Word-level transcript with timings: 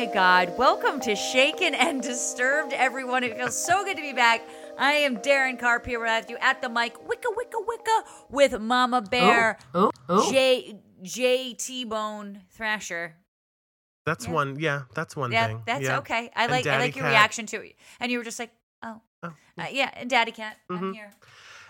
my 0.00 0.06
God. 0.06 0.56
Welcome 0.56 0.98
to 1.00 1.14
Shaken 1.14 1.74
and 1.74 2.00
Disturbed, 2.00 2.72
everyone. 2.72 3.22
It 3.22 3.36
feels 3.36 3.54
so 3.54 3.84
good 3.84 3.98
to 3.98 4.02
be 4.02 4.14
back. 4.14 4.40
I 4.78 4.92
am 4.92 5.18
Darren 5.18 5.58
Carp 5.58 5.84
here 5.84 6.00
with 6.00 6.30
you 6.30 6.38
at 6.40 6.62
the 6.62 6.70
mic, 6.70 6.94
wicka, 7.06 7.26
wicka, 7.36 7.62
wicka, 7.68 8.02
with 8.30 8.58
Mama 8.58 9.02
Bear, 9.02 9.58
Oh, 9.74 9.90
oh. 10.08 10.32
J, 10.32 10.78
J 11.02 11.52
T 11.52 11.84
Bone 11.84 12.40
Thrasher. 12.50 13.16
That's 14.06 14.26
Yeah. 14.26 14.32
one. 14.32 14.58
Yeah, 14.58 14.82
that's 14.94 15.14
one 15.16 15.32
Yeah, 15.32 15.48
thing. 15.48 15.62
that's 15.66 15.82
yeah. 15.82 15.98
okay. 15.98 16.30
I 16.34 16.46
like 16.46 16.66
I 16.66 16.78
like 16.78 16.96
your 16.96 17.04
Cat. 17.04 17.12
reaction 17.12 17.44
to 17.46 17.60
it. 17.60 17.76
And 18.00 18.10
you 18.10 18.16
were 18.16 18.24
just 18.24 18.38
like, 18.38 18.52
oh. 18.82 19.02
Oh, 19.22 19.34
Uh, 19.58 19.66
yeah, 19.70 19.90
and 19.92 20.08
Daddy 20.08 20.32
Cat, 20.32 20.56
I'm 20.70 20.78
Mhm. 20.78 20.94
here. 20.94 21.10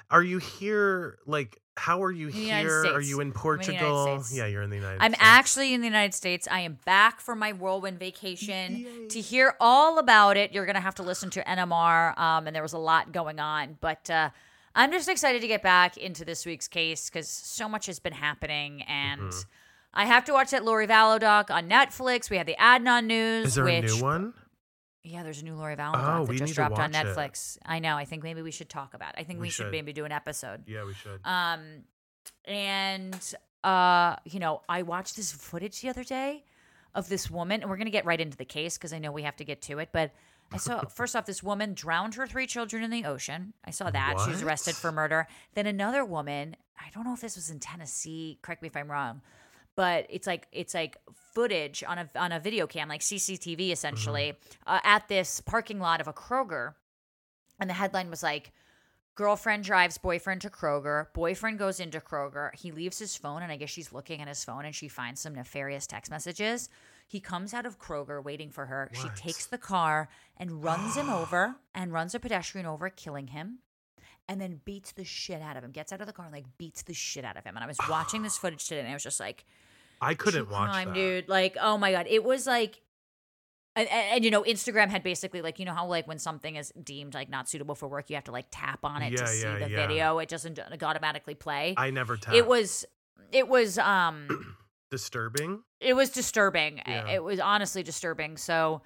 Are 0.08 0.22
you 0.22 0.38
here? 0.38 1.18
Like, 1.26 1.58
how 1.80 2.02
are 2.02 2.12
you 2.12 2.28
In 2.28 2.34
here? 2.34 2.84
Are 2.84 3.00
you 3.00 3.20
in 3.20 3.28
I'm 3.28 3.28
in 3.28 3.32
Portugal? 3.32 4.22
Yeah, 4.30 4.44
you're 4.44 4.60
in 4.60 4.68
the 4.68 4.76
United 4.76 5.00
States. 5.00 5.14
I'm 5.18 5.26
actually 5.26 5.72
in 5.72 5.80
the 5.80 5.86
United 5.86 6.12
States. 6.12 6.46
I 6.50 6.60
am 6.60 6.78
back 6.84 7.20
from 7.20 7.38
my 7.38 7.52
whirlwind 7.52 7.98
vacation. 7.98 8.76
Yay. 8.76 9.08
To 9.08 9.20
hear 9.20 9.54
all 9.58 9.98
about 9.98 10.36
it, 10.36 10.52
you're 10.52 10.66
going 10.66 10.74
to 10.74 10.82
have 10.82 10.96
to 10.96 11.02
listen 11.02 11.30
to 11.30 11.42
NMR. 11.42 12.18
Um, 12.18 12.46
and 12.46 12.54
there 12.54 12.62
was 12.62 12.74
a 12.74 12.78
lot 12.78 13.12
going 13.12 13.40
on. 13.40 13.78
But 13.80 14.10
uh, 14.10 14.28
I'm 14.74 14.92
just 14.92 15.08
excited 15.08 15.40
to 15.40 15.48
get 15.48 15.62
back 15.62 15.96
into 15.96 16.22
this 16.26 16.44
week's 16.44 16.68
case 16.68 17.08
because 17.08 17.28
so 17.28 17.66
much 17.66 17.86
has 17.86 17.98
been 17.98 18.12
happening. 18.12 18.82
And 18.82 19.22
Mm-hmm. 19.22 19.48
I 19.92 20.04
have 20.04 20.24
to 20.26 20.32
watch 20.32 20.52
that 20.52 20.64
Lori 20.64 20.86
Vallow 20.86 21.18
doc 21.18 21.50
on 21.50 21.68
Netflix. 21.68 22.30
We 22.30 22.36
had 22.36 22.46
the 22.46 22.54
Adnan 22.60 23.06
news. 23.06 23.48
Is 23.48 23.54
there 23.56 23.64
which, 23.64 23.90
a 23.90 23.96
new 23.96 24.02
one? 24.02 24.34
Yeah, 25.02 25.22
there's 25.22 25.40
a 25.40 25.44
new 25.44 25.54
Lori 25.54 25.76
Vallow 25.76 25.92
Oh, 26.20 26.26
that 26.26 26.34
just 26.36 26.54
dropped 26.54 26.78
on 26.78 26.92
watch 26.92 27.04
it. 27.04 27.06
Netflix. 27.06 27.56
I 27.64 27.78
know. 27.78 27.96
I 27.96 28.04
think 28.04 28.22
maybe 28.22 28.42
we 28.42 28.50
should 28.50 28.68
talk 28.68 28.92
about 28.94 29.14
it. 29.14 29.20
I 29.20 29.24
think 29.24 29.38
we, 29.38 29.44
We 29.46 29.50
should 29.50 29.64
should. 29.64 29.72
maybe 29.72 29.92
do 29.92 30.04
an 30.04 30.12
episode. 30.12 30.64
Yeah, 30.66 30.84
we 30.84 30.92
should. 30.94 31.20
Um, 31.24 31.84
and 32.44 33.34
uh, 33.64 34.16
you 34.24 34.40
know, 34.40 34.62
I 34.68 34.82
watched 34.82 35.16
this 35.16 35.32
footage 35.32 35.80
the 35.80 35.88
other 35.88 36.04
day 36.04 36.44
of 36.94 37.08
this 37.08 37.30
woman, 37.30 37.60
and 37.62 37.70
we're 37.70 37.76
gonna 37.76 37.90
get 37.90 38.04
right 38.04 38.20
into 38.20 38.36
the 38.36 38.44
case 38.44 38.76
because 38.76 38.92
I 38.92 38.98
know 38.98 39.12
we 39.12 39.22
have 39.22 39.36
to 39.36 39.44
get 39.44 39.62
to 39.62 39.78
it. 39.78 39.90
But 39.92 40.12
I 40.52 40.56
saw 40.56 40.84
first 40.88 41.14
off, 41.16 41.26
this 41.26 41.42
woman 41.42 41.74
drowned 41.74 42.14
her 42.16 42.26
three 42.26 42.46
children 42.46 42.82
in 42.82 42.90
the 42.90 43.04
ocean. 43.04 43.52
I 43.64 43.70
saw 43.70 43.90
that 43.90 44.20
she 44.24 44.30
was 44.30 44.42
arrested 44.42 44.74
for 44.74 44.90
murder. 44.92 45.26
Then 45.54 45.66
another 45.66 46.04
woman, 46.04 46.56
I 46.78 46.90
don't 46.94 47.04
know 47.04 47.14
if 47.14 47.20
this 47.20 47.36
was 47.36 47.50
in 47.50 47.60
Tennessee. 47.60 48.38
Correct 48.42 48.60
me 48.62 48.68
if 48.68 48.76
I'm 48.76 48.90
wrong. 48.90 49.22
But 49.80 50.04
it's 50.10 50.26
like 50.26 50.46
it's 50.52 50.74
like 50.74 50.98
footage 51.32 51.82
on 51.88 51.96
a 51.96 52.10
on 52.14 52.32
a 52.32 52.38
video 52.38 52.66
cam, 52.66 52.86
like 52.86 53.00
CCTV 53.00 53.72
essentially, 53.72 54.34
uh, 54.66 54.80
at 54.84 55.08
this 55.08 55.40
parking 55.40 55.80
lot 55.80 56.02
of 56.02 56.06
a 56.06 56.12
Kroger, 56.12 56.74
and 57.58 57.70
the 57.70 57.72
headline 57.72 58.10
was 58.10 58.22
like, 58.22 58.52
girlfriend 59.14 59.64
drives 59.64 59.96
boyfriend 59.96 60.42
to 60.42 60.50
Kroger. 60.50 61.06
Boyfriend 61.14 61.58
goes 61.58 61.80
into 61.80 61.98
Kroger. 61.98 62.54
He 62.54 62.72
leaves 62.72 62.98
his 62.98 63.16
phone, 63.16 63.40
and 63.42 63.50
I 63.50 63.56
guess 63.56 63.70
she's 63.70 63.90
looking 63.90 64.20
at 64.20 64.28
his 64.28 64.44
phone 64.44 64.66
and 64.66 64.74
she 64.74 64.86
finds 64.86 65.22
some 65.22 65.34
nefarious 65.34 65.86
text 65.86 66.10
messages. 66.10 66.68
He 67.08 67.18
comes 67.18 67.54
out 67.54 67.64
of 67.64 67.78
Kroger 67.78 68.22
waiting 68.22 68.50
for 68.50 68.66
her. 68.66 68.90
She 68.92 69.08
takes 69.16 69.46
the 69.46 69.56
car 69.56 70.10
and 70.36 70.62
runs 70.62 70.94
him 70.94 71.08
over 71.22 71.56
and 71.74 71.90
runs 71.90 72.14
a 72.14 72.20
pedestrian 72.20 72.66
over, 72.66 72.90
killing 72.90 73.28
him. 73.28 73.60
And 74.28 74.42
then 74.42 74.60
beats 74.66 74.92
the 74.92 75.04
shit 75.04 75.40
out 75.40 75.56
of 75.56 75.64
him. 75.64 75.70
Gets 75.70 75.90
out 75.90 76.02
of 76.02 76.06
the 76.06 76.12
car 76.12 76.26
and 76.26 76.34
like 76.34 76.58
beats 76.58 76.82
the 76.82 76.92
shit 76.92 77.24
out 77.24 77.38
of 77.38 77.44
him. 77.44 77.56
And 77.56 77.64
I 77.64 77.66
was 77.66 77.78
watching 77.88 78.20
this 78.20 78.36
footage 78.42 78.68
today, 78.68 78.80
and 78.80 78.90
I 78.90 78.92
was 78.92 79.02
just 79.02 79.20
like, 79.20 79.46
I 80.00 80.14
couldn't 80.14 80.50
watch 80.50 80.70
crime, 80.70 80.88
that. 80.88 80.94
dude. 80.94 81.28
Like, 81.28 81.56
oh 81.60 81.76
my 81.78 81.92
god, 81.92 82.06
it 82.08 82.24
was 82.24 82.46
like, 82.46 82.80
and, 83.76 83.88
and, 83.88 84.14
and, 84.14 84.24
you 84.24 84.30
know, 84.30 84.42
Instagram 84.42 84.88
had 84.88 85.02
basically 85.02 85.42
like, 85.42 85.58
you 85.58 85.64
know 85.64 85.74
how 85.74 85.86
like 85.86 86.08
when 86.08 86.18
something 86.18 86.56
is 86.56 86.72
deemed 86.82 87.14
like 87.14 87.28
not 87.28 87.48
suitable 87.48 87.74
for 87.74 87.86
work, 87.88 88.10
you 88.10 88.16
have 88.16 88.24
to 88.24 88.32
like 88.32 88.46
tap 88.50 88.80
on 88.84 89.02
it 89.02 89.12
Yeah, 89.12 89.18
to 89.18 89.26
see 89.28 89.42
yeah, 89.42 89.58
the 89.58 89.70
yeah. 89.70 89.86
video. 89.86 90.18
It 90.18 90.28
doesn't 90.28 90.58
automatically 90.82 91.34
play. 91.34 91.74
I 91.76 91.90
never 91.90 92.16
tapped. 92.16 92.36
it 92.36 92.46
was, 92.46 92.84
it 93.30 93.46
was, 93.48 93.78
um, 93.78 94.56
disturbing. 94.90 95.62
it 95.80 95.94
was 95.94 96.10
disturbing. 96.10 96.78
It 96.86 97.22
was 97.22 97.38
honestly 97.40 97.82
disturbing. 97.82 98.36
So. 98.36 98.82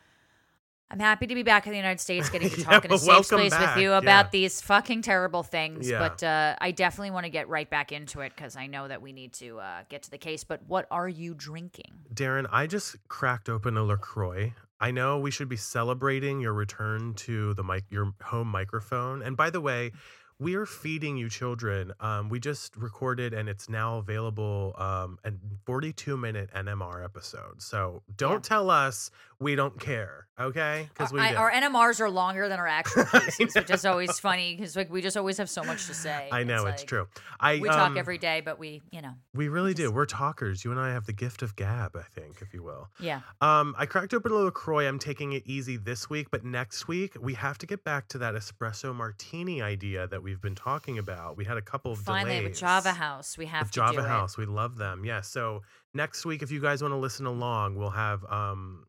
I'm 0.91 1.01
happy 1.01 1.27
to 1.27 1.35
be 1.35 1.43
back 1.43 1.67
in 1.67 1.73
the 1.73 1.79
United 1.79 1.99
States, 2.01 2.29
getting 2.29 2.51
to 2.51 2.59
Yeah, 2.61 2.65
talk 2.65 2.85
in 2.85 2.93
a 2.93 2.99
safe 2.99 3.27
space 3.27 3.51
back, 3.51 3.75
with 3.77 3.83
you 3.83 3.91
yeah. 3.91 3.99
about 3.99 4.31
these 4.33 4.61
fucking 4.61 5.03
terrible 5.03 5.43
things. 5.43 5.89
Yeah. 5.89 5.99
But 5.99 6.23
uh, 6.23 6.57
I 6.61 6.71
definitely 6.73 7.11
want 7.11 7.25
to 7.25 7.31
get 7.31 7.49
right 7.49 7.69
back 7.69 7.91
into 7.91 8.21
it 8.21 8.33
because 8.37 8.55
I 8.57 8.67
know 8.67 8.87
that 8.87 9.01
we 9.03 9.13
need 9.13 9.33
to 9.35 9.59
uh, 9.59 9.83
get 9.89 10.03
to 10.05 10.11
the 10.11 10.19
case. 10.19 10.45
But 10.45 10.61
what 10.67 10.87
are 10.91 11.09
you 11.09 11.35
drinking? 11.35 11.93
Darren, 12.13 12.47
I 12.53 12.67
just 12.67 12.97
cracked 13.09 13.49
open 13.49 13.77
a 13.77 13.83
LaCroix. 13.83 14.53
I 14.81 14.91
know 14.91 15.19
we 15.19 15.31
should 15.31 15.49
be 15.49 15.57
celebrating 15.57 16.41
your 16.41 16.53
return 16.53 17.15
to 17.15 17.55
the 17.55 17.65
mic, 17.65 17.85
your 17.91 18.13
home 18.23 18.49
microphone. 18.49 19.23
And 19.23 19.37
by 19.37 19.49
the 19.51 19.61
way, 19.61 19.93
we 20.41 20.57
are 20.57 20.67
feeding 20.67 21.17
you 21.17 21.31
children. 21.31 21.93
Um, 22.01 22.29
we 22.29 22.41
just 22.41 22.77
recorded 22.77 23.33
and 23.33 23.49
it's 23.49 23.69
now 23.69 23.99
available 23.99 24.75
um, 24.77 25.17
a 25.25 25.33
42 25.65 26.17
minute 26.17 26.51
NMR 26.55 27.05
episode. 27.05 27.63
So 27.63 28.03
don't 28.17 28.45
Yeah. 28.45 28.49
tell 28.49 28.69
us 28.69 29.11
we 29.45 29.55
don't 29.55 29.79
care, 29.79 30.27
okay? 30.41 30.89
Because 30.93 31.13
we 31.13 31.21
our, 31.21 31.31
do. 31.31 31.37
our 31.37 31.51
NMRs 31.53 32.01
are 32.01 32.11
longer 32.11 32.49
than 32.49 32.59
our 32.59 32.67
actual 32.67 33.05
I 33.13 33.21
cases, 33.21 33.55
which 33.55 33.71
is 33.71 33.85
always 33.85 34.19
funny 34.19 34.57
because 34.57 34.75
like 34.75 34.91
we 34.91 35.01
just 35.03 35.17
always 35.17 35.37
have 35.39 35.49
so 35.51 35.63
much 35.63 35.87
to 35.87 35.95
say. 35.95 36.29
I 36.33 36.43
know 36.45 36.67
it's, 36.67 36.81
like, 36.81 36.87
true. 36.89 37.07
I 37.39 37.59
We 37.59 37.69
talk 37.69 37.91
um, 37.91 37.99
every 37.99 38.19
day, 38.19 38.41
but 38.45 38.59
we, 38.59 38.83
you 38.91 39.03
know, 39.03 39.13
We 39.35 39.49
really 39.49 39.75
do. 39.75 39.85
just- 39.85 39.95
We're 39.95 40.07
talkers. 40.07 40.65
You 40.65 40.71
and 40.73 40.81
I 40.81 40.91
have 40.93 41.07
the 41.07 41.13
gift 41.13 41.43
of 41.43 41.55
gab, 41.57 41.95
I 41.97 42.03
think, 42.03 42.41
if 42.43 42.53
you 42.55 42.63
will. 42.63 42.89
yeah. 42.99 43.21
Um, 43.41 43.75
I 43.79 43.87
cracked 43.87 44.15
open 44.15 44.33
a 44.33 44.37
LaCroix. 44.37 44.89
I'm 44.89 44.99
taking 44.99 45.33
it 45.35 45.43
easy 45.47 45.77
this 45.77 46.09
week, 46.11 46.29
but 46.31 46.45
next 46.45 46.89
week 46.89 47.17
we 47.21 47.35
have 47.35 47.59
to 47.59 47.67
get 47.67 47.85
back 47.85 48.09
to 48.09 48.19
that 48.19 48.35
espresso 48.35 48.95
martini 48.95 49.61
idea 49.63 50.07
that 50.09 50.23
we've 50.23 50.41
been 50.41 50.55
talking 50.55 50.99
about. 50.99 51.37
We 51.37 51.45
had 51.45 51.57
a 51.59 51.63
couple 51.63 51.93
of 51.93 51.99
Finally, 51.99 52.37
delays. 52.37 52.51
with 52.51 52.59
Java 52.61 52.93
House, 52.93 53.37
we 53.39 53.47
have 53.47 53.67
With 53.67 53.73
to 53.73 53.77
Java 53.81 54.03
do 54.03 54.09
House, 54.09 54.37
we 54.39 54.47
love 54.47 54.77
them. 54.79 55.05
Yeah. 55.05 55.21
So 55.21 55.63
next 55.93 56.25
week, 56.25 56.43
if 56.43 56.51
you 56.51 56.61
guys 56.61 56.81
want 56.83 56.93
to 56.93 56.99
listen 56.99 57.27
along, 57.27 57.77
we'll 57.77 57.91
have 57.91 58.25
um. 58.25 58.87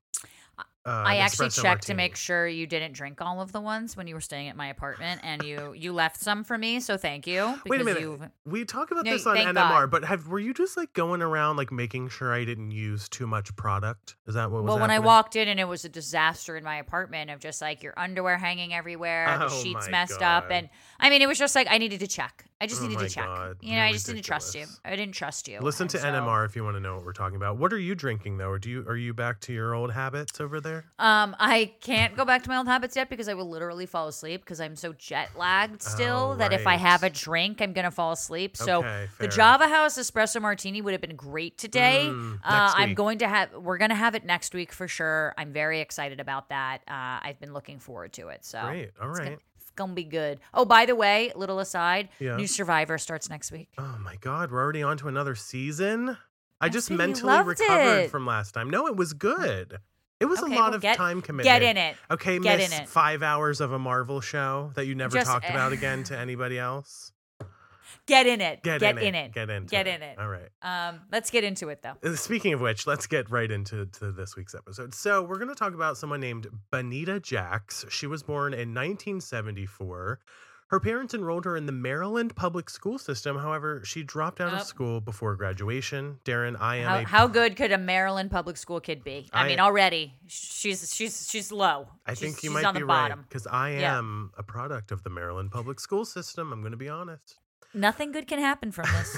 Uh, 0.85 1.03
I 1.05 1.17
actually 1.17 1.49
checked 1.49 1.87
to 1.87 1.95
make 1.95 2.15
sure 2.15 2.47
you 2.47 2.67
didn't 2.67 2.91
drink 2.93 3.19
all 3.19 3.41
of 3.41 3.51
the 3.51 3.59
ones 3.59 3.97
when 3.97 4.05
you 4.05 4.13
were 4.13 4.21
staying 4.21 4.49
at 4.49 4.55
my 4.55 4.67
apartment, 4.67 5.19
and 5.23 5.41
you 5.43 5.73
you 5.73 5.91
left 5.93 6.19
some 6.21 6.43
for 6.43 6.57
me. 6.59 6.79
So 6.79 6.95
thank 6.95 7.25
you. 7.25 7.59
Wait 7.65 7.81
a 7.81 7.83
minute. 7.83 8.01
you've- 8.01 8.25
We 8.45 8.65
talk 8.65 8.91
about 8.91 9.03
No, 9.05 9.11
this 9.11 9.25
on 9.25 9.35
NMR, 9.35 9.53
God. 9.55 9.91
but 9.91 10.05
have 10.05 10.27
were 10.27 10.37
you 10.39 10.53
just 10.53 10.77
like 10.77 10.93
going 10.93 11.23
around 11.23 11.57
like 11.57 11.71
making 11.71 12.09
sure 12.09 12.31
I 12.33 12.45
didn't 12.45 12.69
use 12.69 13.09
too 13.09 13.25
much 13.25 13.55
product? 13.55 14.15
Is 14.27 14.35
that 14.35 14.51
what 14.51 14.61
was 14.63 14.69
Well, 14.69 14.79
when 14.79 14.91
I 14.91 14.99
walked 14.99 15.35
in 15.35 15.47
and 15.47 15.59
it 15.59 15.67
was 15.67 15.85
a 15.85 15.89
disaster 15.89 16.55
in 16.55 16.63
my 16.63 16.75
apartment 16.77 17.31
of 17.31 17.39
just 17.39 17.61
like 17.63 17.81
your 17.81 17.93
underwear 17.97 18.37
hanging 18.37 18.71
everywhere, 18.73 19.25
the 19.39 19.45
Oh 19.45 19.49
sheets 19.63 19.85
my 19.85 19.89
messed 19.89 20.21
up, 20.21 20.51
and 20.51 20.69
I 20.99 21.09
mean, 21.09 21.23
it 21.23 21.27
was 21.27 21.39
just 21.39 21.55
like 21.55 21.67
I 21.69 21.79
needed 21.79 21.99
to 22.01 22.07
check. 22.07 22.45
I 22.61 22.67
just 22.67 22.81
Oh 22.83 22.87
needed 22.87 22.99
to 22.99 23.09
check. 23.09 23.25
God, 23.25 23.57
You 23.61 23.71
know, 23.71 23.77
you're 23.77 23.85
I 23.85 23.91
just 23.91 24.05
didn't 24.05 24.21
trust 24.23 24.53
you. 24.55 24.65
I 24.85 24.95
didn't 24.95 25.13
trust 25.15 25.47
you. 25.47 25.59
Listen 25.61 25.83
And 25.85 25.89
to 25.91 25.99
so- 25.99 26.07
NMR 26.07 26.45
if 26.45 26.55
you 26.55 26.63
want 26.63 26.75
to 26.77 26.79
know 26.79 26.95
what 26.95 27.03
we're 27.05 27.11
talking 27.13 27.35
about. 27.35 27.57
What 27.57 27.73
are 27.73 27.77
you 27.79 27.95
drinking 27.95 28.37
though? 28.37 28.49
Or 28.49 28.59
do 28.59 28.69
you 28.69 28.85
are 28.87 28.95
you 28.95 29.13
back 29.15 29.39
to 29.41 29.53
your 29.53 29.73
old 29.73 29.91
habits 29.91 30.39
over 30.39 30.61
there? 30.61 30.74
Um, 30.99 31.35
I 31.39 31.73
can't 31.81 32.15
go 32.15 32.25
back 32.25 32.43
to 32.43 32.49
my 32.49 32.57
old 32.57 32.67
habits 32.67 32.95
yet 32.95 33.09
because 33.09 33.27
I 33.29 33.33
will 33.33 33.49
literally 33.49 33.85
fall 33.85 34.07
asleep 34.07 34.41
because 34.41 34.59
I'm 34.59 34.75
so 34.75 34.93
jet 34.93 35.29
lagged 35.37 35.81
still 35.81 36.31
Oh, 36.33 36.35
that 36.37 36.53
if 36.53 36.65
I 36.67 36.75
have 36.75 37.03
a 37.03 37.09
drink, 37.09 37.61
I'm 37.61 37.73
gonna 37.73 37.91
fall 37.91 38.11
asleep. 38.11 38.57
So 38.57 38.79
Okay, 38.79 39.07
the. 39.19 39.27
Java 39.27 39.67
House 39.67 39.97
espresso 39.97 40.41
martini 40.41 40.81
would 40.81 40.93
have 40.93 41.01
been 41.01 41.15
great 41.15 41.57
today. 41.57 42.07
Mm, 42.07 42.35
uh, 42.43 42.73
I'm 42.75 42.93
going 42.93 43.19
to 43.19 43.27
have 43.27 43.51
we're 43.53 43.77
gonna 43.77 43.95
have 43.95 44.15
it 44.15 44.25
next 44.25 44.53
week 44.53 44.71
for 44.71 44.87
sure. 44.87 45.33
I'm 45.37 45.51
very 45.53 45.81
excited 45.81 46.19
about 46.19 46.49
that. 46.49 46.79
Uh, 46.87 47.19
I've 47.27 47.39
been 47.39 47.53
looking 47.53 47.79
forward 47.79 48.13
to 48.13 48.29
it. 48.29 48.43
So 48.45 48.61
Great. 48.63 48.91
All 49.01 49.09
it's 49.09 49.19
right. 49.19 49.25
gonna, 49.25 49.37
gonna 49.75 49.93
be 49.93 50.03
good. 50.03 50.39
Oh, 50.53 50.65
by 50.65 50.85
the 50.85 50.95
way, 50.95 51.31
little 51.35 51.59
aside, 51.59 52.09
Yeah. 52.19 52.37
new 52.37 52.47
Survivor 52.47 52.97
starts 52.97 53.29
next 53.29 53.51
week. 53.51 53.69
Oh 53.77 53.97
my 54.01 54.15
god, 54.17 54.51
we're 54.51 54.61
already 54.61 54.83
on 54.83 54.97
to 54.97 55.07
another 55.07 55.35
season. 55.35 56.17
I 56.61 56.67
I 56.67 56.69
just 56.69 56.89
mentally 56.89 57.43
recovered 57.43 58.03
it. 58.05 58.09
from 58.09 58.25
last 58.25 58.53
time. 58.53 58.69
No, 58.69 58.87
it 58.87 58.95
was 58.95 59.11
good. 59.13 59.77
It 60.25 60.29
was 60.29 60.43
Okay, 60.43 60.53
a 60.55 60.59
lot 60.59 60.65
well, 60.69 60.75
of 60.75 60.81
get- 60.81 60.97
time 60.97 61.21
commitment. 61.21 61.45
Get 61.45 61.61
in 61.63 61.77
it. 61.77 61.95
Okay, 62.11 62.39
Get 62.39 62.57
miss 62.59 62.77
in 62.79 62.85
five 62.85 63.23
hours 63.23 63.61
of 63.61 63.71
a 63.71 63.79
Marvel 63.79 64.21
show 64.21 64.71
that 64.75 64.85
you 64.85 64.95
never 64.95 65.17
Just- 65.17 65.29
talked 65.29 65.49
about 65.49 65.71
again 65.71 66.03
to 66.05 66.17
anybody 66.17 66.57
else. 66.59 67.11
Get 68.07 68.27
in 68.27 68.39
it. 68.39 68.61
Get, 68.61 68.81
Get 68.81 68.97
in, 68.99 69.03
in 69.03 69.15
it. 69.15 69.25
it. 69.27 69.33
Get 69.33 69.49
into 69.49 69.69
Get 69.71 69.87
it. 69.87 69.95
in 69.95 70.01
it. 70.03 70.19
All 70.19 70.27
right. 70.27 70.49
Um, 70.61 71.01
let's 71.11 71.31
get 71.31 71.43
into 71.43 71.69
it 71.69 71.81
though. 71.81 71.95
Uh, 72.03 72.15
Speaking 72.15 72.53
of 72.53 72.61
which, 72.61 72.85
let's 72.85 73.07
get 73.07 73.31
right 73.31 73.49
into 73.49 73.87
to 73.87 74.11
this 74.11 74.35
week's 74.35 74.53
episode. 74.53 74.93
So, 74.93 75.23
we're 75.23 75.37
going 75.39 75.47
to 75.49 75.55
talk 75.55 75.73
about 75.73 75.97
someone 75.97 76.19
named 76.19 76.45
Banita 76.71 77.19
Jacks. 77.21 77.83
She 77.89 78.05
was 78.05 78.21
born 78.21 78.53
in 78.53 78.73
1974. 78.75 80.19
Her 80.69 80.79
parents 80.79 81.13
enrolled 81.13 81.45
her 81.45 81.55
in 81.55 81.67
the 81.67 81.71
Maryland 81.71 82.35
public 82.35 82.71
school 82.71 82.97
system. 82.97 83.37
However, 83.37 83.83
she 83.85 84.01
dropped 84.01 84.41
out 84.41 84.51
Yep. 84.51 84.61
of 84.61 84.67
school 84.67 84.99
before 84.99 85.35
graduation. 85.35 86.19
Darren, 86.25 86.59
I 86.59 86.77
am 86.77 86.87
How, 86.87 86.97
a 86.97 87.03
how 87.03 87.27
good 87.27 87.55
could 87.55 87.71
a 87.71 87.77
Maryland 87.77 88.31
public 88.31 88.57
school 88.57 88.79
kid 88.79 89.03
be? 89.03 89.29
I, 89.31 89.43
I- 89.43 89.47
mean, 89.47 89.59
already 89.59 90.15
she's 90.27 90.91
she's 90.93 91.29
she's 91.29 91.51
low. 91.51 91.87
I 92.05 92.13
She's- 92.15 92.19
think 92.19 92.43
you 92.43 92.49
might 92.49 92.73
be 92.73 92.81
right 92.83 93.13
because 93.29 93.45
I 93.45 93.73
Yeah. 93.73 93.97
am 93.99 94.31
a 94.37 94.43
product 94.43 94.91
of 94.91 95.03
the 95.03 95.09
Maryland 95.11 95.51
public 95.51 95.79
school 95.79 96.03
system. 96.03 96.51
I'm 96.51 96.61
going 96.61 96.71
to 96.71 96.77
be 96.77 96.89
honest. 96.89 97.37
Nothing 97.73 98.11
good 98.11 98.25
can 98.27 98.39
happen 98.39 98.71
from 98.71 98.85
this. 98.91 99.17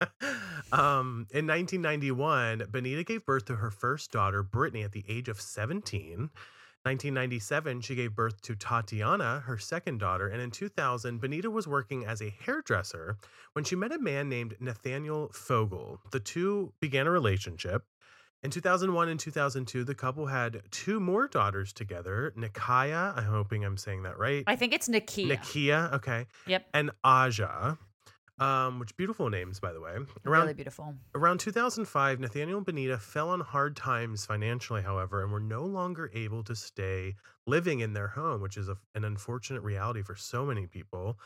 um, 0.72 1.26
in 1.30 1.46
1991, 1.46 2.60
Banita 2.70 3.04
gave 3.04 3.26
birth 3.26 3.44
to 3.46 3.56
her 3.56 3.70
first 3.70 4.12
daughter, 4.12 4.42
Brittany, 4.42 4.82
at 4.84 4.92
the 4.92 5.04
age 5.08 5.28
of 5.28 5.40
17. 5.40 6.30
1997, 6.84 7.82
she 7.82 7.94
gave 7.94 8.14
birth 8.14 8.40
to 8.42 8.54
Tatiana, 8.56 9.40
her 9.40 9.58
second 9.58 9.98
daughter, 9.98 10.28
and 10.28 10.40
in 10.40 10.50
2000, 10.50 11.20
Banita 11.20 11.46
was 11.52 11.68
working 11.68 12.06
as 12.06 12.22
a 12.22 12.30
hairdresser 12.44 13.18
when 13.52 13.64
she 13.64 13.76
met 13.76 13.92
a 13.92 13.98
man 13.98 14.28
named 14.30 14.56
Nathaniel 14.60 15.30
Fogle. 15.34 16.00
The 16.10 16.20
two 16.20 16.72
began 16.80 17.06
a 17.06 17.10
relationship. 17.10 17.84
In 18.42 18.50
2001 18.50 19.10
and 19.10 19.20
2002, 19.20 19.84
the 19.84 19.94
couple 19.94 20.24
had 20.26 20.62
two 20.70 20.98
more 20.98 21.28
daughters 21.28 21.74
together, 21.74 22.32
Nikaya, 22.34 23.14
I'm 23.14 23.24
hoping 23.24 23.62
I'm 23.62 23.76
saying 23.76 24.04
that 24.04 24.18
right. 24.18 24.42
I 24.46 24.56
think 24.56 24.72
it's 24.72 24.88
Nakia. 24.88 25.36
Nakia, 25.36 25.92
okay, 25.92 26.26
Yep. 26.46 26.64
and 26.72 26.90
Aja, 27.04 27.76
um, 28.40 28.78
which 28.78 28.96
beautiful 28.96 29.28
names, 29.28 29.60
by 29.60 29.72
the 29.72 29.80
way. 29.80 29.96
Around 30.26 30.42
really 30.42 30.54
beautiful. 30.54 30.94
Around 31.14 31.40
2005, 31.40 32.20
Nathaniel 32.20 32.58
and 32.58 32.66
Banita 32.66 32.98
fell 32.98 33.28
on 33.28 33.40
hard 33.40 33.76
times 33.76 34.24
financially, 34.26 34.82
however, 34.82 35.22
and 35.22 35.30
were 35.30 35.40
no 35.40 35.64
longer 35.64 36.10
able 36.14 36.42
to 36.44 36.56
stay 36.56 37.14
living 37.46 37.80
in 37.80 37.92
their 37.92 38.08
home, 38.08 38.40
which 38.40 38.56
is 38.56 38.68
a, 38.68 38.76
an 38.94 39.04
unfortunate 39.04 39.62
reality 39.62 40.02
for 40.02 40.16
so 40.16 40.46
many 40.46 40.66
people. 40.66 41.18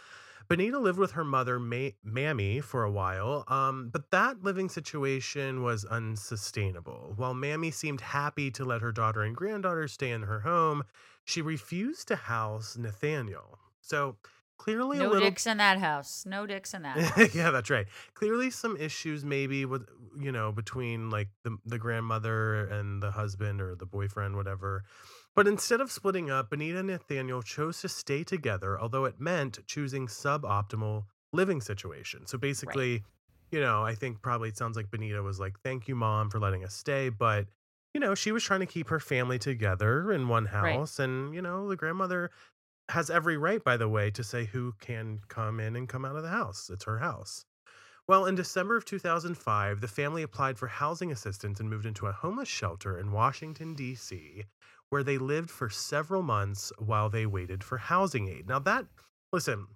Banita 0.49 0.81
lived 0.81 0.99
with 0.99 1.13
her 1.13 1.25
mother, 1.25 1.59
Ma- 1.59 1.91
Mammy, 2.03 2.61
for 2.61 2.85
a 2.85 2.91
while, 2.91 3.45
um, 3.49 3.89
but 3.91 4.11
that 4.11 4.43
living 4.43 4.69
situation 4.69 5.63
was 5.63 5.87
unsustainable. 5.87 7.15
While 7.17 7.33
Mammy 7.33 7.71
seemed 7.71 8.03
happy 8.03 8.51
to 8.51 8.65
let 8.65 8.83
her 8.83 8.93
daughter 8.93 9.23
and 9.23 9.35
granddaughter 9.35 9.89
stay 9.89 10.11
in 10.11 10.23
her 10.23 10.41
home, 10.41 10.85
she 11.25 11.41
refused 11.41 12.09
to 12.09 12.17
house 12.17 12.77
Nathaniel. 12.77 13.59
So 13.81 14.17
clearly 14.59 14.99
a 14.99 15.05
No 15.05 15.09
little 15.09 15.31
dicks 15.31 15.47
in 15.47 15.59
that 15.59 15.79
house. 15.79 16.25
No 16.25 16.47
dicks 16.47 16.73
in 16.73 16.83
that 16.83 17.03
house. 17.05 17.35
yeah, 17.35 17.51
that's 17.51 17.71
right. 17.71 17.87
Clearly, 18.15 18.51
some 18.51 18.77
issues 18.77 19.25
maybe 19.25 19.65
with 19.65 19.89
you 20.19 20.31
know 20.31 20.53
between 20.53 21.11
like 21.11 21.29
the 21.43 21.57
the 21.65 21.79
grandmother 21.79 22.67
and 22.67 23.03
the 23.03 23.11
husband 23.11 23.61
or 23.61 23.75
the 23.75 23.87
boyfriend, 23.87 24.37
whatever. 24.37 24.85
But 25.35 25.49
instead 25.49 25.81
of 25.81 25.91
splitting 25.91 26.31
up, 26.31 26.51
Banita 26.51 26.79
and 26.79 26.87
Nathaniel 26.89 27.43
chose 27.43 27.81
to 27.81 27.89
stay 27.89 28.23
together, 28.23 28.79
although 28.81 29.05
it 29.07 29.19
meant 29.19 29.59
choosing 29.67 30.07
suboptimal 30.07 31.07
living 31.33 31.61
situations. 31.61 32.31
So 32.31 32.39
basically, 32.39 33.03
you 33.51 33.61
know, 33.61 33.83
I 33.83 33.97
think 33.97 34.23
probably 34.23 34.51
it 34.51 34.57
sounds 34.57 34.77
like 34.77 34.87
Banita 34.91 35.21
was 35.25 35.41
like, 35.41 35.59
"Thank 35.65 35.89
you, 35.89 35.97
mom, 35.97 36.31
for 36.31 36.39
letting 36.39 36.65
us 36.65 36.75
stay," 36.75 37.09
but 37.09 37.49
you 37.93 38.01
know, 38.01 38.15
she 38.15 38.31
was 38.31 38.45
trying 38.45 38.61
to 38.61 38.67
keep 38.67 38.89
her 38.89 39.01
family 39.01 39.39
together 39.39 40.13
in 40.13 40.29
one 40.29 40.47
Right. 40.61 40.73
house, 40.77 41.01
and 41.01 41.35
you 41.35 41.43
know, 41.43 41.69
the 41.69 41.77
grandmother 41.77 42.31
has 42.91 43.11
every 43.11 43.37
right, 43.37 43.63
by 43.63 43.77
the 43.77 43.89
way, 43.89 44.11
to 44.11 44.25
say 44.25 44.45
who 44.45 44.75
can 44.81 45.21
come 45.29 45.61
in 45.61 45.77
and 45.77 45.89
come 45.89 46.05
out 46.05 46.17
of 46.17 46.23
the 46.23 46.29
house. 46.29 46.71
It's 46.73 46.85
her 46.85 46.99
house. 46.99 47.45
Well, 48.07 48.27
in 48.27 48.35
December 48.35 48.77
of 48.77 48.85
2005, 48.85 49.81
the 49.81 49.89
family 49.89 50.23
applied 50.23 50.59
for 50.59 50.67
housing 50.67 51.11
assistance 51.11 51.59
and 51.59 51.71
moved 51.71 51.87
into 51.87 52.07
a 52.07 52.13
homeless 52.13 52.49
shelter 52.49 52.99
in 52.99 53.13
Washington, 53.13 53.75
D.C., 53.75 54.45
where 54.91 55.03
they 55.03 55.17
lived 55.17 55.51
for 55.51 55.71
several 55.71 56.23
months 56.23 56.71
while 56.79 57.09
they 57.09 57.25
waited 57.25 57.65
for 57.65 57.79
housing 57.79 58.29
aid. 58.29 58.47
Now, 58.47 58.59
that, 58.61 58.85
listen, 59.33 59.67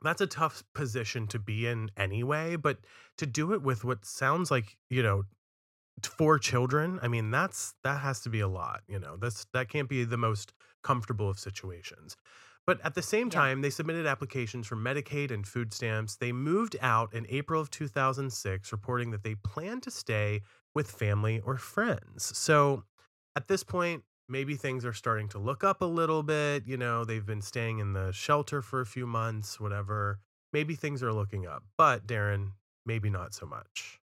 that's 0.00 0.20
a 0.20 0.28
tough 0.28 0.62
position 0.74 1.26
to 1.28 1.40
be 1.40 1.66
in 1.66 1.90
anyway, 1.96 2.54
but 2.54 2.78
to 3.18 3.26
do 3.26 3.52
it 3.52 3.62
with 3.62 3.84
what 3.84 4.04
sounds 4.04 4.50
like, 4.50 4.76
you 4.88 5.02
know, 5.02 5.24
four 6.04 6.38
children, 6.38 6.98
I 7.02 7.08
mean, 7.08 7.30
that's 7.30 7.74
that 7.84 8.00
has 8.00 8.20
to 8.20 8.30
be 8.30 8.40
a 8.40 8.48
lot, 8.48 8.82
you 8.88 8.98
know. 8.98 9.16
That's 9.16 9.46
that 9.52 9.68
can't 9.68 9.88
be 9.88 10.04
the 10.04 10.16
most 10.16 10.52
comfortable 10.82 11.28
of 11.28 11.38
situations. 11.38 12.16
But 12.66 12.80
at 12.82 12.94
the 12.94 13.02
same 13.02 13.28
Yeah. 13.28 13.30
time, 13.30 13.60
they 13.60 13.70
submitted 13.70 14.06
applications 14.06 14.66
for 14.66 14.76
Medicaid 14.76 15.30
and 15.30 15.46
food 15.46 15.72
stamps. 15.72 16.16
They 16.16 16.32
moved 16.32 16.76
out 16.80 17.12
in 17.12 17.26
April 17.28 17.60
of 17.60 17.70
2006, 17.70 18.72
reporting 18.72 19.10
that 19.10 19.22
they 19.24 19.34
plan 19.34 19.80
to 19.82 19.90
stay 19.90 20.42
with 20.74 20.90
family 20.90 21.40
or 21.40 21.56
friends. 21.56 22.36
So 22.38 22.84
at 23.36 23.48
this 23.48 23.64
point, 23.64 24.04
maybe 24.28 24.56
things 24.56 24.84
are 24.84 24.92
starting 24.92 25.28
to 25.30 25.38
look 25.38 25.64
up 25.64 25.80
a 25.82 25.86
little 25.86 26.22
bit. 26.22 26.66
You 26.66 26.76
know, 26.76 27.04
they've 27.04 27.26
been 27.26 27.42
staying 27.42 27.78
in 27.78 27.92
the 27.94 28.12
shelter 28.12 28.62
for 28.62 28.80
a 28.80 28.86
few 28.86 29.06
months, 29.06 29.58
whatever. 29.60 30.20
Maybe 30.52 30.74
things 30.74 31.02
are 31.02 31.12
looking 31.12 31.46
up. 31.46 31.64
But 31.76 32.06
Darren, 32.06 32.52
maybe 32.86 33.10
not 33.10 33.34
so 33.34 33.46
much. 33.46 34.01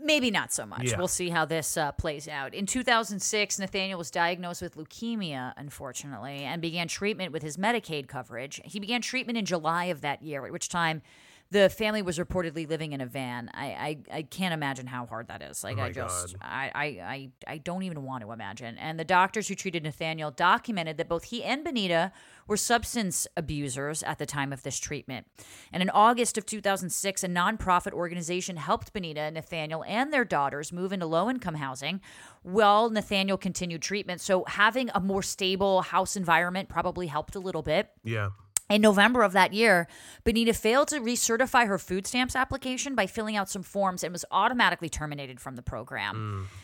Maybe 0.00 0.30
not 0.30 0.52
so 0.52 0.64
much. 0.64 0.90
Yeah. 0.90 0.98
We'll 0.98 1.08
see 1.08 1.28
how 1.28 1.44
this 1.44 1.76
uh, 1.76 1.92
plays 1.92 2.28
out. 2.28 2.54
In 2.54 2.66
2006, 2.66 3.58
Nathaniel 3.58 3.98
was 3.98 4.10
diagnosed 4.10 4.62
with 4.62 4.76
leukemia, 4.76 5.52
unfortunately, 5.56 6.44
and 6.44 6.62
began 6.62 6.88
treatment 6.88 7.32
with 7.32 7.42
his 7.42 7.56
Medicaid 7.56 8.06
coverage. 8.06 8.60
He 8.64 8.78
began 8.78 9.00
treatment 9.00 9.38
in 9.38 9.44
July 9.44 9.86
of 9.86 10.00
that 10.02 10.22
year, 10.22 10.46
at 10.46 10.52
which 10.52 10.68
time 10.68 11.02
the 11.50 11.70
family 11.70 12.02
was 12.02 12.18
reportedly 12.18 12.68
living 12.68 12.92
in 12.92 13.00
a 13.00 13.06
van. 13.06 13.50
I 13.54 13.66
I, 14.10 14.18
I 14.18 14.22
can't 14.22 14.52
imagine 14.52 14.86
how 14.86 15.06
hard 15.06 15.28
that 15.28 15.42
is. 15.42 15.64
Like 15.64 15.78
Oh 15.78 15.82
I 15.82 15.92
just. 15.92 16.36
I, 16.40 16.70
I 16.74 16.84
I 16.84 17.30
I 17.46 17.58
don't 17.58 17.82
even 17.82 18.02
want 18.02 18.22
to 18.22 18.32
imagine. 18.32 18.76
And 18.78 18.98
the 18.98 19.04
doctors 19.04 19.48
who 19.48 19.54
treated 19.54 19.82
Nathaniel 19.82 20.30
documented 20.30 20.98
that 20.98 21.08
both 21.08 21.24
he 21.24 21.42
and 21.42 21.64
Banita 21.64 22.12
were 22.46 22.56
substance 22.56 23.26
abusers 23.36 24.02
at 24.02 24.18
the 24.18 24.26
time 24.26 24.52
of 24.52 24.62
this 24.62 24.78
treatment. 24.78 25.26
And 25.72 25.82
in 25.82 25.90
August 25.90 26.38
of 26.38 26.46
2006, 26.46 27.24
a 27.24 27.28
nonprofit 27.28 27.92
organization 27.92 28.56
helped 28.56 28.92
Banita, 28.92 29.32
Nathaniel, 29.32 29.84
and 29.86 30.12
their 30.12 30.24
daughters 30.24 30.72
move 30.72 30.92
into 30.92 31.06
low 31.06 31.30
income 31.30 31.56
housing 31.56 32.00
while 32.42 32.88
Nathaniel 32.90 33.36
continued 33.36 33.82
treatment. 33.82 34.20
So 34.20 34.44
having 34.48 34.90
a 34.94 35.00
more 35.00 35.22
stable 35.22 35.82
house 35.82 36.16
environment 36.16 36.68
probably 36.68 37.06
helped 37.06 37.34
a 37.34 37.40
little 37.40 37.62
bit. 37.62 37.90
Yeah. 38.04 38.30
In 38.70 38.82
November 38.82 39.22
of 39.22 39.32
that 39.32 39.54
year, 39.54 39.88
Banita 40.24 40.54
failed 40.54 40.88
to 40.88 41.00
recertify 41.00 41.66
her 41.66 41.78
food 41.78 42.06
stamps 42.06 42.36
application 42.36 42.94
by 42.94 43.06
filling 43.06 43.36
out 43.36 43.48
some 43.48 43.62
forms 43.62 44.04
and 44.04 44.12
was 44.12 44.26
automatically 44.30 44.90
terminated 44.90 45.40
from 45.40 45.56
the 45.56 45.62
program. 45.62 46.48
Mm. 46.50 46.54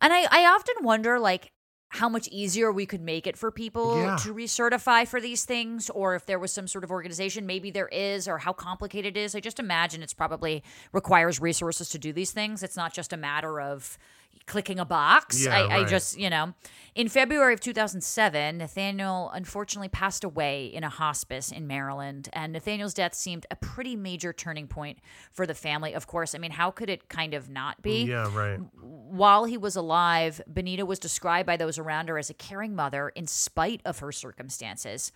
And 0.00 0.12
I, 0.12 0.26
I 0.30 0.44
often 0.46 0.74
wonder, 0.82 1.20
like, 1.20 1.52
how 1.90 2.08
much 2.08 2.26
easier 2.28 2.72
we 2.72 2.84
could 2.84 3.00
make 3.00 3.28
it 3.28 3.36
for 3.36 3.52
people 3.52 3.96
Yeah. 3.96 4.16
to 4.16 4.34
recertify 4.34 5.06
for 5.06 5.20
these 5.20 5.44
things, 5.44 5.88
or 5.88 6.16
if 6.16 6.26
there 6.26 6.38
was 6.38 6.52
some 6.52 6.66
sort 6.66 6.82
of 6.82 6.90
organization, 6.90 7.46
maybe 7.46 7.70
there 7.70 7.88
is, 7.88 8.26
or 8.26 8.38
how 8.38 8.52
complicated 8.52 9.16
it 9.16 9.20
is. 9.20 9.36
I 9.36 9.40
just 9.40 9.60
imagine 9.60 10.02
it's 10.02 10.12
probably 10.12 10.64
requires 10.92 11.40
resources 11.40 11.88
to 11.90 11.98
do 11.98 12.12
these 12.12 12.32
things. 12.32 12.64
It's 12.64 12.76
not 12.76 12.92
just 12.92 13.12
a 13.12 13.16
matter 13.16 13.60
of 13.60 13.98
clicking 14.46 14.78
a 14.78 14.84
box. 14.84 15.44
Yeah, 15.44 15.56
I, 15.56 15.80
I 15.80 15.84
just, 15.84 16.18
you 16.18 16.30
know, 16.30 16.54
in 16.94 17.08
February 17.08 17.52
of 17.52 17.60
2007, 17.60 18.58
Nathaniel 18.58 19.30
unfortunately 19.34 19.88
passed 19.88 20.24
away 20.24 20.66
in 20.66 20.84
a 20.84 20.88
hospice 20.88 21.52
in 21.52 21.66
Maryland. 21.66 22.28
And 22.32 22.52
Nathaniel's 22.52 22.94
death 22.94 23.14
seemed 23.14 23.44
a 23.50 23.56
pretty 23.56 23.96
major 23.96 24.32
turning 24.32 24.68
point 24.68 24.98
for 25.32 25.46
the 25.46 25.54
family. 25.54 25.92
Of 25.94 26.06
course, 26.06 26.34
I 26.34 26.38
mean, 26.38 26.52
how 26.52 26.70
could 26.70 26.88
it 26.88 27.08
kind 27.08 27.34
of 27.34 27.50
not 27.50 27.82
be? 27.82 28.04
Yeah, 28.04 28.34
right. 28.34 28.58
While 28.80 29.44
he 29.44 29.58
was 29.58 29.76
alive, 29.76 30.40
Banita 30.50 30.86
was 30.86 30.98
described 30.98 31.46
by 31.46 31.56
those 31.56 31.78
around 31.78 32.08
her 32.08 32.16
as 32.16 32.30
a 32.30 32.34
caring 32.34 32.74
mother 32.74 33.10
in 33.10 33.26
spite 33.26 33.80
of 33.84 33.98
her 33.98 34.12
circumstances. 34.12 35.12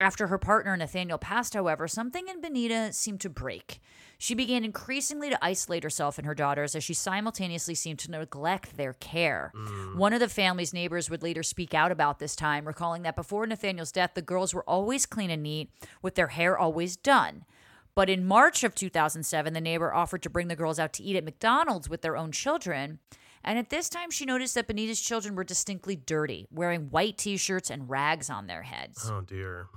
After 0.00 0.28
her 0.28 0.38
partner 0.38 0.74
Nathaniel 0.76 1.18
passed, 1.18 1.52
however, 1.52 1.86
something 1.86 2.26
in 2.28 2.40
Banita 2.40 2.94
seemed 2.94 3.20
to 3.20 3.28
break. 3.28 3.80
She 4.22 4.34
began 4.34 4.66
increasingly 4.66 5.30
to 5.30 5.42
isolate 5.42 5.82
herself 5.82 6.18
and 6.18 6.26
her 6.26 6.34
daughters 6.34 6.74
as 6.74 6.84
she 6.84 6.92
simultaneously 6.92 7.74
seemed 7.74 8.00
to 8.00 8.10
neglect 8.10 8.76
their 8.76 8.92
care. 8.92 9.50
Mm. 9.56 9.96
One 9.96 10.12
of 10.12 10.20
the 10.20 10.28
family's 10.28 10.74
neighbors 10.74 11.08
would 11.08 11.22
later 11.22 11.42
speak 11.42 11.72
out 11.72 11.90
about 11.90 12.18
this 12.18 12.36
time, 12.36 12.66
recalling 12.66 13.00
that 13.04 13.16
before 13.16 13.46
Nathaniel's 13.46 13.90
death, 13.90 14.10
the 14.12 14.20
girls 14.20 14.52
were 14.52 14.68
always 14.68 15.06
clean 15.06 15.30
and 15.30 15.42
neat, 15.42 15.70
with 16.02 16.16
their 16.16 16.26
hair 16.26 16.58
always 16.58 16.96
done. 16.96 17.46
But 17.94 18.10
in 18.10 18.26
March 18.26 18.62
of 18.62 18.74
2007, 18.74 19.54
the 19.54 19.60
neighbor 19.60 19.94
offered 19.94 20.22
to 20.24 20.30
bring 20.30 20.48
the 20.48 20.54
girls 20.54 20.78
out 20.78 20.92
to 20.92 21.02
eat 21.02 21.16
at 21.16 21.24
McDonald's 21.24 21.88
with 21.88 22.02
their 22.02 22.18
own 22.18 22.30
children. 22.30 22.98
And 23.42 23.58
at 23.58 23.70
this 23.70 23.88
time, 23.88 24.10
she 24.10 24.26
noticed 24.26 24.54
that 24.54 24.68
Banita's 24.68 25.00
children 25.00 25.34
were 25.34 25.44
distinctly 25.44 25.96
dirty, 25.96 26.46
wearing 26.52 26.90
white 26.90 27.16
t 27.16 27.38
shirts 27.38 27.70
and 27.70 27.88
rags 27.88 28.28
on 28.28 28.48
their 28.48 28.64
heads. 28.64 29.10
Oh 29.10 29.22
dear. 29.22 29.68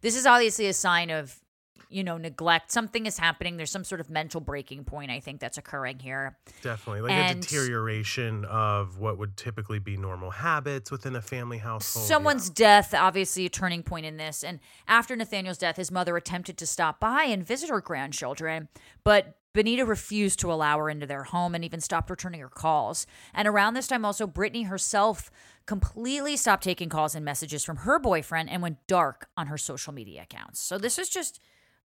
This 0.00 0.16
is 0.16 0.26
obviously 0.26 0.66
a 0.66 0.72
sign 0.72 1.10
of, 1.10 1.41
you 1.88 2.02
know, 2.02 2.16
neglect. 2.16 2.72
Something 2.72 3.04
is 3.06 3.18
happening. 3.18 3.56
There's 3.58 3.70
some 3.70 3.84
sort 3.84 4.00
of 4.00 4.08
mental 4.08 4.40
breaking 4.40 4.84
point, 4.84 5.10
I 5.10 5.20
think, 5.20 5.40
that's 5.40 5.58
occurring 5.58 5.98
here. 5.98 6.38
Definitely. 6.62 7.02
Like 7.02 7.12
And- 7.12 7.38
a 7.38 7.40
deterioration 7.42 8.44
of 8.46 8.98
what 8.98 9.18
would 9.18 9.36
typically 9.36 9.78
be 9.78 9.96
normal 9.96 10.30
habits 10.30 10.90
within 10.90 11.14
a 11.16 11.22
family 11.22 11.58
household. 11.58 12.04
yeah. 12.04 12.08
Someone's 12.08 12.48
death, 12.50 12.94
obviously, 12.94 13.44
a 13.44 13.50
turning 13.50 13.82
point 13.82 14.06
in 14.06 14.16
this. 14.16 14.42
And 14.42 14.60
after 14.88 15.14
Nathaniel's 15.16 15.58
death, 15.58 15.76
his 15.76 15.90
mother 15.90 16.16
attempted 16.16 16.56
to 16.58 16.66
stop 16.66 16.98
by 16.98 17.24
and 17.24 17.46
visit 17.46 17.68
her 17.68 17.80
grandchildren, 17.80 18.68
but 19.04 19.36
Banita 19.54 19.86
refused 19.86 20.38
to 20.40 20.50
allow 20.50 20.78
her 20.78 20.88
into 20.88 21.04
their 21.06 21.24
home 21.24 21.54
and 21.54 21.62
even 21.62 21.78
stopped 21.78 22.08
returning 22.08 22.40
her 22.40 22.48
calls. 22.48 23.06
And 23.34 23.46
around 23.46 23.74
this 23.74 23.86
time, 23.86 24.02
also, 24.02 24.26
Brittany 24.26 24.62
herself 24.62 25.30
completely 25.66 26.38
stopped 26.38 26.64
taking 26.64 26.88
calls 26.88 27.14
and 27.14 27.22
messages 27.22 27.62
from 27.62 27.76
her 27.78 27.98
boyfriend 27.98 28.48
and 28.48 28.62
went 28.62 28.78
dark 28.86 29.28
on 29.36 29.48
her 29.48 29.58
social 29.58 29.92
media 29.92 30.22
accounts. 30.22 30.58
So 30.58 30.78
this 30.78 30.98
is 30.98 31.10
just 31.10 31.38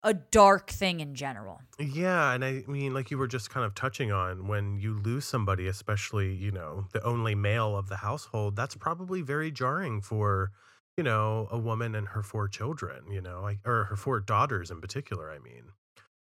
a 0.06 0.14
dark 0.14 0.70
thing 0.70 1.00
in 1.00 1.16
general. 1.16 1.60
Yeah, 1.80 2.32
and 2.32 2.44
I 2.44 2.62
mean, 2.68 2.94
like 2.94 3.10
you 3.10 3.18
were 3.18 3.26
just 3.26 3.50
kind 3.50 3.66
of 3.66 3.74
touching 3.74 4.12
on, 4.12 4.46
when 4.46 4.78
you 4.78 4.94
lose 4.94 5.24
somebody, 5.24 5.66
especially, 5.66 6.32
you 6.32 6.52
know, 6.52 6.86
the 6.92 7.02
only 7.02 7.34
male 7.34 7.76
of 7.76 7.88
the 7.88 7.96
household, 7.96 8.54
that's 8.54 8.76
probably 8.76 9.20
very 9.20 9.50
jarring 9.50 10.00
for, 10.00 10.52
you 10.96 11.02
know, 11.02 11.48
a 11.50 11.58
woman 11.58 11.96
and 11.96 12.06
her 12.06 12.22
four 12.22 12.46
children, 12.46 13.10
you 13.10 13.20
know, 13.20 13.42
like, 13.42 13.58
or 13.66 13.84
her 13.84 13.96
four 13.96 14.20
daughters 14.20 14.70
in 14.70 14.80
particular, 14.80 15.28
I 15.28 15.40
mean. 15.40 15.64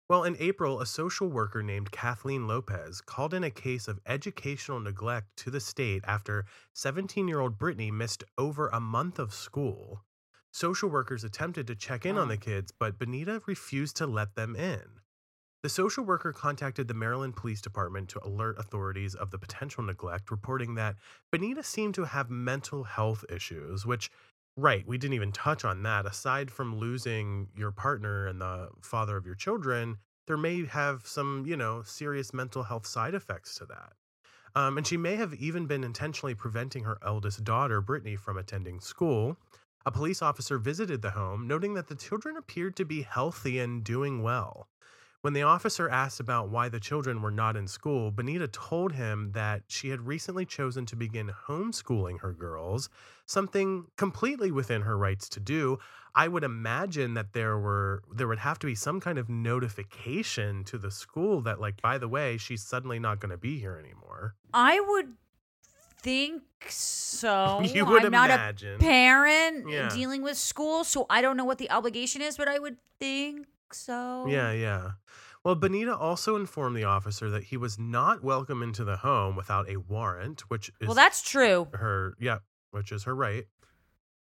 Well, 0.08 0.24
in 0.24 0.36
April, 0.40 0.80
a 0.80 0.86
social 0.86 1.28
worker 1.28 1.62
named 1.62 1.92
Kathleen 1.92 2.48
Lopez 2.48 3.00
called 3.00 3.32
in 3.32 3.44
a 3.44 3.50
case 3.50 3.86
of 3.86 4.00
educational 4.06 4.80
neglect 4.80 5.36
to 5.36 5.50
the 5.50 5.60
state 5.60 6.02
after 6.04 6.46
17 6.72 7.28
year 7.28 7.38
old 7.38 7.58
Brittany 7.58 7.92
missed 7.92 8.24
over 8.36 8.68
a 8.68 8.80
month 8.80 9.20
of 9.20 9.32
school. 9.32 10.02
Social 10.52 10.88
workers 10.88 11.24
attempted 11.24 11.66
to 11.66 11.74
check 11.74 12.06
in 12.06 12.16
on 12.18 12.28
the 12.28 12.36
kids, 12.36 12.72
but 12.78 12.98
Banita 12.98 13.46
refused 13.46 13.96
to 13.96 14.06
let 14.06 14.34
them 14.34 14.56
in. 14.56 14.82
The 15.62 15.68
social 15.68 16.04
worker 16.04 16.32
contacted 16.32 16.86
the 16.86 16.94
Maryland 16.94 17.34
Police 17.36 17.60
Department 17.60 18.08
to 18.10 18.24
alert 18.24 18.58
authorities 18.58 19.14
of 19.14 19.30
the 19.30 19.38
potential 19.38 19.82
neglect, 19.82 20.30
reporting 20.30 20.76
that 20.76 20.96
Banita 21.32 21.64
seemed 21.64 21.94
to 21.96 22.04
have 22.04 22.30
mental 22.30 22.84
health 22.84 23.24
issues, 23.28 23.84
which, 23.84 24.10
right, 24.56 24.86
we 24.86 24.98
didn't 24.98 25.14
even 25.14 25.32
touch 25.32 25.64
on 25.64 25.82
that. 25.82 26.06
Aside 26.06 26.50
from 26.50 26.78
losing 26.78 27.48
your 27.56 27.72
partner 27.72 28.28
and 28.28 28.40
the 28.40 28.68
father 28.80 29.16
of 29.16 29.26
your 29.26 29.34
children, 29.34 29.98
there 30.28 30.36
may 30.36 30.64
have 30.64 31.06
some, 31.06 31.44
you 31.46 31.56
know, 31.56 31.82
serious 31.82 32.32
mental 32.32 32.62
health 32.62 32.86
side 32.86 33.14
effects 33.14 33.56
to 33.56 33.66
that. 33.66 33.92
Um, 34.54 34.78
and 34.78 34.86
she 34.86 34.96
may 34.96 35.16
have 35.16 35.34
even 35.34 35.66
been 35.66 35.84
intentionally 35.84 36.34
preventing 36.34 36.84
her 36.84 36.98
eldest 37.04 37.44
daughter, 37.44 37.80
Brittany, 37.80 38.16
from 38.16 38.38
attending 38.38 38.80
school. 38.80 39.36
A 39.86 39.92
police 39.92 40.22
officer 40.22 40.58
visited 40.58 41.02
the 41.02 41.12
home, 41.12 41.46
noting 41.46 41.74
that 41.74 41.88
the 41.88 41.94
children 41.94 42.36
appeared 42.36 42.76
to 42.76 42.84
be 42.84 43.02
healthy 43.02 43.58
and 43.58 43.82
doing 43.82 44.22
well. 44.22 44.68
When 45.20 45.32
the 45.32 45.42
officer 45.42 45.88
asked 45.88 46.20
about 46.20 46.48
why 46.48 46.68
the 46.68 46.78
children 46.78 47.22
were 47.22 47.32
not 47.32 47.56
in 47.56 47.66
school, 47.66 48.12
Banita 48.12 48.50
told 48.52 48.92
him 48.92 49.32
that 49.32 49.62
she 49.66 49.88
had 49.88 50.06
recently 50.06 50.46
chosen 50.46 50.86
to 50.86 50.96
begin 50.96 51.32
homeschooling 51.48 52.20
her 52.20 52.32
girls, 52.32 52.88
something 53.26 53.86
completely 53.96 54.52
within 54.52 54.82
her 54.82 54.96
rights 54.96 55.28
to 55.30 55.40
do. 55.40 55.78
I 56.14 56.28
would 56.28 56.44
imagine 56.44 57.14
that 57.14 57.32
there 57.32 57.58
were 57.58 58.02
there 58.14 58.28
would 58.28 58.38
have 58.38 58.60
to 58.60 58.66
be 58.66 58.76
some 58.76 59.00
kind 59.00 59.18
of 59.18 59.28
notification 59.28 60.62
to 60.64 60.78
the 60.78 60.90
school 60.90 61.40
that 61.42 61.60
like 61.60 61.82
by 61.82 61.98
the 61.98 62.08
way, 62.08 62.36
she's 62.36 62.62
suddenly 62.62 63.00
not 63.00 63.18
going 63.18 63.30
to 63.30 63.36
be 63.36 63.58
here 63.58 63.76
anymore. 63.76 64.36
I 64.54 64.78
would 64.78 65.14
think 66.02 66.42
so. 66.68 67.60
You 67.74 67.84
would 67.86 68.04
I'm 68.04 68.12
not 68.12 68.30
imagine. 68.30 68.76
a 68.76 68.78
parent 68.78 69.68
Yeah. 69.70 69.88
dealing 69.88 70.22
with 70.22 70.36
school, 70.36 70.84
so 70.84 71.06
I 71.10 71.20
don't 71.22 71.36
know 71.36 71.44
what 71.44 71.58
the 71.58 71.70
obligation 71.70 72.22
is, 72.22 72.36
but 72.36 72.48
I 72.48 72.58
would 72.58 72.76
think 73.00 73.46
so. 73.72 74.26
Yeah, 74.28 74.52
yeah. 74.52 74.92
Well, 75.44 75.56
Banita 75.56 75.98
also 75.98 76.36
informed 76.36 76.76
the 76.76 76.84
officer 76.84 77.30
that 77.30 77.44
he 77.44 77.56
was 77.56 77.78
not 77.78 78.22
welcome 78.22 78.62
into 78.62 78.84
the 78.84 78.96
home 78.98 79.36
without 79.36 79.68
a 79.70 79.76
warrant, 79.76 80.42
which 80.50 80.70
is 80.80 80.86
Well, 80.88 80.94
that's 80.94 81.22
true. 81.22 81.68
her 81.74 82.14
yeah, 82.18 82.38
which 82.70 82.92
is 82.92 83.04
her 83.04 83.14
right. 83.14 83.46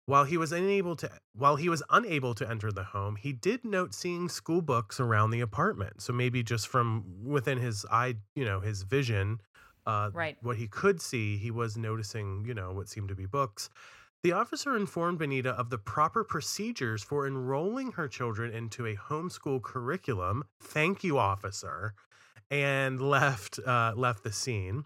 While 0.07 0.25
he 0.25 0.37
was 0.37 0.53
unable 0.53 0.95
to 0.97 1.11
while 1.35 1.57
he 1.57 1.69
was 1.69 1.83
unable 1.91 2.35
to 2.35 2.49
enter 2.49 2.71
the 2.71 2.85
home, 2.85 3.17
he 3.17 3.33
did 3.33 3.65
note 3.65 3.93
seeing 3.95 4.29
school 4.29 4.63
books 4.63 5.01
around 5.01 5.31
the 5.31 5.41
apartment. 5.41 6.01
So 6.03 6.13
maybe 6.13 6.43
just 6.45 6.69
from 6.69 7.05
within 7.25 7.59
his 7.59 7.85
eye, 7.91 8.15
you 8.37 8.45
know, 8.45 8.61
his 8.61 8.83
vision, 8.83 9.41
uh 9.87 10.11
Right. 10.13 10.37
what 10.43 10.57
he 10.57 10.67
could 10.69 11.01
see, 11.01 11.37
he 11.37 11.51
was 11.51 11.77
noticing, 11.77 12.45
you 12.47 12.55
know, 12.55 12.73
what 12.73 12.89
seemed 12.89 13.09
to 13.09 13.15
be 13.15 13.27
books. 13.27 13.71
The 14.23 14.33
officer 14.33 14.77
informed 14.77 15.21
Banita 15.21 15.55
of 15.55 15.71
the 15.71 15.79
proper 15.79 16.25
procedures 16.25 17.03
for 17.05 17.27
enrolling 17.27 17.93
her 17.93 18.09
children 18.09 18.53
into 18.53 18.87
a 18.87 18.97
homeschool 18.97 19.63
curriculum. 19.63 20.45
Thank 20.61 21.05
you, 21.05 21.19
officer, 21.19 21.95
and 22.51 23.01
left 23.17 23.59
uh, 23.65 23.93
left 23.97 24.25
the 24.25 24.33
scene. 24.33 24.85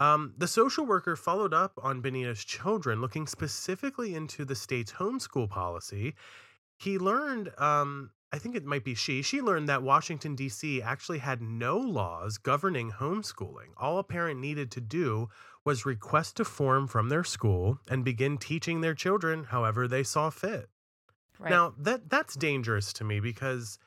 Um, 0.00 0.34
the 0.36 0.48
social 0.48 0.84
worker 0.84 1.14
followed 1.16 1.54
up 1.54 1.72
on 1.82 2.02
Banita's 2.02 2.44
children, 2.44 3.00
looking 3.00 3.26
specifically 3.26 4.14
into 4.14 4.44
the 4.44 4.56
state's 4.56 4.92
homeschool 4.92 5.48
policy. 5.48 6.14
He 6.78 6.98
learned, 6.98 7.52
um, 7.58 8.10
I 8.34 8.38
think 8.38 8.56
it 8.56 8.64
might 8.64 8.82
be 8.82 8.96
she, 8.96 9.22
she 9.22 9.40
learned 9.40 9.68
that 9.68 9.84
Washington, 9.84 10.34
D.C. 10.34 10.82
actually 10.82 11.18
had 11.18 11.40
no 11.40 11.78
laws 11.78 12.36
governing 12.36 12.90
homeschooling. 12.90 13.68
All 13.76 13.96
a 13.98 14.02
parent 14.02 14.40
needed 14.40 14.72
to 14.72 14.80
do 14.80 15.28
was 15.64 15.86
request 15.86 16.40
a 16.40 16.44
form 16.44 16.88
from 16.88 17.10
their 17.10 17.22
school 17.22 17.78
and 17.88 18.04
begin 18.04 18.36
teaching 18.36 18.80
their 18.80 18.92
children 18.92 19.44
however 19.44 19.86
they 19.86 20.02
saw 20.02 20.30
fit. 20.30 20.68
Right. 21.38 21.48
Now 21.48 21.74
that 21.78 22.10
that's 22.10 22.34
dangerous 22.34 22.92
to 22.94 23.04
me 23.04 23.20
because 23.20 23.78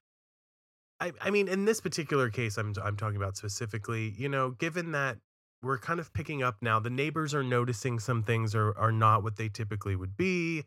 I 1.01 1.11
I 1.19 1.29
mean 1.29 1.49
in 1.49 1.65
this 1.65 1.81
particular 1.81 2.29
case 2.29 2.57
I'm 2.57 2.73
I'm 2.81 2.95
talking 2.95 3.17
about 3.17 3.35
specifically, 3.35 4.15
you 4.17 4.29
know, 4.29 4.51
given 4.51 4.93
that 4.93 5.17
we're 5.61 5.77
kind 5.77 5.99
of 5.99 6.13
picking 6.13 6.41
up 6.41 6.55
now 6.61 6.79
the 6.79 6.89
neighbors 6.89 7.35
are 7.35 7.43
noticing 7.43 7.99
some 7.99 8.23
things 8.23 8.55
are 8.55 8.73
are 8.77 8.93
not 8.93 9.23
what 9.23 9.35
they 9.35 9.49
typically 9.49 9.97
would 9.97 10.15
be. 10.15 10.63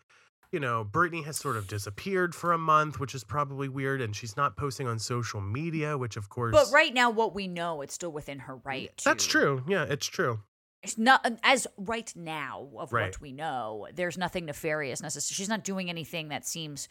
You 0.53 0.59
know, 0.59 0.83
Brittany 0.83 1.23
has 1.23 1.37
sort 1.37 1.57
of 1.57 1.69
disappeared 1.69 2.35
for 2.35 2.53
a 2.53 2.59
month, 2.59 2.99
which 2.99 3.15
is 3.15 3.23
probably 3.23 3.69
weird, 3.69 4.01
and 4.01 4.15
she's 4.17 4.37
not 4.37 4.57
posting 4.57 4.89
on 4.89 4.99
social 4.99 5.41
media, 5.41 5.97
which 5.97 6.17
of 6.17 6.29
course 6.29 6.53
but 6.53 6.73
right 6.75 6.93
now, 6.93 7.09
what 7.11 7.35
we 7.35 7.47
know, 7.47 7.83
it's 7.83 7.95
still 7.95 8.11
within 8.11 8.41
her 8.41 8.57
right. 8.65 8.91
That's 9.05 9.27
true. 9.27 9.63
Yeah, 9.69 9.85
it's 9.85 10.07
true. 10.09 10.41
It's 10.83 10.99
not 10.99 11.25
um, 11.25 11.37
as 11.45 11.67
right 11.77 12.11
now 12.17 12.69
of 12.79 12.93
Right. 12.93 13.07
what 13.13 13.21
we 13.21 13.33
know. 13.33 13.87
There's 13.95 14.19
nothing 14.19 14.47
nefarious 14.47 15.01
necessary. 15.03 15.37
She's 15.37 15.49
not 15.49 15.63
doing 15.63 15.89
anything 15.89 16.29
that 16.31 16.45
seems 16.47 16.89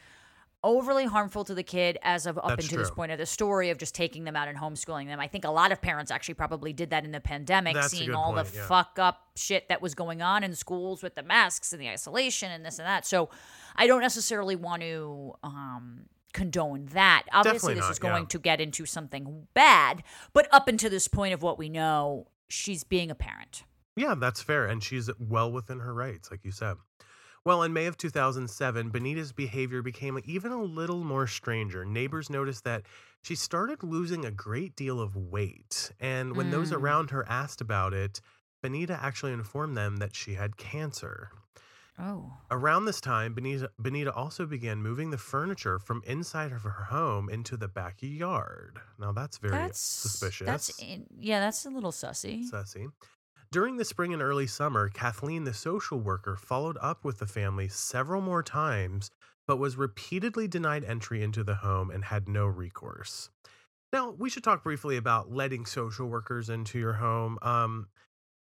overly 0.64 1.06
harmful 1.06 1.44
to 1.46 1.56
the 1.56 1.64
kid 1.64 1.98
as 2.02 2.26
of 2.26 2.38
up 2.38 2.48
That's 2.48 2.66
until 2.66 2.80
this 2.80 2.92
point 2.92 3.12
of 3.12 3.18
the 3.18 3.26
story 3.26 3.70
of 3.70 3.78
just 3.78 3.96
taking 3.96 4.24
them 4.24 4.36
out 4.36 4.48
and 4.48 4.58
homeschooling 4.58 5.08
them. 5.08 5.20
I 5.20 5.28
think 5.28 5.46
a 5.46 5.52
lot 5.52 5.72
of 5.72 5.82
parents 5.82 6.12
actually 6.12 6.34
probably 6.34 6.74
did 6.74 6.90
that 6.90 7.06
in 7.06 7.12
the 7.12 7.20
pandemic, 7.20 7.76
That's 7.76 7.92
seeing 7.92 8.14
all 8.14 8.34
point, 8.34 8.48
the 8.48 8.58
yeah. 8.58 8.68
fuck 8.68 9.00
up 9.00 9.30
shit 9.36 9.70
that 9.70 9.82
was 9.82 9.96
going 9.96 10.22
on 10.22 10.44
in 10.44 10.54
schools 10.56 11.02
with 11.02 11.16
the 11.16 11.24
masks 11.24 11.72
and 11.72 11.82
the 11.82 11.90
isolation 11.90 12.52
and 12.52 12.66
this 12.66 12.80
and 12.80 12.88
that. 12.88 13.06
So 13.06 13.30
I 13.76 13.88
don't 13.88 14.02
necessarily 14.02 14.56
want 14.56 14.82
to 14.82 15.34
um 15.44 16.02
condone 16.34 16.86
that. 16.94 17.24
Obviously 17.32 17.54
Definitely 17.54 17.74
this 17.76 17.84
not, 17.84 17.92
is 17.92 18.00
going 18.00 18.24
yeah. 18.24 18.30
to 18.30 18.40
get 18.40 18.62
into 18.62 18.86
something 18.86 19.48
bad, 19.54 20.04
but 20.34 20.48
up 20.52 20.68
until 20.68 20.90
this 20.90 21.08
point 21.08 21.34
of 21.34 21.42
what 21.42 21.58
we 21.58 21.70
know, 21.70 22.28
she's 22.50 22.84
being 22.84 23.10
a 23.10 23.16
parent. 23.16 23.64
Yeah, 23.96 24.16
that's 24.16 24.42
fair. 24.42 24.66
And 24.66 24.84
she's 24.84 25.10
well 25.20 25.52
within 25.52 25.80
her 25.80 25.94
rights, 25.94 26.32
like 26.32 26.42
you 26.44 26.52
said. 26.52 26.78
Well, 27.50 27.64
in 27.64 27.74
May 27.74 27.88
of 27.88 27.98
2007, 27.98 28.92
Banita's 28.92 29.32
behavior 29.32 29.82
became 29.82 30.20
even 30.24 30.52
a 30.52 30.62
little 30.62 31.04
more 31.04 31.26
stranger. 31.26 31.84
Neighbors 31.84 32.30
noticed 32.30 32.64
that 32.66 32.84
she 33.24 33.34
started 33.34 33.82
losing 33.82 34.24
a 34.24 34.30
great 34.30 34.76
deal 34.76 35.02
of 35.02 35.16
weight. 35.16 35.92
And 36.00 36.36
when 36.38 36.52
those 36.52 36.70
Mm. 36.70 36.78
around 36.78 37.10
her 37.10 37.28
asked 37.28 37.60
about 37.60 37.92
it, 37.92 38.22
Banita 38.64 38.92
actually 39.02 39.34
informed 39.34 39.76
them 39.76 39.98
that 39.98 40.16
she 40.16 40.36
had 40.36 40.58
cancer. 40.58 41.32
Oh. 41.98 42.38
Around 42.52 42.86
this 42.86 43.02
time, 43.02 43.34
Banita, 43.34 43.70
Banita 43.82 44.16
also 44.16 44.46
began 44.46 44.84
moving 44.84 45.10
the 45.10 45.18
furniture 45.18 45.80
from 45.80 46.04
inside 46.06 46.52
of 46.52 46.62
her 46.62 46.84
home 46.92 47.32
into 47.32 47.58
the 47.58 47.68
backyard. 47.68 48.80
Now, 49.00 49.12
that's 49.12 49.40
very 49.40 49.58
That's 49.58 49.80
suspicious. 49.80 50.46
That's 50.46 50.70
in, 50.78 51.08
yeah, 51.18 51.40
that's 51.40 51.66
a 51.66 51.72
little 51.72 51.92
sussy. 51.92 52.48
Sussy. 52.48 52.92
During 53.52 53.78
the 53.78 53.86
spring 53.86 54.14
and 54.14 54.22
early 54.22 54.46
summer, 54.46 54.90
Kathleen, 54.90 55.44
the 55.44 55.56
social 55.56 56.00
worker, 56.00 56.36
followed 56.36 56.78
up 56.82 57.04
with 57.04 57.18
the 57.18 57.26
family 57.26 57.68
several 57.68 58.22
more 58.22 58.44
times, 58.44 59.10
but 59.48 59.58
was 59.58 59.76
repeatedly 59.76 60.48
denied 60.48 60.84
entry 60.84 61.24
into 61.24 61.44
the 61.44 61.56
home 61.56 61.90
and 61.90 62.06
had 62.06 62.30
no 62.30 62.46
recourse. 62.46 63.32
Now, 63.92 64.12
we 64.12 64.30
should 64.30 64.44
talk 64.44 64.64
briefly 64.64 64.98
about 64.98 65.32
letting 65.32 65.66
social 65.66 66.08
workers 66.08 66.48
into 66.48 66.78
your 66.78 66.94
home. 66.94 67.40
Um, 67.42 67.88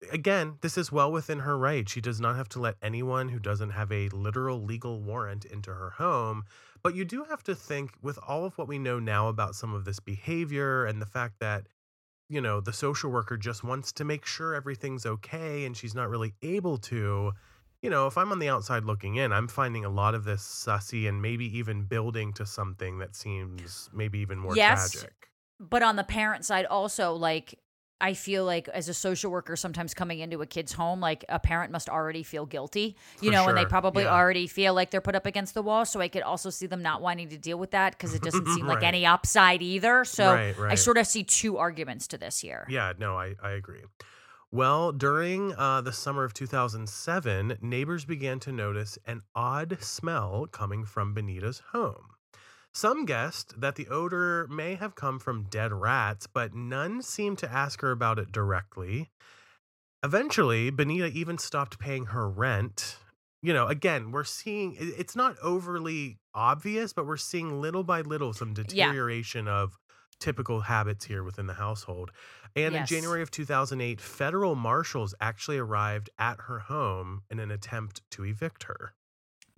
again, 0.10 0.58
this 0.62 0.78
is 0.78 0.90
well 0.90 1.12
within 1.12 1.40
her 1.40 1.58
right. 1.58 1.90
She 1.90 2.00
does 2.00 2.22
not 2.22 2.38
have 2.38 2.48
to 2.50 2.62
let 2.62 2.78
anyone 2.82 3.28
who 3.28 3.40
doesn't 3.40 3.72
have 3.72 3.92
a 3.92 4.08
literal 4.08 4.64
legal 4.64 5.02
warrant 5.02 5.44
into 5.44 5.72
her 5.72 5.90
home. 5.90 6.46
But 6.82 6.96
you 6.96 7.04
do 7.04 7.26
have 7.26 7.44
to 7.44 7.56
think, 7.56 7.92
with 8.02 8.18
all 8.26 8.46
of 8.46 8.58
what 8.58 8.70
we 8.70 8.80
know 8.80 9.00
now 9.00 9.28
about 9.28 9.56
some 9.56 9.74
of 9.74 9.84
this 9.84 10.00
behavior 10.00 10.86
and 10.86 11.02
the 11.02 11.06
fact 11.06 11.42
that 11.42 11.68
you 12.34 12.42
know, 12.42 12.62
the 12.62 12.74
social 12.74 13.12
worker 13.12 13.38
just 13.38 13.64
wants 13.64 13.92
to 13.94 14.04
make 14.06 14.26
sure 14.26 14.54
everything's 14.56 15.06
okay 15.06 15.66
and 15.66 15.76
she's 15.78 15.96
not 15.96 16.10
really 16.10 16.36
able 16.42 16.78
to. 16.80 17.34
You 17.82 17.90
know, 17.90 18.08
if 18.08 18.18
I'm 18.18 18.32
on 18.32 18.40
the 18.40 18.50
outside 18.50 18.86
looking 18.86 19.16
in, 19.16 19.32
I'm 19.34 19.48
finding 19.48 19.86
a 19.86 19.90
lot 19.90 20.16
of 20.16 20.24
this 20.24 20.42
sussy 20.44 21.08
and 21.08 21.22
maybe 21.22 21.46
even 21.58 21.86
building 21.86 22.34
to 22.34 22.46
something 22.46 22.98
that 23.00 23.16
seems 23.16 23.90
maybe 23.94 24.20
even 24.20 24.40
more 24.40 24.56
Yes. 24.56 24.56
tragic. 24.58 25.30
But 25.60 25.84
on 25.84 25.96
the 25.96 26.04
parent 26.04 26.46
side, 26.46 26.66
also, 26.66 27.14
like, 27.14 27.60
I 28.02 28.14
feel 28.14 28.44
like 28.46 28.68
as 28.70 28.90
a 28.90 28.94
social 28.94 29.32
worker, 29.32 29.56
sometimes 29.56 29.94
coming 29.94 30.20
into 30.20 30.42
a 30.42 30.46
kid's 30.46 30.74
home, 30.74 31.00
like 31.00 31.24
a 31.30 31.40
parent 31.40 31.72
must 31.72 31.90
already 31.90 32.24
feel 32.24 32.46
guilty, 32.46 32.98
you 33.22 33.30
For 33.30 33.34
know, 33.34 33.48
and 33.48 33.58
they 33.58 33.66
probably 33.66 34.04
yeah. 34.04 34.14
already 34.14 34.48
feel 34.48 34.74
like 34.74 34.92
they're 34.92 35.02
put 35.02 35.16
up 35.16 35.26
against 35.26 35.54
the 35.54 35.62
wall. 35.62 35.86
So 35.86 36.02
I 36.02 36.10
could 36.10 36.24
also 36.24 36.50
see 36.50 36.66
them 36.66 36.82
not 36.82 37.02
wanting 37.02 37.30
to 37.30 37.38
deal 37.38 37.58
with 37.58 37.72
that 37.72 37.94
because 37.94 38.14
it 38.14 38.22
doesn't 38.22 38.48
seem 38.48 38.68
like 38.74 38.84
any 38.84 39.06
upside 39.06 39.62
either. 39.62 40.04
So 40.06 40.34
Right, 40.34 40.56
I 40.60 40.76
sort 40.76 40.98
of 40.98 41.08
see 41.08 41.24
two 41.24 41.58
arguments 41.58 42.08
to 42.08 42.18
this 42.18 42.40
here. 42.40 42.68
Yeah, 42.70 42.94
no, 42.98 43.18
I, 43.18 43.36
I 43.42 43.52
agree. 43.52 43.84
Well, 44.54 44.92
during 44.92 45.56
uh, 45.56 45.82
the 45.82 45.92
summer 45.92 46.24
of 46.24 46.34
2007, 46.36 47.58
neighbors 47.62 48.06
began 48.06 48.40
to 48.42 48.52
notice 48.52 49.00
an 49.08 49.24
odd 49.34 49.78
smell 49.82 50.46
coming 50.46 50.86
from 50.86 51.16
Banita's 51.16 51.64
home. 51.72 52.13
Some 52.74 53.06
guessed 53.06 53.60
that 53.62 53.76
the 53.76 53.88
odor 53.88 54.48
may 54.48 54.76
have 54.76 54.96
come 54.96 55.20
from 55.20 55.44
dead 55.44 55.72
rats, 55.72 56.26
but 56.28 56.56
none 56.56 57.02
seemed 57.02 57.38
to 57.40 57.52
ask 57.52 57.82
her 57.82 57.92
about 57.92 58.18
it 58.18 58.32
directly. 58.32 59.12
Eventually, 60.04 60.72
Banita 60.72 61.12
even 61.12 61.38
stopped 61.38 61.80
paying 61.80 62.08
her 62.08 62.28
rent. 62.28 62.98
You 63.42 63.54
know, 63.54 63.68
again, 63.68 64.12
we're 64.12 64.24
seeing 64.24 64.76
it's 64.80 65.16
not 65.16 65.38
overly 65.42 66.18
obvious, 66.34 66.94
but 66.94 67.06
we're 67.06 67.18
seeing 67.18 67.62
little 67.62 67.84
by 67.84 68.02
little 68.02 68.34
some 68.34 68.54
deterioration 68.54 69.48
of 69.48 69.78
typical 70.20 70.62
habits 70.62 71.06
here 71.06 71.24
within 71.24 71.48
the 71.48 71.54
household. 71.54 72.12
And 72.56 72.74
Yes. 72.74 72.90
in 72.90 72.98
January 72.98 73.22
of 73.22 73.30
2008, 73.32 74.00
federal 74.02 74.56
marshals 74.56 75.14
actually 75.20 75.58
arrived 75.58 76.10
at 76.18 76.42
her 76.42 76.60
home 76.60 77.24
in 77.30 77.40
an 77.40 77.52
attempt 77.52 78.02
to 78.12 78.26
evict 78.26 78.64
her. 78.64 78.94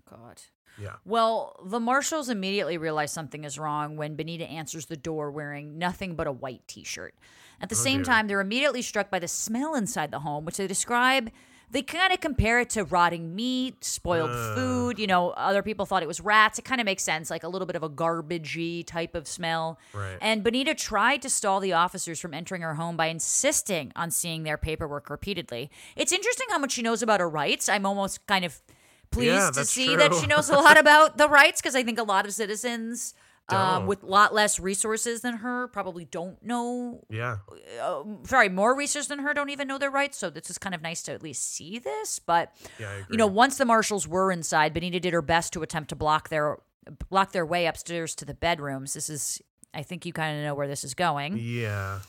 God. 0.09 0.41
Yeah. 0.81 0.95
Well, 1.05 1.55
the 1.65 1.79
marshals 1.79 2.29
immediately 2.29 2.77
realize 2.77 3.11
something 3.11 3.43
is 3.43 3.57
wrong 3.57 3.97
when 3.97 4.15
Banita 4.17 4.49
answers 4.51 4.85
the 4.87 4.97
door 4.97 5.31
wearing 5.31 5.77
nothing 5.77 6.15
but 6.15 6.27
a 6.27 6.31
white 6.31 6.67
t 6.67 6.83
shirt. 6.83 7.15
At 7.61 7.69
the 7.69 7.75
Oh, 7.75 7.79
same 7.79 7.97
dear. 7.99 8.05
time, 8.05 8.27
they're 8.27 8.41
immediately 8.41 8.81
struck 8.81 9.09
by 9.09 9.19
the 9.19 9.27
smell 9.27 9.75
inside 9.75 10.11
the 10.11 10.19
home, 10.19 10.43
which 10.45 10.57
they 10.57 10.67
describe. 10.67 11.31
They 11.71 11.81
kind 11.81 12.13
of 12.13 12.19
compare 12.21 12.59
it 12.59 12.69
to 12.71 12.83
rotting 12.83 13.33
meat, 13.35 13.83
spoiled 13.83 14.29
Ugh. 14.31 14.55
food. 14.55 14.99
You 14.99 15.07
know, 15.07 15.31
other 15.31 15.63
people 15.63 15.85
thought 15.85 16.03
it 16.03 16.07
was 16.07 16.21
rats. 16.21 16.59
It 16.59 16.63
kind 16.65 16.79
of 16.79 16.85
makes 16.85 17.01
sense, 17.03 17.29
like 17.31 17.43
a 17.43 17.47
little 17.47 17.65
bit 17.65 17.75
of 17.75 17.81
a 17.81 17.89
garbagey 17.89 18.85
type 18.85 19.15
of 19.15 19.27
smell. 19.27 19.79
Right. 19.93 20.17
And 20.21 20.43
Banita 20.43 20.77
tried 20.77 21.21
to 21.23 21.29
stall 21.29 21.59
the 21.59 21.73
officers 21.73 22.19
from 22.19 22.33
entering 22.35 22.61
her 22.61 22.75
home 22.75 22.95
by 22.95 23.07
insisting 23.07 23.91
on 23.95 24.11
seeing 24.11 24.43
their 24.43 24.57
paperwork 24.57 25.09
repeatedly. 25.09 25.71
It's 25.95 26.11
interesting 26.11 26.47
how 26.51 26.59
much 26.59 26.73
she 26.73 26.81
knows 26.83 27.01
about 27.01 27.19
her 27.19 27.29
rights. 27.29 27.67
I'm 27.67 27.85
almost 27.85 28.25
kind 28.27 28.45
of 28.45 28.61
pleased 29.11 29.33
Yeah, 29.33 29.51
to 29.51 29.65
see 29.65 29.95
that 29.95 30.13
she 30.13 30.27
knows 30.27 30.49
a 30.49 30.55
lot 30.55 30.77
about 30.85 31.17
the 31.17 31.27
rights 31.29 31.61
because 31.61 31.75
I 31.75 31.83
think 31.83 31.99
a 31.99 32.03
lot 32.03 32.25
of 32.25 32.33
citizens 32.33 33.13
um, 33.49 33.85
with 33.85 34.01
a 34.01 34.05
lot 34.07 34.33
less 34.33 34.59
resources 34.59 35.21
than 35.21 35.37
her 35.37 35.67
probably 35.67 36.05
don't 36.05 36.41
know. 36.43 37.03
Yeah. 37.09 37.37
Uh, 37.81 38.03
sorry, 38.23 38.49
more 38.49 38.75
resources 38.75 39.07
than 39.07 39.19
her 39.19 39.33
don't 39.33 39.49
even 39.49 39.67
know 39.67 39.77
their 39.77 39.91
rights. 39.91 40.17
So 40.17 40.29
this 40.29 40.49
is 40.49 40.57
kind 40.57 40.73
of 40.73 40.81
nice 40.81 41.03
to 41.03 41.11
at 41.13 41.21
least 41.21 41.53
see 41.53 41.77
this. 41.77 42.17
But 42.19 42.55
Yeah, 42.79 43.03
you 43.09 43.17
know, 43.17 43.27
once 43.27 43.57
the 43.57 43.65
marshals 43.65 44.07
were 44.07 44.31
inside, 44.31 44.73
Banita 44.73 44.99
did 44.99 45.13
her 45.13 45.21
best 45.21 45.53
to 45.53 45.61
attempt 45.61 45.89
to 45.89 45.95
block 45.95 46.29
their 46.29 46.57
block 47.09 47.31
their 47.31 47.45
way 47.45 47.65
upstairs 47.67 48.15
to 48.15 48.25
the 48.25 48.33
bedrooms. 48.33 48.93
This 48.93 49.09
is, 49.09 49.41
I 49.73 49.81
think, 49.83 50.05
you 50.05 50.13
kind 50.13 50.37
of 50.37 50.43
know 50.43 50.55
where 50.55 50.67
this 50.67 50.83
is 50.83 50.93
going. 50.93 51.37
Yeah. 51.37 51.99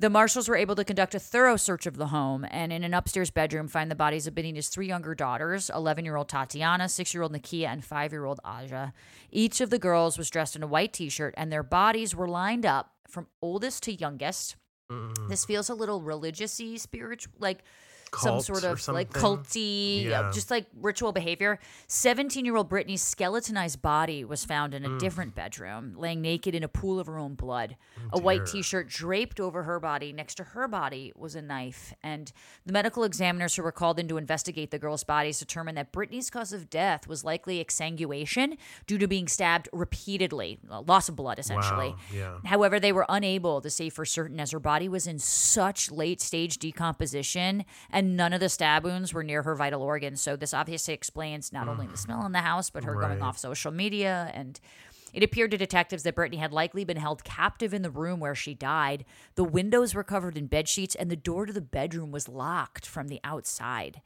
The 0.00 0.08
marshals 0.08 0.48
were 0.48 0.56
able 0.56 0.76
to 0.76 0.84
conduct 0.84 1.14
a 1.14 1.18
thorough 1.18 1.56
search 1.56 1.84
of 1.84 1.98
the 1.98 2.06
home 2.06 2.46
and 2.50 2.72
in 2.72 2.84
an 2.84 2.94
upstairs 2.94 3.30
bedroom 3.30 3.68
find 3.68 3.90
the 3.90 3.94
bodies 3.94 4.26
of 4.26 4.34
Banita's 4.34 4.70
three 4.70 4.86
younger 4.86 5.14
daughters 5.14 5.68
11 5.68 6.06
year 6.06 6.16
old 6.16 6.30
Tatiana, 6.30 6.88
6 6.88 7.12
year 7.12 7.22
old 7.22 7.34
Nakia, 7.34 7.66
and 7.66 7.84
5 7.84 8.10
year 8.10 8.24
old 8.24 8.40
Aja. 8.42 8.94
Each 9.30 9.60
of 9.60 9.68
the 9.68 9.78
girls 9.78 10.16
was 10.16 10.30
dressed 10.30 10.56
in 10.56 10.62
a 10.62 10.66
white 10.66 10.94
t 10.94 11.10
shirt 11.10 11.34
and 11.36 11.52
their 11.52 11.62
bodies 11.62 12.16
were 12.16 12.26
lined 12.26 12.64
up 12.64 12.92
from 13.08 13.26
oldest 13.42 13.82
to 13.82 13.92
youngest. 13.92 14.56
Mm-mm. 14.90 15.28
This 15.28 15.44
feels 15.44 15.68
a 15.68 15.74
little 15.74 16.00
religious 16.00 16.58
y, 16.58 16.76
spiritual, 16.76 17.34
like 17.38 17.62
some 18.18 18.40
sort 18.40 18.64
of 18.64 18.86
like 18.88 19.10
culty, 19.10 20.06
uh, 20.06 20.10
Yeah. 20.10 20.30
just 20.32 20.50
like 20.50 20.66
ritual 20.80 21.12
behavior. 21.12 21.58
17 21.86 22.44
year 22.44 22.56
old 22.56 22.68
Brittany's 22.68 23.02
skeletonized 23.02 23.82
body 23.82 24.24
was 24.24 24.44
found 24.44 24.74
in 24.74 24.84
a 24.84 24.88
Mm. 24.88 24.98
different 24.98 25.34
bedroom, 25.34 25.94
laying 25.96 26.20
naked 26.20 26.54
in 26.54 26.62
a 26.62 26.68
pool 26.68 26.98
of 27.00 27.06
her 27.06 27.18
own 27.18 27.34
blood. 27.34 27.76
a 28.12 28.18
white 28.18 28.46
t 28.46 28.62
shirt 28.62 28.88
draped 28.88 29.38
over 29.38 29.62
her 29.64 29.78
body. 29.78 30.12
Next 30.12 30.34
to 30.36 30.44
her 30.44 30.66
body 30.66 31.12
was 31.14 31.34
a 31.36 31.42
knife. 31.42 31.92
And 32.02 32.32
the 32.66 32.72
medical 32.72 33.04
examiners 33.04 33.54
who 33.54 33.62
were 33.62 33.70
called 33.72 33.98
in 34.00 34.08
to 34.08 34.16
investigate 34.16 34.70
the 34.70 34.78
girls' 34.78 35.04
bodies 35.04 35.38
determined 35.38 35.76
that 35.76 35.92
Brittany's 35.92 36.30
cause 36.30 36.52
of 36.52 36.70
death 36.70 37.06
was 37.06 37.22
likely 37.24 37.62
exsanguation 37.62 38.56
due 38.86 38.98
to 38.98 39.06
being 39.06 39.28
stabbed 39.28 39.68
repeatedly, 39.72 40.58
uh, 40.70 40.80
loss 40.80 41.08
of 41.08 41.16
blood, 41.16 41.38
essentially. 41.38 41.90
Wow. 41.90 41.96
Yeah. 42.12 42.38
However, 42.46 42.80
they 42.80 42.92
were 42.92 43.06
unable 43.08 43.60
to 43.60 43.70
say 43.70 43.90
for 43.90 44.04
certain 44.04 44.40
as 44.40 44.50
her 44.52 44.58
body 44.60 44.88
was 44.88 45.06
in 45.06 45.18
such 45.18 45.90
late 45.90 46.20
stage 46.20 46.58
decomposition 46.58 47.64
and 47.90 47.99
none 48.02 48.32
of 48.32 48.40
the 48.40 48.48
stab 48.48 48.84
wounds 48.84 49.14
were 49.14 49.24
near 49.24 49.42
her 49.42 49.54
vital 49.54 49.82
organs. 49.82 50.20
So, 50.20 50.36
this 50.36 50.54
obviously 50.54 50.94
explains 50.94 51.52
not 51.52 51.68
only 51.68 51.86
the 51.86 51.94
mm. 51.94 51.98
smell 51.98 52.26
in 52.26 52.32
the 52.32 52.40
house, 52.40 52.70
but 52.70 52.84
her 52.84 52.94
going 52.94 53.22
off 53.22 53.38
social 53.38 53.72
media. 53.72 54.30
And 54.34 54.60
it 55.12 55.22
appeared 55.22 55.50
to 55.50 55.56
detectives 55.56 56.02
that 56.04 56.14
Brittany 56.14 56.38
had 56.38 56.52
likely 56.52 56.84
been 56.84 56.96
held 56.96 57.24
captive 57.24 57.74
in 57.74 57.82
the 57.82 57.90
room 57.90 58.20
where 58.20 58.34
she 58.34 58.54
died. 58.54 59.04
The 59.34 59.44
windows 59.44 59.94
were 59.94 60.04
covered 60.04 60.36
in 60.36 60.46
bed 60.46 60.68
sheets 60.68 60.94
and 60.94 61.10
the 61.10 61.16
door 61.16 61.46
to 61.46 61.52
the 61.52 61.60
bedroom 61.60 62.12
was 62.12 62.28
locked 62.28 62.86
from 62.86 63.08
the 63.08 63.20
outside. 63.24 64.00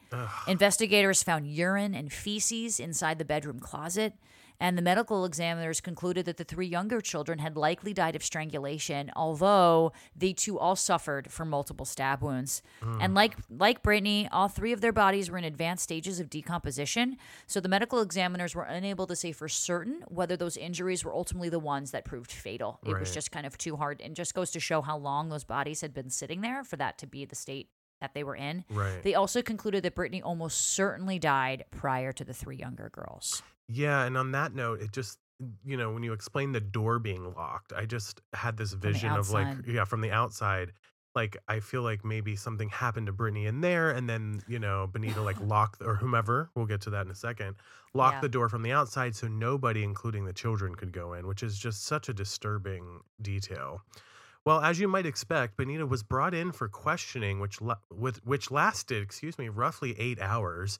Investigators 0.48 1.22
found 1.22 1.46
urine 1.46 1.94
and 1.94 2.12
feces 2.12 2.80
inside 2.80 3.18
the 3.18 3.24
bedroom 3.24 3.58
closet, 3.58 4.14
and 4.60 4.78
the 4.78 4.82
medical 4.82 5.24
examiners 5.24 5.80
concluded 5.80 6.26
that 6.26 6.36
the 6.36 6.44
three 6.44 6.66
younger 6.66 7.00
children 7.00 7.38
had 7.38 7.56
likely 7.56 7.92
died 7.92 8.16
of 8.16 8.24
strangulation, 8.24 9.10
although 9.16 9.92
they 10.16 10.32
too 10.32 10.58
all 10.58 10.76
suffered 10.76 11.30
from 11.30 11.50
multiple 11.50 11.86
stab 11.86 12.22
wounds. 12.22 12.62
Hmm. 12.82 12.98
And 13.00 13.14
like 13.14 13.36
like 13.50 13.82
Brittany, 13.82 14.28
all 14.32 14.48
three 14.48 14.72
of 14.72 14.80
their 14.80 14.92
bodies 14.92 15.30
were 15.30 15.38
in 15.38 15.44
advanced 15.44 15.84
stages 15.84 16.20
of 16.20 16.30
decomposition, 16.30 17.16
so 17.46 17.60
the 17.60 17.68
medical 17.68 18.00
examiners 18.00 18.54
were 18.54 18.64
unable 18.64 19.06
to 19.06 19.16
say 19.16 19.32
for 19.32 19.48
certain 19.48 20.02
whether 20.08 20.36
those 20.36 20.56
injuries 20.56 21.04
were 21.04 21.12
ultimately 21.14 21.48
the 21.48 21.58
ones 21.58 21.90
that 21.90 22.04
proved 22.04 22.30
fatal. 22.30 22.80
It 22.84 22.98
was 22.98 23.12
just 23.12 23.30
kind 23.30 23.46
of 23.46 23.58
too 23.58 23.76
hard 23.76 24.00
and 24.00 24.14
just 24.14 24.34
goes 24.34 24.50
to 24.52 24.60
show 24.60 24.82
how 24.82 24.96
long 24.96 25.28
those 25.28 25.44
bodies 25.44 25.80
had 25.80 25.92
been 25.92 26.10
sitting 26.10 26.40
there 26.40 26.64
for 26.64 26.76
that 26.76 26.98
to 26.98 27.06
be 27.06 27.24
the 27.24 27.34
state 27.34 27.68
that 28.04 28.12
they 28.12 28.22
were 28.22 28.36
in. 28.36 28.64
Right. 28.68 29.02
They 29.02 29.14
also 29.14 29.40
concluded 29.40 29.82
that 29.84 29.94
Brittany 29.94 30.20
almost 30.20 30.74
certainly 30.74 31.18
died 31.18 31.64
prior 31.70 32.12
to 32.12 32.22
the 32.24 32.34
three 32.34 32.56
younger 32.56 32.90
girls. 32.92 33.42
Yeah, 33.66 34.04
and 34.04 34.18
on 34.18 34.32
that 34.32 34.54
note, 34.54 34.82
it 34.82 34.92
just 34.92 35.18
you 35.64 35.76
know 35.76 35.90
when 35.90 36.02
you 36.02 36.12
explain 36.12 36.52
the 36.52 36.60
door 36.60 36.98
being 36.98 37.32
locked, 37.34 37.72
I 37.72 37.86
just 37.86 38.20
had 38.34 38.56
this 38.58 38.72
vision 38.74 39.10
of 39.12 39.30
like 39.30 39.56
yeah 39.66 39.84
from 39.84 40.02
the 40.02 40.10
outside. 40.12 40.72
Like 41.14 41.36
I 41.48 41.60
feel 41.60 41.82
like 41.82 42.04
maybe 42.04 42.36
something 42.36 42.68
happened 42.68 43.06
to 43.06 43.12
Brittany 43.12 43.46
in 43.46 43.62
there, 43.62 43.90
and 43.92 44.06
then 44.10 44.42
you 44.46 44.58
know 44.58 44.90
Banita 44.92 45.24
like 45.24 45.40
locked 45.54 45.80
or 45.80 45.94
whomever. 45.94 46.50
We'll 46.54 46.66
get 46.66 46.82
to 46.82 46.90
that 46.90 47.06
in 47.06 47.10
a 47.10 47.14
second. 47.14 47.56
Locked 47.94 48.16
Yeah. 48.16 48.20
the 48.22 48.28
door 48.28 48.48
from 48.50 48.62
the 48.62 48.72
outside 48.72 49.14
so 49.16 49.28
nobody, 49.28 49.82
including 49.82 50.26
the 50.26 50.32
children, 50.34 50.74
could 50.74 50.92
go 50.92 51.14
in, 51.14 51.26
which 51.26 51.42
is 51.42 51.56
just 51.58 51.84
such 51.84 52.08
a 52.10 52.12
disturbing 52.12 53.00
detail. 53.22 53.80
Well, 54.44 54.60
as 54.60 54.78
you 54.78 54.88
might 54.88 55.06
expect, 55.06 55.56
Banita 55.56 55.88
was 55.88 56.02
brought 56.02 56.34
in 56.34 56.52
for 56.52 56.68
questioning, 56.68 57.40
which 57.40 57.62
la- 57.62 57.78
with 57.90 58.24
which 58.26 58.50
lasted, 58.50 59.02
excuse 59.02 59.38
me, 59.38 59.48
roughly 59.48 59.98
eight 59.98 60.20
hours. 60.20 60.78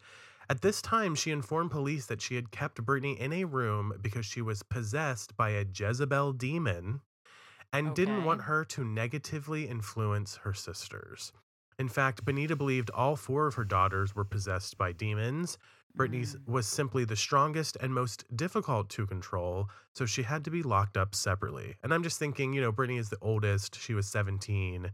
At 0.50 0.60
this 0.60 0.82
time, 0.82 1.14
she 1.14 1.30
informed 1.30 1.70
police 1.70 2.04
that 2.06 2.20
she 2.20 2.34
had 2.34 2.50
kept 2.50 2.84
Brittany 2.84 3.18
in 3.18 3.32
a 3.32 3.44
room 3.44 3.94
because 4.02 4.26
she 4.26 4.42
was 4.42 4.62
possessed 4.62 5.34
by 5.38 5.50
a 5.50 5.64
Jezebel 5.64 6.34
demon 6.34 7.00
and 7.72 7.94
didn't 7.94 8.24
want 8.24 8.42
her 8.42 8.64
to 8.66 8.84
negatively 8.84 9.66
influence 9.66 10.36
her 10.36 10.52
sisters. 10.52 11.32
In 11.78 11.88
fact, 11.88 12.24
Banita 12.24 12.56
believed 12.56 12.90
all 12.90 13.16
four 13.16 13.46
of 13.46 13.54
her 13.54 13.64
daughters 13.64 14.14
were 14.14 14.24
possessed 14.24 14.76
by 14.76 14.92
demons. 14.92 15.58
Brittany's 15.94 16.36
was 16.46 16.66
simply 16.66 17.04
the 17.04 17.16
strongest 17.16 17.76
and 17.80 17.94
most 17.94 18.24
difficult 18.36 18.88
to 18.90 19.06
control, 19.06 19.68
so 19.94 20.06
she 20.06 20.22
had 20.22 20.44
to 20.44 20.50
be 20.50 20.62
locked 20.62 20.96
up 20.96 21.14
separately. 21.14 21.76
And 21.82 21.94
I'm 21.94 22.02
just 22.02 22.18
thinking, 22.18 22.52
you 22.52 22.60
know, 22.60 22.72
Brittany 22.72 22.98
is 22.98 23.10
the 23.10 23.18
oldest. 23.20 23.80
She 23.80 23.94
was 23.94 24.06
17. 24.08 24.90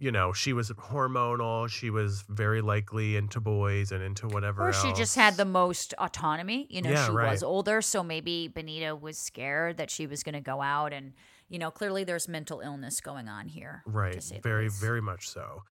You 0.00 0.12
know, 0.12 0.32
she 0.32 0.52
was 0.52 0.70
hormonal. 0.70 1.68
She 1.68 1.90
was 1.90 2.24
very 2.28 2.60
likely 2.60 3.16
into 3.16 3.40
boys 3.40 3.90
and 3.90 4.00
into 4.00 4.28
whatever 4.28 4.68
Or 4.68 4.72
she 4.72 4.92
just 4.92 5.16
had 5.16 5.36
the 5.36 5.44
most 5.44 5.92
autonomy. 5.98 6.68
You 6.70 6.82
know, 6.82 6.90
Yeah, 6.90 7.06
she 7.06 7.12
right. 7.12 7.32
was 7.32 7.42
older, 7.42 7.82
so 7.82 8.04
maybe 8.04 8.48
Banita 8.54 9.00
was 9.00 9.18
scared 9.18 9.76
that 9.78 9.90
she 9.90 10.06
was 10.06 10.22
going 10.22 10.34
to 10.34 10.40
go 10.40 10.62
out. 10.62 10.92
And, 10.92 11.14
you 11.48 11.58
know, 11.58 11.72
clearly 11.72 12.04
there's 12.04 12.28
mental 12.28 12.60
illness 12.60 13.00
going 13.00 13.28
on 13.28 13.48
here. 13.48 13.82
Right. 13.86 14.22
Very, 14.40 14.68
very 14.68 15.00
much 15.00 15.28
so. 15.28 15.62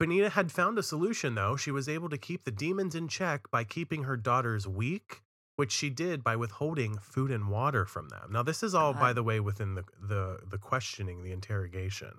Banita 0.00 0.30
had 0.30 0.50
found 0.50 0.78
a 0.78 0.82
solution, 0.82 1.34
though. 1.34 1.56
She 1.56 1.70
was 1.70 1.88
able 1.88 2.08
to 2.08 2.18
keep 2.18 2.44
the 2.44 2.50
demons 2.50 2.94
in 2.94 3.08
check 3.08 3.50
by 3.50 3.64
keeping 3.64 4.04
her 4.04 4.16
daughters 4.16 4.66
weak, 4.66 5.22
which 5.56 5.72
she 5.72 5.90
did 5.90 6.24
by 6.24 6.34
withholding 6.34 6.98
food 6.98 7.30
and 7.30 7.48
water 7.48 7.84
from 7.84 8.08
them. 8.08 8.30
Now, 8.32 8.42
this 8.42 8.62
is 8.62 8.74
all, 8.74 8.90
uh-huh. 8.90 9.00
by 9.00 9.12
the 9.12 9.22
way, 9.22 9.38
within 9.38 9.74
the, 9.74 9.84
the, 10.00 10.40
the 10.48 10.58
questioning, 10.58 11.22
the 11.22 11.32
interrogation. 11.32 12.12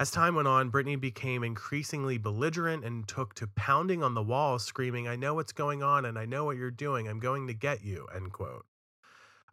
As 0.00 0.10
time 0.10 0.34
went 0.34 0.48
on, 0.48 0.70
Brittany 0.70 0.96
became 0.96 1.44
increasingly 1.44 2.18
belligerent 2.18 2.84
and 2.84 3.06
took 3.06 3.32
to 3.34 3.46
pounding 3.46 4.02
on 4.02 4.14
the 4.14 4.22
wall, 4.22 4.58
screaming, 4.58 5.06
I 5.06 5.14
know 5.14 5.34
what's 5.34 5.52
going 5.52 5.84
on 5.84 6.04
and 6.04 6.18
I 6.18 6.24
know 6.24 6.44
what 6.44 6.56
you're 6.56 6.72
doing. 6.72 7.06
I'm 7.06 7.20
going 7.20 7.46
to 7.46 7.54
get 7.54 7.84
you, 7.84 8.08
end 8.12 8.32
quote. 8.32 8.66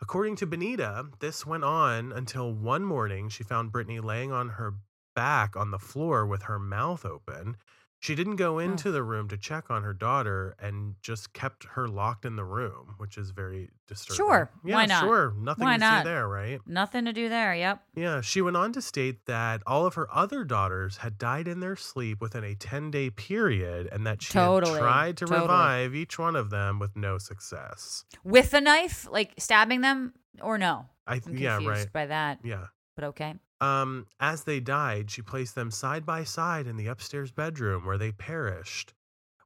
According 0.02 0.38
to 0.38 0.48
Banita, 0.48 1.12
this 1.20 1.46
went 1.46 1.64
on 1.64 2.12
until 2.12 2.52
one 2.52 2.84
morning 2.84 3.30
she 3.30 3.44
found 3.44 3.72
Brittany 3.72 4.00
laying 4.00 4.32
on 4.32 4.50
her 4.50 4.74
back 5.16 5.56
on 5.56 5.72
the 5.72 5.80
floor 5.80 6.26
with 6.26 6.44
her 6.44 6.60
mouth 6.60 7.06
open. 7.06 7.58
She 8.00 8.16
didn't 8.16 8.38
go 8.38 8.56
oh. 8.56 8.60
into 8.60 8.92
the 8.92 9.04
room 9.04 9.28
to 9.30 9.38
check 9.38 9.70
on 9.70 9.84
her 9.84 9.94
daughter 9.94 10.56
and 10.60 10.96
just 11.04 11.34
kept 11.34 11.66
her 11.76 11.88
locked 11.88 12.26
in 12.26 12.36
the 12.36 12.44
room, 12.44 12.96
which 12.98 13.16
is 13.16 13.30
very 13.30 13.70
disturbing. 13.88 14.18
Sure, 14.18 14.50
Yeah, 14.66 14.74
why 14.74 14.86
not? 14.88 15.04
sure. 15.04 15.36
Nothing 15.38 15.66
Why 15.66 15.74
to 15.74 15.80
not? 15.80 16.04
see 16.04 16.10
there, 16.10 16.28
right? 16.28 16.60
Nothing 16.66 17.06
to 17.06 17.14
do 17.14 17.30
there. 17.30 17.54
Yep. 17.54 17.80
Yeah, 17.94 18.22
she 18.22 18.42
went 18.42 18.58
on 18.58 18.74
to 18.74 18.82
state 18.82 19.28
that 19.28 19.62
all 19.68 19.86
of 19.86 19.94
her 19.94 20.08
other 20.12 20.44
daughters 20.44 20.98
had 20.98 21.20
died 21.20 21.48
in 21.48 21.60
their 21.60 21.76
sleep 21.76 22.22
within 22.22 22.44
a 22.44 22.56
10 22.56 22.90
day 22.90 23.12
period 23.12 23.88
and 23.92 24.08
that 24.08 24.24
she 24.24 24.34
Totally, 24.34 24.74
had 24.74 24.80
tried 24.80 25.18
to 25.18 25.26
totally. 25.26 25.42
revive 25.42 25.94
each 25.94 26.18
one 26.18 26.36
of 26.36 26.50
them 26.50 26.80
with 26.80 26.96
no 26.96 27.20
success. 27.20 28.06
With 28.24 28.52
a 28.56 28.62
knife, 28.62 29.08
like 29.12 29.34
stabbing 29.38 29.82
them, 29.82 30.14
or 30.42 30.58
no? 30.58 30.88
I 31.06 31.16
I'm 31.16 31.22
th- 31.22 31.40
yeah, 31.40 31.58
confused 31.58 31.80
right. 31.82 31.94
by 31.94 32.06
that, 32.08 32.40
Yeah. 32.44 32.66
but 32.96 33.04
okay. 33.06 33.36
Um, 33.62 34.08
as 34.20 34.44
they 34.44 34.60
died, 34.60 35.12
she 35.12 35.22
placed 35.22 35.56
them 35.56 35.72
side 35.72 36.06
by 36.06 36.24
side 36.24 36.68
in 36.68 36.78
the 36.78 36.88
upstairs 36.88 37.32
bedroom 37.32 37.86
where 37.86 37.98
they 37.98 38.12
perished. 38.12 38.94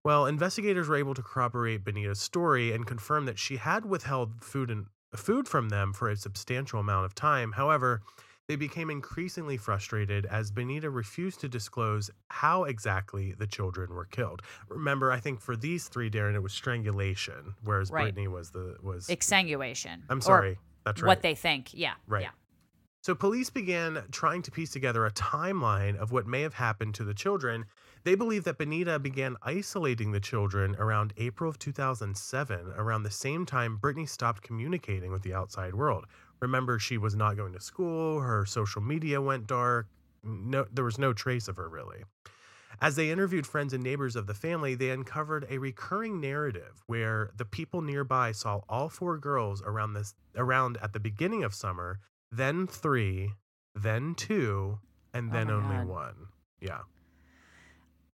Well, 0.03 0.25
investigators 0.25 0.87
were 0.87 0.95
able 0.95 1.15
to 1.15 1.21
corroborate 1.21 1.83
Banita's 1.83 2.19
story 2.19 2.71
and 2.71 2.87
confirm 2.87 3.25
that 3.25 3.37
she 3.37 3.57
had 3.57 3.85
withheld 3.85 4.41
food 4.43 4.71
and 4.71 4.85
food 5.15 5.47
from 5.47 5.69
them 5.69 5.93
for 5.93 6.09
a 6.09 6.15
substantial 6.15 6.79
amount 6.79 7.05
of 7.05 7.15
time. 7.15 7.51
However, 7.53 8.01
they 8.47 8.55
became 8.55 8.89
increasingly 8.89 9.57
frustrated 9.57 10.25
as 10.27 10.51
Banita 10.51 10.93
refused 10.93 11.39
to 11.41 11.49
disclose 11.49 12.11
how 12.29 12.65
exactly 12.65 13.33
the 13.33 13.47
children 13.47 13.93
were 13.93 14.05
killed. 14.05 14.43
Remember, 14.69 15.11
I 15.11 15.19
think 15.19 15.41
for 15.41 15.55
these 15.55 15.87
three, 15.87 16.11
Darren, 16.11 16.35
it 16.35 16.43
was 16.43 16.53
strangulation, 16.53 17.55
whereas 17.63 17.89
Right. 17.89 18.03
Brittany 18.03 18.27
was 18.27 18.51
the 18.51 18.77
was. 18.83 19.07
Exsanguation. 19.07 20.03
I'm 20.09 20.19
or 20.19 20.21
sorry, 20.21 20.59
that's 20.85 21.01
right. 21.01 21.07
What 21.07 21.21
they 21.21 21.33
think. 21.33 21.73
Yeah. 21.73 21.95
Right. 22.07 22.23
Yeah. 22.23 22.29
So 23.05 23.13
police 23.13 23.51
began 23.51 24.01
trying 24.09 24.41
to 24.41 24.49
piece 24.49 24.71
together 24.71 25.05
a 25.05 25.11
timeline 25.11 25.95
of 25.95 26.11
what 26.11 26.25
may 26.25 26.41
have 26.41 26.55
happened 26.55 26.95
to 26.95 27.03
the 27.03 27.13
children. 27.13 27.65
They 28.03 28.15
believe 28.15 28.45
that 28.45 28.57
Banita 28.57 28.99
began 28.99 29.37
isolating 29.43 30.11
the 30.11 30.19
children 30.19 30.75
around 30.79 31.13
April 31.17 31.47
of 31.47 31.59
2007, 31.59 32.73
around 32.75 33.03
the 33.03 33.11
same 33.11 33.45
time 33.45 33.77
Brittany 33.77 34.07
stopped 34.07 34.41
communicating 34.41 35.11
with 35.11 35.21
the 35.21 35.35
outside 35.35 35.75
world. 35.75 36.07
Remember, 36.39 36.79
she 36.79 36.97
was 36.97 37.15
not 37.15 37.37
going 37.37 37.53
to 37.53 37.59
school, 37.59 38.21
her 38.21 38.43
social 38.43 38.81
media 38.81 39.21
went 39.21 39.45
dark. 39.45 39.85
No, 40.23 40.65
there 40.73 40.83
was 40.83 40.97
no 40.97 41.13
trace 41.13 41.47
of 41.47 41.57
her 41.57 41.69
really. 41.69 42.05
As 42.81 42.95
they 42.95 43.11
interviewed 43.11 43.45
friends 43.45 43.73
and 43.73 43.83
neighbors 43.83 44.15
of 44.15 44.25
the 44.25 44.33
family, 44.33 44.73
they 44.73 44.89
uncovered 44.89 45.45
a 45.51 45.59
recurring 45.59 46.19
narrative 46.19 46.81
where 46.87 47.29
the 47.37 47.45
people 47.45 47.83
nearby 47.83 48.31
saw 48.31 48.61
all 48.67 48.89
four 48.89 49.19
girls 49.19 49.61
around 49.61 49.93
this 49.93 50.15
around 50.35 50.79
at 50.81 50.93
the 50.93 50.99
beginning 50.99 51.43
of 51.43 51.53
summer, 51.53 51.99
then 52.35 52.67
three, 52.67 53.33
then 53.73 54.15
two, 54.15 54.79
and 55.13 55.29
Oh 55.29 55.33
then 55.33 55.47
my 55.47 55.53
only 55.53 55.75
God. 55.77 55.87
one. 55.87 56.15
Yeah. 56.59 56.79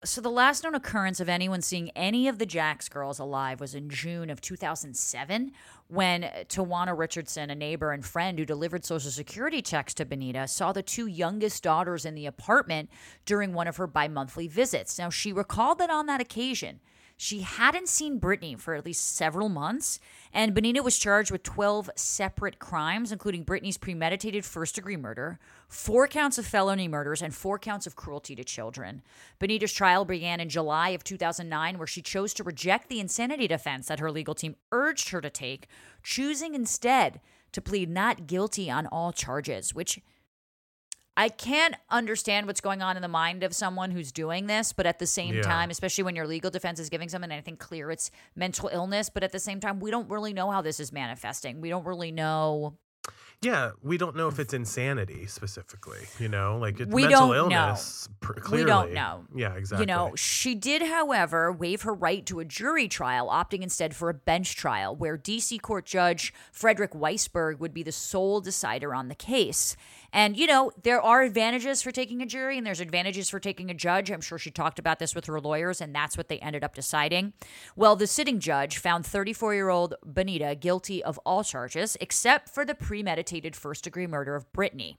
So 0.04 0.20
the 0.20 0.30
last 0.30 0.62
known 0.62 0.76
occurrence 0.76 1.18
of 1.18 1.28
anyone 1.28 1.60
seeing 1.60 1.90
any 1.96 2.28
of 2.28 2.38
the 2.38 2.46
Jacks 2.46 2.88
girls 2.88 3.18
alive 3.18 3.60
was 3.60 3.74
in 3.74 3.90
June 3.90 4.30
of 4.30 4.40
2007 4.40 5.50
when 5.88 6.22
Tawana 6.48 6.96
Richardson, 6.96 7.50
a 7.50 7.54
neighbor 7.56 7.90
and 7.90 8.04
friend 8.04 8.38
who 8.38 8.44
delivered 8.44 8.84
social 8.84 9.10
security 9.10 9.60
checks 9.60 9.94
to 9.94 10.06
Banita, 10.06 10.48
saw 10.48 10.72
the 10.72 10.84
two 10.84 11.08
youngest 11.08 11.64
daughters 11.64 12.04
in 12.04 12.14
the 12.14 12.26
apartment 12.26 12.90
during 13.24 13.52
one 13.52 13.66
of 13.66 13.76
her 13.76 13.88
bi-monthly 13.88 14.46
visits. 14.46 15.00
Now 15.00 15.10
she 15.10 15.32
recalled 15.32 15.78
that 15.78 15.90
on 15.90 16.06
that 16.06 16.20
occasion, 16.20 16.78
she 17.20 17.40
hadn't 17.40 17.88
seen 17.88 18.18
Brittany 18.18 18.54
for 18.54 18.76
at 18.76 18.86
least 18.86 19.16
several 19.16 19.48
months, 19.48 19.98
and 20.32 20.54
Banita 20.54 20.84
was 20.84 20.96
charged 20.96 21.32
with 21.32 21.42
12 21.42 21.90
separate 21.96 22.60
crimes, 22.60 23.10
including 23.10 23.42
Brittany's 23.42 23.76
premeditated 23.76 24.44
first 24.44 24.76
degree 24.76 24.96
murder, 24.96 25.40
four 25.66 26.06
counts 26.06 26.38
of 26.38 26.46
felony 26.46 26.86
murders, 26.86 27.20
and 27.20 27.34
four 27.34 27.58
counts 27.58 27.88
of 27.88 27.96
cruelty 27.96 28.36
to 28.36 28.44
children. 28.44 29.02
Banita's 29.40 29.72
trial 29.72 30.04
began 30.04 30.38
in 30.38 30.48
July 30.48 30.90
of 30.90 31.02
2009, 31.02 31.76
where 31.76 31.88
she 31.88 32.02
chose 32.02 32.32
to 32.34 32.44
reject 32.44 32.88
the 32.88 33.00
insanity 33.00 33.48
defense 33.48 33.88
that 33.88 33.98
her 33.98 34.12
legal 34.12 34.36
team 34.36 34.54
urged 34.70 35.08
her 35.08 35.20
to 35.20 35.28
take, 35.28 35.66
choosing 36.04 36.54
instead 36.54 37.20
to 37.50 37.60
plead 37.60 37.90
not 37.90 38.28
guilty 38.28 38.70
on 38.70 38.86
all 38.86 39.10
charges, 39.10 39.74
which 39.74 40.00
I 41.18 41.28
can't 41.28 41.74
understand 41.90 42.46
what's 42.46 42.60
going 42.60 42.80
on 42.80 42.96
in 42.96 43.02
the 43.02 43.08
mind 43.08 43.42
of 43.42 43.52
someone 43.54 43.90
who's 43.90 44.12
doing 44.12 44.46
this, 44.46 44.72
but 44.72 44.86
at 44.86 44.98
the 45.00 45.06
same 45.06 45.34
Yeah. 45.34 45.42
time, 45.42 45.68
especially 45.70 46.04
when 46.04 46.14
your 46.16 46.26
legal 46.26 46.50
defense 46.50 46.78
is 46.78 46.88
giving 46.88 47.08
something, 47.08 47.32
I 47.32 47.40
think 47.40 47.58
clear 47.58 47.90
it's 47.90 48.10
mental 48.36 48.70
illness, 48.72 49.10
but 49.10 49.24
at 49.24 49.32
the 49.32 49.40
same 49.40 49.58
time, 49.58 49.80
we 49.80 49.90
don't 49.90 50.08
really 50.08 50.32
know 50.32 50.50
how 50.50 50.62
this 50.62 50.78
is 50.78 50.92
manifesting. 50.92 51.60
We 51.60 51.68
don't 51.70 51.84
really 51.84 52.12
know. 52.12 52.78
Yeah, 53.40 53.70
we 53.82 53.98
don't 53.98 54.16
know 54.16 54.26
if 54.26 54.40
it's 54.40 54.52
insanity 54.52 55.26
specifically, 55.26 56.00
you 56.18 56.28
know, 56.28 56.58
like 56.58 56.80
it's 56.80 56.92
We 56.92 57.02
mental 57.02 57.28
don't 57.32 57.50
know. 57.50 57.66
illness. 57.66 58.08
pr- 58.18 58.32
We 58.50 58.64
don't 58.64 58.92
know. 58.92 59.26
Yeah, 59.32 59.54
exactly. 59.54 59.84
You 59.84 59.86
know, 59.86 60.12
she 60.16 60.56
did, 60.56 60.82
however, 60.82 61.52
waive 61.52 61.82
her 61.82 61.94
right 61.94 62.26
to 62.26 62.40
a 62.40 62.44
jury 62.44 62.88
trial, 62.88 63.28
opting 63.28 63.62
instead 63.62 63.94
for 63.94 64.10
a 64.10 64.14
bench 64.14 64.56
trial, 64.56 64.96
where 64.96 65.16
DC 65.16 65.60
Court 65.60 65.86
Judge 65.86 66.34
Frederick 66.50 66.92
Weisberg 66.94 67.60
would 67.60 67.72
be 67.72 67.84
the 67.84 67.92
sole 67.92 68.40
decider 68.40 68.92
on 68.92 69.06
the 69.06 69.14
case. 69.14 69.76
And, 70.12 70.36
you 70.36 70.46
know, 70.46 70.72
there 70.82 71.02
are 71.02 71.22
advantages 71.22 71.82
for 71.82 71.90
taking 71.90 72.22
a 72.22 72.26
jury 72.26 72.56
and 72.56 72.66
there's 72.66 72.80
advantages 72.80 73.28
for 73.28 73.38
taking 73.38 73.70
a 73.70 73.74
judge. 73.74 74.10
I'm 74.10 74.20
sure 74.20 74.38
she 74.38 74.50
talked 74.50 74.78
about 74.78 74.98
this 74.98 75.14
with 75.14 75.26
her 75.26 75.40
lawyers, 75.40 75.80
and 75.80 75.94
that's 75.94 76.16
what 76.16 76.28
they 76.28 76.38
ended 76.38 76.64
up 76.64 76.74
deciding. 76.74 77.34
Well, 77.76 77.94
the 77.94 78.06
sitting 78.06 78.40
judge 78.40 78.78
found 78.78 79.04
34 79.04 79.54
year 79.54 79.68
old 79.68 79.94
Banita 80.06 80.58
guilty 80.58 81.04
of 81.04 81.18
all 81.26 81.44
charges 81.44 81.96
except 82.00 82.48
for 82.48 82.64
the 82.64 82.74
premeditated 82.74 83.54
first 83.54 83.84
degree 83.84 84.06
murder 84.06 84.34
of 84.34 84.50
Brittany. 84.52 84.98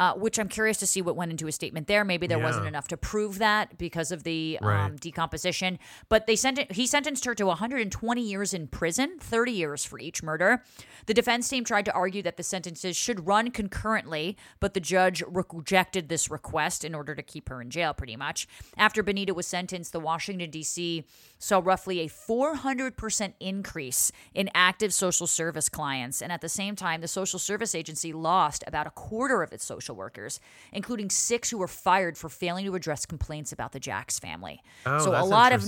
Uh, 0.00 0.14
which 0.14 0.38
I'm 0.38 0.48
curious 0.48 0.78
to 0.78 0.86
see 0.86 1.02
what 1.02 1.14
went 1.14 1.30
into 1.30 1.46
a 1.46 1.52
statement 1.52 1.86
there. 1.86 2.06
Maybe 2.06 2.26
there 2.26 2.38
wasn't 2.38 2.66
enough 2.66 2.88
to 2.88 2.96
prove 2.96 3.38
that 3.38 3.76
because 3.76 4.10
of 4.10 4.22
the 4.22 4.58
Right. 4.62 4.86
um, 4.86 4.96
decomposition. 4.96 5.78
But 6.08 6.26
they 6.26 6.36
sent 6.36 6.58
it, 6.58 6.72
he 6.72 6.86
sentenced 6.86 7.26
her 7.26 7.34
to 7.34 7.44
120 7.44 8.22
years 8.22 8.54
in 8.54 8.66
prison, 8.66 9.18
30 9.20 9.52
years 9.52 9.84
for 9.84 9.98
each 9.98 10.22
murder. 10.22 10.64
The 11.04 11.12
defense 11.12 11.50
team 11.50 11.64
tried 11.64 11.84
to 11.84 11.92
argue 11.92 12.22
that 12.22 12.38
the 12.38 12.42
sentences 12.42 12.96
should 12.96 13.26
run 13.26 13.50
concurrently, 13.50 14.38
but 14.58 14.72
the 14.72 14.80
judge 14.80 15.22
rejected 15.28 16.08
this 16.08 16.30
request 16.30 16.82
in 16.82 16.94
order 16.94 17.14
to 17.14 17.22
keep 17.22 17.50
her 17.50 17.60
in 17.60 17.68
jail, 17.68 17.92
pretty 17.92 18.16
much. 18.16 18.48
After 18.78 19.02
Banita 19.02 19.34
was 19.34 19.46
sentenced, 19.46 19.92
the 19.92 20.00
Washington, 20.00 20.48
D.C. 20.48 21.04
saw 21.38 21.60
roughly 21.62 22.00
a 22.00 22.08
400% 22.08 23.34
increase 23.38 24.12
in 24.32 24.48
active 24.54 24.94
social 24.94 25.26
service 25.26 25.68
clients. 25.68 26.22
And 26.22 26.32
at 26.32 26.40
the 26.40 26.48
same 26.48 26.74
time, 26.74 27.02
the 27.02 27.08
social 27.08 27.38
service 27.38 27.74
agency 27.74 28.14
lost 28.14 28.64
about 28.66 28.86
a 28.86 28.90
quarter 28.90 29.42
of 29.42 29.52
its 29.52 29.64
social 29.64 29.89
workers, 29.94 30.40
including 30.72 31.10
six 31.10 31.50
who 31.50 31.58
were 31.58 31.68
fired 31.68 32.16
for 32.16 32.28
failing 32.28 32.64
to 32.66 32.74
address 32.74 33.06
complaints 33.06 33.52
about 33.52 33.72
the 33.72 33.80
Jacks 33.80 34.18
family. 34.18 34.60
oh, 34.86 34.98
so 34.98 35.10
that's 35.10 35.26
a 35.26 35.28
lot 35.28 35.52
of 35.52 35.64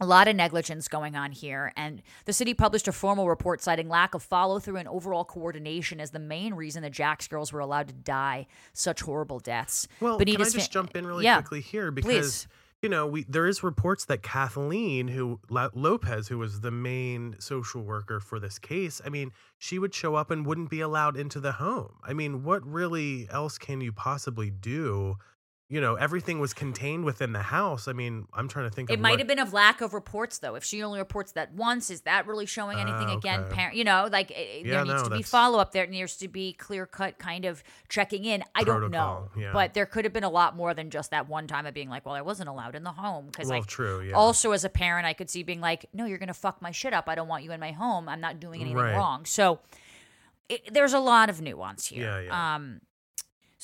a 0.00 0.06
lot 0.06 0.26
of 0.26 0.34
negligence 0.34 0.88
going 0.88 1.14
on 1.14 1.30
here, 1.30 1.72
and 1.76 2.02
the 2.24 2.32
city 2.32 2.54
published 2.54 2.88
a 2.88 2.92
formal 2.92 3.28
report 3.28 3.62
citing 3.62 3.88
lack 3.88 4.14
of 4.14 4.22
follow 4.22 4.58
through 4.58 4.76
and 4.76 4.88
overall 4.88 5.24
coordination 5.24 6.00
as 6.00 6.10
the 6.10 6.18
main 6.18 6.54
reason 6.54 6.82
the 6.82 6.90
Jacks 6.90 7.28
girls 7.28 7.52
were 7.52 7.60
allowed 7.60 7.86
to 7.86 7.94
die 7.94 8.48
such 8.72 9.02
horrible 9.02 9.38
deaths. 9.38 9.86
Well, 10.00 10.18
Banita's 10.18 10.36
can 10.36 10.42
I 10.42 10.50
just 10.50 10.66
fa- 10.66 10.72
jump 10.72 10.96
in 10.96 11.06
really 11.06 11.24
yeah, 11.24 11.36
quickly 11.36 11.60
here 11.60 11.92
because 11.92 12.44
please. 12.44 12.48
You 12.82 12.88
know 12.88 13.06
we 13.06 13.24
there 13.28 13.46
is 13.46 13.62
reports 13.62 14.04
that 14.06 14.22
Kathleen, 14.22 15.08
who 15.08 15.40
Lopez, 15.48 16.28
who 16.28 16.38
was 16.38 16.60
the 16.60 16.72
main 16.72 17.36
social 17.38 17.82
worker 17.82 18.18
for 18.20 18.40
this 18.40 18.58
case, 18.58 19.00
I 19.04 19.08
mean, 19.08 19.30
she 19.58 19.78
would 19.78 19.94
show 19.94 20.16
up 20.16 20.30
and 20.30 20.44
wouldn't 20.44 20.68
be 20.68 20.80
allowed 20.80 21.16
into 21.16 21.40
the 21.40 21.52
home. 21.52 21.94
I 22.02 22.12
mean, 22.12 22.42
what 22.42 22.66
really 22.66 23.28
else 23.30 23.56
can 23.56 23.80
you 23.80 23.92
possibly 23.92 24.50
do? 24.50 25.16
You 25.72 25.80
know, 25.80 25.94
everything 25.94 26.38
was 26.38 26.52
contained 26.52 27.06
within 27.06 27.32
the 27.32 27.40
house. 27.40 27.88
I 27.88 27.94
mean, 27.94 28.28
I'm 28.34 28.46
trying 28.46 28.68
to 28.68 28.74
think. 28.74 28.90
It 28.90 29.00
might 29.00 29.12
what- 29.12 29.20
have 29.20 29.26
been 29.26 29.38
of 29.38 29.54
lack 29.54 29.80
of 29.80 29.94
reports, 29.94 30.36
though. 30.36 30.54
If 30.54 30.64
she 30.64 30.82
only 30.82 30.98
reports 30.98 31.32
that 31.32 31.54
once, 31.54 31.88
is 31.88 32.02
that 32.02 32.26
really 32.26 32.44
showing 32.44 32.76
anything 32.78 33.08
Ah, 33.08 33.16
again? 33.16 33.46
Parent, 33.48 33.74
you 33.74 33.82
know, 33.84 34.06
like 34.12 34.30
it, 34.30 34.34
it- 34.34 34.66
Yeah, 34.66 34.84
there 34.84 34.84
needs 34.84 35.02
no, 35.04 35.08
to 35.08 35.16
be 35.16 35.22
follow 35.22 35.58
up. 35.58 35.72
There 35.72 35.86
needs 35.86 36.18
to 36.18 36.28
be 36.28 36.52
clear 36.52 36.84
cut 36.84 37.18
kind 37.18 37.46
of 37.46 37.64
checking 37.88 38.26
in. 38.26 38.44
I 38.54 38.64
don't 38.64 38.90
know, 38.90 39.30
yeah. 39.34 39.54
but 39.54 39.72
there 39.72 39.86
could 39.86 40.04
have 40.04 40.12
been 40.12 40.24
a 40.24 40.28
lot 40.30 40.54
more 40.56 40.74
than 40.74 40.90
just 40.90 41.10
that 41.10 41.26
one 41.26 41.46
time 41.46 41.64
of 41.64 41.72
being 41.72 41.88
like, 41.88 42.04
"Well, 42.04 42.14
I 42.14 42.20
wasn't 42.20 42.50
allowed 42.50 42.74
in 42.74 42.82
the 42.84 42.92
home." 42.92 43.28
Because 43.28 43.48
Well, 43.48 43.60
like, 43.60 43.66
true. 43.66 44.02
Yeah. 44.02 44.12
also 44.12 44.52
as 44.52 44.66
a 44.66 44.68
parent, 44.68 45.06
I 45.06 45.14
could 45.14 45.30
see 45.30 45.42
being 45.42 45.62
like, 45.62 45.86
"No, 45.94 46.04
you're 46.04 46.18
gonna 46.18 46.34
fuck 46.34 46.60
my 46.60 46.70
shit 46.70 46.92
up. 46.92 47.08
I 47.08 47.14
don't 47.14 47.28
want 47.28 47.44
you 47.44 47.52
in 47.52 47.60
my 47.60 47.72
home. 47.72 48.10
I'm 48.10 48.20
not 48.20 48.40
doing 48.40 48.60
anything 48.60 48.76
Right. 48.76 48.94
wrong." 48.94 49.24
So 49.24 49.60
it, 50.50 50.74
there's 50.74 50.92
a 50.92 50.98
lot 51.00 51.30
of 51.30 51.40
nuance 51.40 51.86
here. 51.86 52.04
Yeah, 52.04 52.20
yeah. 52.26 52.54
Um, 52.56 52.82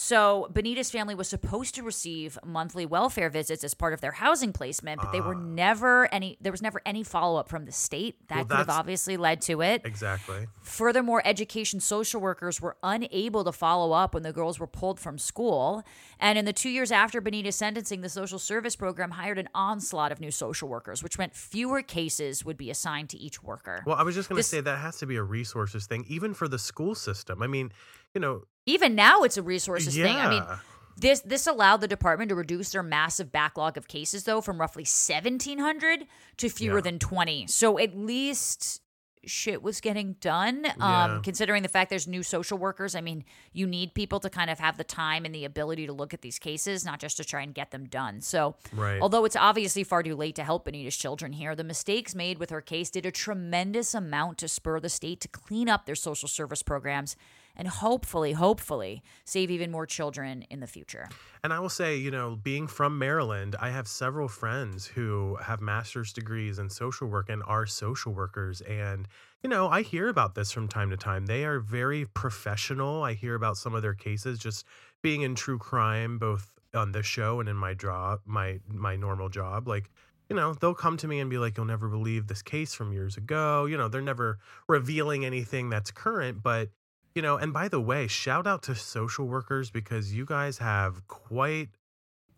so 0.00 0.46
Banita's 0.52 0.92
family 0.92 1.16
was 1.16 1.26
supposed 1.28 1.74
to 1.74 1.82
receive 1.82 2.38
monthly 2.46 2.86
welfare 2.86 3.28
visits 3.28 3.64
as 3.64 3.74
part 3.74 3.92
of 3.92 4.00
their 4.00 4.12
housing 4.12 4.52
placement, 4.52 5.00
but 5.02 5.10
they 5.10 5.20
were 5.20 5.34
Ah. 5.34 5.40
never 5.40 6.06
any. 6.14 6.38
There 6.40 6.52
was 6.52 6.62
never 6.62 6.80
any 6.86 7.02
follow 7.02 7.36
up 7.40 7.48
from 7.48 7.64
the 7.64 7.72
state. 7.72 8.14
That 8.28 8.36
Well, 8.36 8.44
could 8.44 8.56
have 8.58 8.66
that's- 8.68 8.78
obviously 8.78 9.16
led 9.16 9.40
to 9.42 9.60
it. 9.60 9.82
exactly. 9.84 10.46
Furthermore, 10.62 11.20
education 11.24 11.80
social 11.80 12.20
workers 12.20 12.60
were 12.60 12.76
unable 12.84 13.42
to 13.42 13.50
follow 13.50 13.90
up 13.90 14.14
when 14.14 14.22
the 14.22 14.32
girls 14.32 14.60
were 14.60 14.68
pulled 14.68 15.00
from 15.00 15.18
school. 15.18 15.82
And 16.20 16.38
in 16.38 16.44
the 16.44 16.52
two 16.52 16.70
years 16.70 16.92
after 16.92 17.20
Banita's 17.20 17.56
sentencing, 17.56 18.00
the 18.00 18.08
social 18.08 18.38
service 18.38 18.76
program 18.76 19.10
hired 19.10 19.38
an 19.40 19.48
onslaught 19.52 20.12
of 20.12 20.20
new 20.20 20.30
social 20.30 20.68
workers, 20.68 21.02
which 21.02 21.18
meant 21.18 21.34
fewer 21.34 21.82
cases 21.82 22.44
would 22.44 22.56
be 22.56 22.70
assigned 22.70 23.10
to 23.10 23.18
each 23.18 23.42
worker. 23.42 23.82
Well, 23.84 23.96
I 23.96 24.04
was 24.04 24.14
just 24.14 24.28
going 24.28 24.36
to 24.36 24.38
This- 24.38 24.46
say 24.46 24.60
that 24.60 24.78
has 24.78 24.98
to 24.98 25.06
be 25.06 25.16
a 25.16 25.24
resources 25.24 25.86
thing, 25.86 26.04
even 26.06 26.34
for 26.34 26.46
the 26.46 26.58
school 26.60 26.94
system. 26.94 27.42
I 27.42 27.48
mean, 27.48 27.72
you 28.14 28.20
know, 28.20 28.42
Even 28.66 28.94
now, 28.94 29.22
it's 29.22 29.36
a 29.36 29.42
resources 29.42 29.94
thing. 29.94 30.16
I 30.16 30.28
mean, 30.28 30.44
This 30.96 31.20
this 31.20 31.46
allowed 31.46 31.80
the 31.80 31.88
department 31.88 32.28
to 32.30 32.34
reduce 32.34 32.70
their 32.72 32.82
massive 32.82 33.30
backlog 33.30 33.76
of 33.76 33.86
cases 33.86 34.24
though 34.24 34.40
from 34.40 34.60
roughly 34.60 34.82
1700 34.84 36.06
to 36.38 36.48
fewer 36.48 36.78
Yeah. 36.78 36.82
than 36.82 36.98
20. 36.98 37.46
So 37.46 37.78
at 37.78 37.96
least 37.96 38.82
shit 39.26 39.62
was 39.62 39.80
getting 39.80 40.14
done 40.20 40.64
um 40.66 40.72
Yeah. 40.80 41.20
considering 41.22 41.62
the 41.62 41.68
fact 41.68 41.90
there's 41.90 42.06
new 42.06 42.22
social 42.22 42.56
workers 42.56 42.94
i 42.94 43.00
mean 43.00 43.24
you 43.52 43.66
need 43.66 43.92
people 43.92 44.20
to 44.20 44.30
kind 44.30 44.48
of 44.48 44.58
have 44.60 44.78
the 44.78 44.84
time 44.84 45.24
and 45.26 45.34
the 45.34 45.44
ability 45.44 45.86
to 45.86 45.92
look 45.92 46.14
at 46.14 46.22
these 46.22 46.38
cases 46.38 46.84
not 46.84 46.98
just 47.00 47.16
to 47.16 47.24
try 47.24 47.42
and 47.42 47.52
get 47.52 47.72
them 47.72 47.84
done 47.84 48.20
so 48.22 48.54
Right. 48.72 49.02
although 49.02 49.24
it's 49.26 49.34
obviously 49.36 49.82
far 49.84 50.02
too 50.04 50.14
late 50.14 50.36
to 50.36 50.44
help 50.44 50.64
banita's 50.64 50.96
children 50.96 51.32
here 51.32 51.54
the 51.56 51.64
mistakes 51.64 52.14
made 52.14 52.38
with 52.38 52.50
her 52.50 52.62
case 52.62 52.90
did 52.90 53.04
a 53.04 53.10
tremendous 53.10 53.92
amount 53.92 54.38
to 54.38 54.48
spur 54.48 54.78
the 54.80 54.88
state 54.88 55.20
to 55.22 55.28
clean 55.28 55.68
up 55.68 55.84
their 55.84 55.96
social 55.96 56.28
service 56.28 56.62
programs 56.62 57.16
and 57.58 57.66
hopefully, 57.66 58.32
hopefully, 58.32 59.02
save 59.24 59.50
even 59.50 59.70
more 59.70 59.84
children 59.84 60.42
in 60.48 60.60
the 60.60 60.66
future. 60.66 61.08
And 61.42 61.52
I 61.52 61.58
will 61.58 61.68
say, 61.68 61.96
you 61.96 62.10
know, 62.10 62.36
being 62.36 62.68
from 62.68 62.98
Maryland, 62.98 63.56
I 63.60 63.70
have 63.70 63.88
several 63.88 64.28
friends 64.28 64.86
who 64.86 65.36
have 65.42 65.60
master's 65.60 66.12
degrees 66.12 66.58
in 66.60 66.70
social 66.70 67.08
work 67.08 67.28
and 67.28 67.42
are 67.46 67.66
social 67.66 68.14
workers. 68.14 68.60
And, 68.62 69.08
you 69.42 69.50
know, 69.50 69.68
I 69.68 69.82
hear 69.82 70.08
about 70.08 70.36
this 70.36 70.52
from 70.52 70.68
time 70.68 70.90
to 70.90 70.96
time. 70.96 71.26
They 71.26 71.44
are 71.44 71.58
very 71.58 72.06
professional. 72.06 73.02
I 73.02 73.14
hear 73.14 73.34
about 73.34 73.56
some 73.56 73.74
of 73.74 73.82
their 73.82 73.94
cases 73.94 74.38
just 74.38 74.64
being 75.02 75.22
in 75.22 75.34
true 75.34 75.58
crime, 75.58 76.18
both 76.18 76.58
on 76.74 76.92
this 76.92 77.06
show 77.06 77.40
and 77.40 77.48
in 77.48 77.56
my 77.56 77.74
job, 77.74 78.20
my 78.24 78.60
my 78.68 78.94
normal 78.94 79.28
job. 79.28 79.66
Like, 79.66 79.90
you 80.28 80.36
know, 80.36 80.54
they'll 80.54 80.74
come 80.74 80.96
to 80.98 81.08
me 81.08 81.20
and 81.20 81.30
be 81.30 81.38
like, 81.38 81.56
You'll 81.56 81.66
never 81.66 81.88
believe 81.88 82.26
this 82.26 82.42
case 82.42 82.74
from 82.74 82.92
years 82.92 83.16
ago. 83.16 83.64
You 83.66 83.76
know, 83.76 83.88
they're 83.88 84.00
never 84.00 84.38
revealing 84.68 85.24
anything 85.24 85.70
that's 85.70 85.90
current, 85.90 86.42
but 86.42 86.68
you 87.18 87.22
know, 87.22 87.36
and 87.36 87.52
by 87.52 87.66
the 87.66 87.80
way, 87.80 88.06
shout 88.06 88.46
out 88.46 88.62
to 88.62 88.76
social 88.76 89.26
workers 89.26 89.72
because 89.72 90.14
you 90.14 90.24
guys 90.24 90.58
have 90.58 91.04
quite 91.08 91.70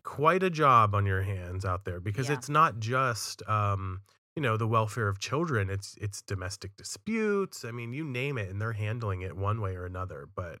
quite 0.01 0.41
a 0.41 0.49
job 0.49 0.95
on 0.95 1.05
your 1.05 1.21
hands 1.21 1.63
out 1.63 1.85
there 1.85 1.99
because 1.99 2.29
Yeah. 2.29 2.33
it's 2.37 2.49
not 2.49 2.79
just 2.79 3.47
um 3.47 4.01
you 4.35 4.41
know 4.41 4.57
the 4.57 4.67
welfare 4.67 5.07
of 5.07 5.19
children 5.19 5.69
it's 5.69 5.95
it's 6.01 6.23
domestic 6.23 6.75
disputes 6.75 7.63
i 7.63 7.69
mean 7.69 7.93
you 7.93 8.03
name 8.03 8.39
it 8.39 8.49
and 8.49 8.59
they're 8.59 8.71
handling 8.73 9.21
it 9.21 9.37
one 9.37 9.61
way 9.61 9.75
or 9.75 9.85
another 9.85 10.27
but 10.33 10.57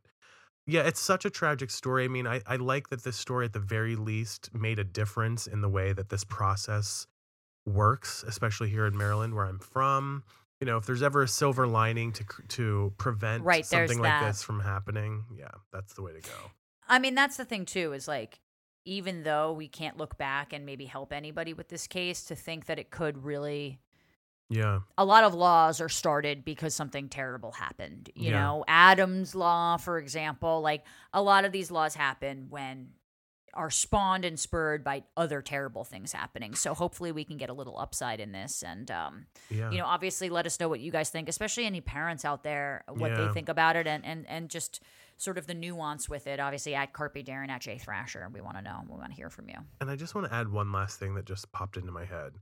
yeah 0.67 0.81
it's 0.83 0.99
such 0.99 1.25
a 1.25 1.31
tragic 1.31 1.71
story 1.71 2.05
i 2.05 2.07
mean 2.07 2.27
i, 2.27 2.39
I 2.45 2.57
like 2.57 2.89
that 2.89 3.03
this 3.03 3.17
story 3.17 3.45
at 3.47 3.53
the 3.53 3.59
very 3.59 3.95
least 3.95 4.53
made 4.53 4.77
a 4.77 4.83
difference 4.83 5.47
in 5.47 5.61
the 5.61 5.69
way 5.69 5.91
that 5.91 6.09
this 6.09 6.23
process 6.23 7.07
works 7.65 8.23
especially 8.27 8.69
here 8.69 8.85
in 8.85 8.95
maryland 8.95 9.33
where 9.33 9.45
i'm 9.45 9.57
from 9.57 10.23
you 10.61 10.67
know 10.67 10.77
if 10.77 10.85
there's 10.85 11.03
ever 11.03 11.23
a 11.23 11.27
silver 11.27 11.67
lining 11.67 12.13
to 12.13 12.23
to 12.47 12.93
prevent 12.97 13.43
Right, 13.43 13.65
something 13.65 13.99
like 13.99 14.19
that. 14.19 14.27
this 14.29 14.43
from 14.43 14.59
happening 14.61 15.25
yeah 15.35 15.49
that's 15.73 15.93
the 15.93 16.01
way 16.03 16.13
to 16.13 16.21
go 16.21 16.51
I 16.87 16.99
mean, 16.99 17.15
that's 17.15 17.37
the 17.37 17.45
thing 17.45 17.63
too, 17.65 17.93
is 17.93 18.07
like 18.07 18.39
even 18.83 19.23
though 19.23 19.53
we 19.53 19.67
can't 19.69 19.95
look 19.97 20.17
back 20.17 20.51
and 20.51 20.65
maybe 20.65 20.85
help 20.85 21.13
anybody 21.13 21.53
with 21.53 21.69
this 21.69 21.87
case, 21.87 22.23
to 22.25 22.35
think 22.35 22.65
that 22.65 22.79
it 22.79 22.89
could 22.91 23.23
really 23.23 23.79
yeah 24.49 24.79
a 24.97 25.05
lot 25.05 25.23
of 25.23 25.33
laws 25.33 25.79
are 25.79 25.87
started 25.87 26.43
because 26.43 26.75
something 26.75 27.07
terrible 27.07 27.53
happened. 27.53 28.09
You 28.15 28.31
Yeah. 28.31 28.41
know, 28.41 28.65
Adam's 28.67 29.35
law, 29.35 29.77
for 29.77 29.97
example, 29.99 30.61
like 30.61 30.83
a 31.13 31.21
lot 31.21 31.45
of 31.45 31.51
these 31.53 31.71
laws 31.71 31.95
happen 31.95 32.47
when 32.49 32.89
are 33.53 33.69
spawned 33.69 34.23
and 34.25 34.39
spurred 34.39 34.83
by 34.83 35.03
other 35.17 35.41
terrible 35.41 35.83
things 35.83 36.11
happening. 36.13 36.55
So 36.55 36.73
hopefully 36.73 37.11
we 37.11 37.23
can 37.23 37.37
get 37.37 37.49
a 37.49 37.53
little 37.53 37.77
upside 37.77 38.19
in 38.19 38.31
this 38.31 38.63
and 38.63 38.89
um 38.91 39.25
yeah 39.49 39.69
you 39.71 39.77
know, 39.77 39.85
obviously 39.85 40.29
let 40.29 40.45
us 40.45 40.59
know 40.59 40.69
what 40.69 40.79
you 40.79 40.91
guys 40.91 41.09
think, 41.09 41.27
especially 41.29 41.65
any 41.65 41.81
parents 41.81 42.23
out 42.25 42.43
there, 42.43 42.83
what 42.87 43.11
Yeah. 43.11 43.27
they 43.27 43.33
think 43.33 43.49
about 43.49 43.75
it 43.75 43.87
and 43.87 44.05
and 44.05 44.25
and 44.27 44.49
just 44.49 44.81
sort 45.17 45.37
of 45.37 45.45
the 45.47 45.53
nuance 45.53 46.09
with 46.09 46.25
it. 46.27 46.39
Obviously 46.39 46.73
at 46.75 46.93
Carpe 46.93 47.15
Darren 47.25 47.49
at 47.49 47.61
Jay 47.61 47.77
Thrasher. 47.77 48.27
We 48.33 48.41
want 48.41 48.57
to 48.57 48.61
know. 48.63 48.79
We 48.89 48.95
want 48.97 49.11
to 49.11 49.15
hear 49.15 49.29
from 49.29 49.49
you. 49.49 49.57
And 49.79 49.89
I 49.89 49.95
just 49.95 50.15
want 50.15 50.27
to 50.27 50.33
add 50.33 50.47
one 50.49 50.71
last 50.71 50.99
thing 50.99 51.13
that 51.15 51.25
just 51.25 51.51
popped 51.51 51.77
into 51.77 51.91
my 51.91 52.05
head. 52.05 52.33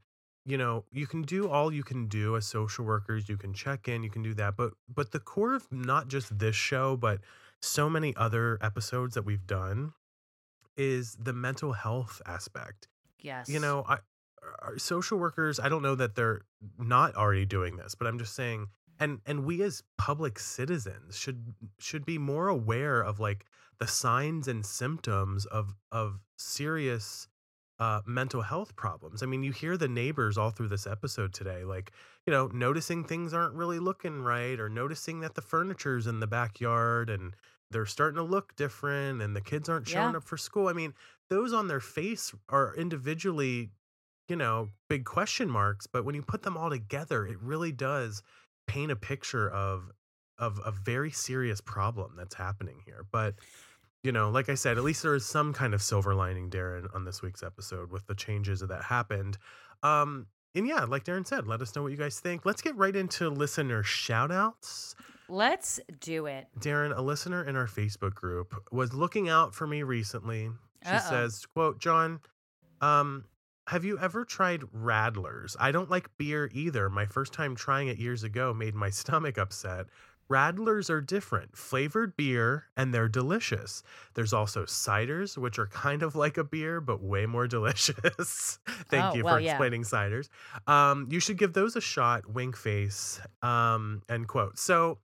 You 0.45 0.57
know, 0.57 0.85
you 0.91 1.05
can 1.05 1.21
do 1.23 1.49
all 1.49 1.71
you 1.73 1.83
can 1.83 2.07
do 2.07 2.35
as 2.37 2.45
social 2.47 2.85
workers. 2.85 3.27
You 3.27 3.35
can 3.37 3.53
check 3.53 3.87
in, 3.87 4.03
you 4.03 4.09
can 4.09 4.21
do 4.23 4.33
that, 4.35 4.55
but 4.55 4.73
but 4.93 5.11
the 5.11 5.19
core 5.19 5.53
of 5.55 5.67
not 5.71 6.07
just 6.07 6.39
this 6.39 6.55
show, 6.55 6.95
but 6.95 7.19
so 7.61 7.89
many 7.89 8.15
other 8.15 8.57
episodes 8.61 9.15
that 9.15 9.23
we've 9.25 9.45
done 9.45 9.91
is 10.79 11.15
the 11.19 11.33
mental 11.33 11.73
health 11.73 12.21
aspect. 12.25 12.87
Yes. 13.19 13.49
You 13.49 13.59
know, 13.59 13.83
I 13.87 13.97
our 14.61 14.77
social 14.77 15.19
workers, 15.19 15.59
I 15.59 15.67
don't 15.67 15.81
know 15.81 15.95
that 15.95 16.15
they're 16.15 16.41
not 16.77 17.15
already 17.15 17.45
doing 17.45 17.75
this, 17.75 17.93
but 17.93 18.07
I'm 18.07 18.17
just 18.17 18.33
saying 18.33 18.67
and 18.99 19.19
and 19.25 19.45
we 19.45 19.61
as 19.61 19.83
public 19.97 20.39
citizens 20.39 21.17
should 21.17 21.53
should 21.79 22.05
be 22.05 22.17
more 22.17 22.47
aware 22.47 23.01
of 23.01 23.19
like 23.19 23.45
the 23.79 23.87
signs 23.87 24.47
and 24.47 24.65
symptoms 24.65 25.45
of 25.45 25.73
of 25.91 26.19
serious 26.37 27.27
uh, 27.79 28.01
mental 28.05 28.41
health 28.41 28.75
problems. 28.75 29.23
I 29.23 29.25
mean, 29.25 29.41
you 29.41 29.53
hear 29.53 29.77
the 29.77 29.87
neighbors 29.87 30.37
all 30.37 30.49
through 30.49 30.67
this 30.67 30.85
episode 30.85 31.33
today, 31.33 31.63
like, 31.63 31.93
you 32.25 32.31
know, 32.31 32.47
noticing 32.47 33.05
things 33.05 33.33
aren't 33.33 33.55
really 33.55 33.79
looking 33.79 34.21
right 34.21 34.59
or 34.59 34.67
noticing 34.67 35.21
that 35.21 35.35
the 35.35 35.41
furniture's 35.41 36.05
in 36.05 36.19
the 36.19 36.27
backyard 36.27 37.09
and 37.09 37.35
they're 37.71 37.85
starting 37.85 38.17
to 38.17 38.23
look 38.23 38.55
different 38.55 39.21
and 39.21 39.35
the 39.35 39.41
kids 39.41 39.69
aren't 39.69 39.87
showing 39.87 40.11
Yeah. 40.11 40.17
up 40.17 40.23
for 40.23 40.37
school. 40.37 40.67
I 40.67 40.73
mean, 40.73 40.93
those 41.29 41.53
on 41.53 41.67
their 41.67 41.79
face 41.79 42.33
are 42.49 42.73
individually, 42.75 43.69
you 44.27 44.35
know, 44.35 44.69
big 44.89 45.05
question 45.05 45.49
marks, 45.49 45.85
but 45.87 46.03
when 46.05 46.15
you 46.15 46.21
put 46.21 46.41
them 46.43 46.57
all 46.57 46.69
together, 46.69 47.25
it 47.25 47.39
really 47.41 47.71
does 47.71 48.23
paint 48.67 48.91
a 48.91 48.95
picture 48.95 49.49
of 49.49 49.91
of 50.37 50.57
a 50.65 50.71
very 50.71 51.11
serious 51.11 51.59
problem 51.59 52.15
that's 52.15 52.35
happening 52.35 52.81
here. 52.85 53.05
But 53.11 53.35
you 54.03 54.13
know, 54.13 54.29
like 54.29 54.47
I 54.47 54.55
said, 54.55 54.77
at 54.77 54.83
least 54.85 55.03
there 55.03 55.13
is 55.13 55.25
some 55.25 55.51
kind 55.51 55.73
of 55.73 55.81
silver 55.81 56.15
lining, 56.15 56.49
Darren, 56.49 56.87
on 56.95 57.03
this 57.03 57.21
week's 57.21 57.43
episode 57.43 57.91
with 57.91 58.05
the 58.07 58.15
changes 58.15 58.61
that 58.61 58.83
happened. 58.85 59.37
Um, 59.83 60.27
and 60.55 60.65
yeah, 60.65 60.85
like 60.85 61.03
Darren 61.03 61.27
said, 61.27 61.45
let 61.47 61.61
us 61.61 61.75
know 61.75 61.83
what 61.83 61.91
you 61.91 61.97
guys 61.97 62.19
think. 62.21 62.45
Let's 62.45 62.61
get 62.61 62.77
right 62.77 62.95
into 62.95 63.29
listener 63.29 63.83
shout 63.83 64.31
outs. 64.31 64.95
Let's 65.29 65.79
do 65.99 66.25
it. 66.25 66.47
Darren, 66.59 66.95
a 66.97 67.01
listener 67.01 67.43
in 67.43 67.55
our 67.55 67.67
Facebook 67.67 68.13
group, 68.15 68.53
was 68.71 68.93
looking 68.93 69.29
out 69.29 69.53
for 69.53 69.67
me 69.67 69.83
recently. 69.83 70.49
She 70.83 70.89
Uh-oh. 70.89 71.09
says, 71.09 71.45
quote, 71.53 71.79
John, 71.79 72.19
um, 72.81 73.25
have 73.67 73.85
you 73.85 73.99
ever 73.99 74.25
tried 74.25 74.61
Radlers? 74.75 75.55
I 75.59 75.71
don't 75.71 75.89
like 75.89 76.09
beer 76.17 76.49
either. 76.53 76.89
My 76.89 77.05
first 77.05 77.33
time 77.33 77.55
trying 77.55 77.87
it 77.89 77.97
years 77.97 78.23
ago 78.23 78.53
made 78.53 78.73
my 78.75 78.89
stomach 78.89 79.37
upset. 79.37 79.85
Radlers 80.29 80.89
are 80.89 81.01
different, 81.01 81.57
flavored 81.57 82.15
beer, 82.15 82.65
and 82.77 82.93
they're 82.93 83.07
delicious. 83.09 83.81
There's 84.13 84.31
also 84.33 84.65
ciders, 84.65 85.37
which 85.37 85.57
are 85.57 85.67
kind 85.67 86.03
of 86.03 86.15
like 86.15 86.37
a 86.37 86.43
beer, 86.43 86.79
but 86.81 87.01
way 87.01 87.25
more 87.25 87.47
delicious. 87.57 88.59
Thank 88.89 89.13
Oh, 89.13 89.15
you 89.15 89.23
well, 89.23 89.35
for 89.35 89.39
yeah. 89.41 89.51
explaining 89.51 89.83
ciders. 89.83 90.29
Um, 90.67 91.07
you 91.09 91.19
should 91.19 91.37
give 91.37 91.53
those 91.53 91.75
a 91.75 91.81
shot, 91.81 92.29
wink 92.29 92.55
face, 92.55 93.19
um, 93.41 94.03
end 94.07 94.27
quote. 94.27 94.59
So 94.59 94.99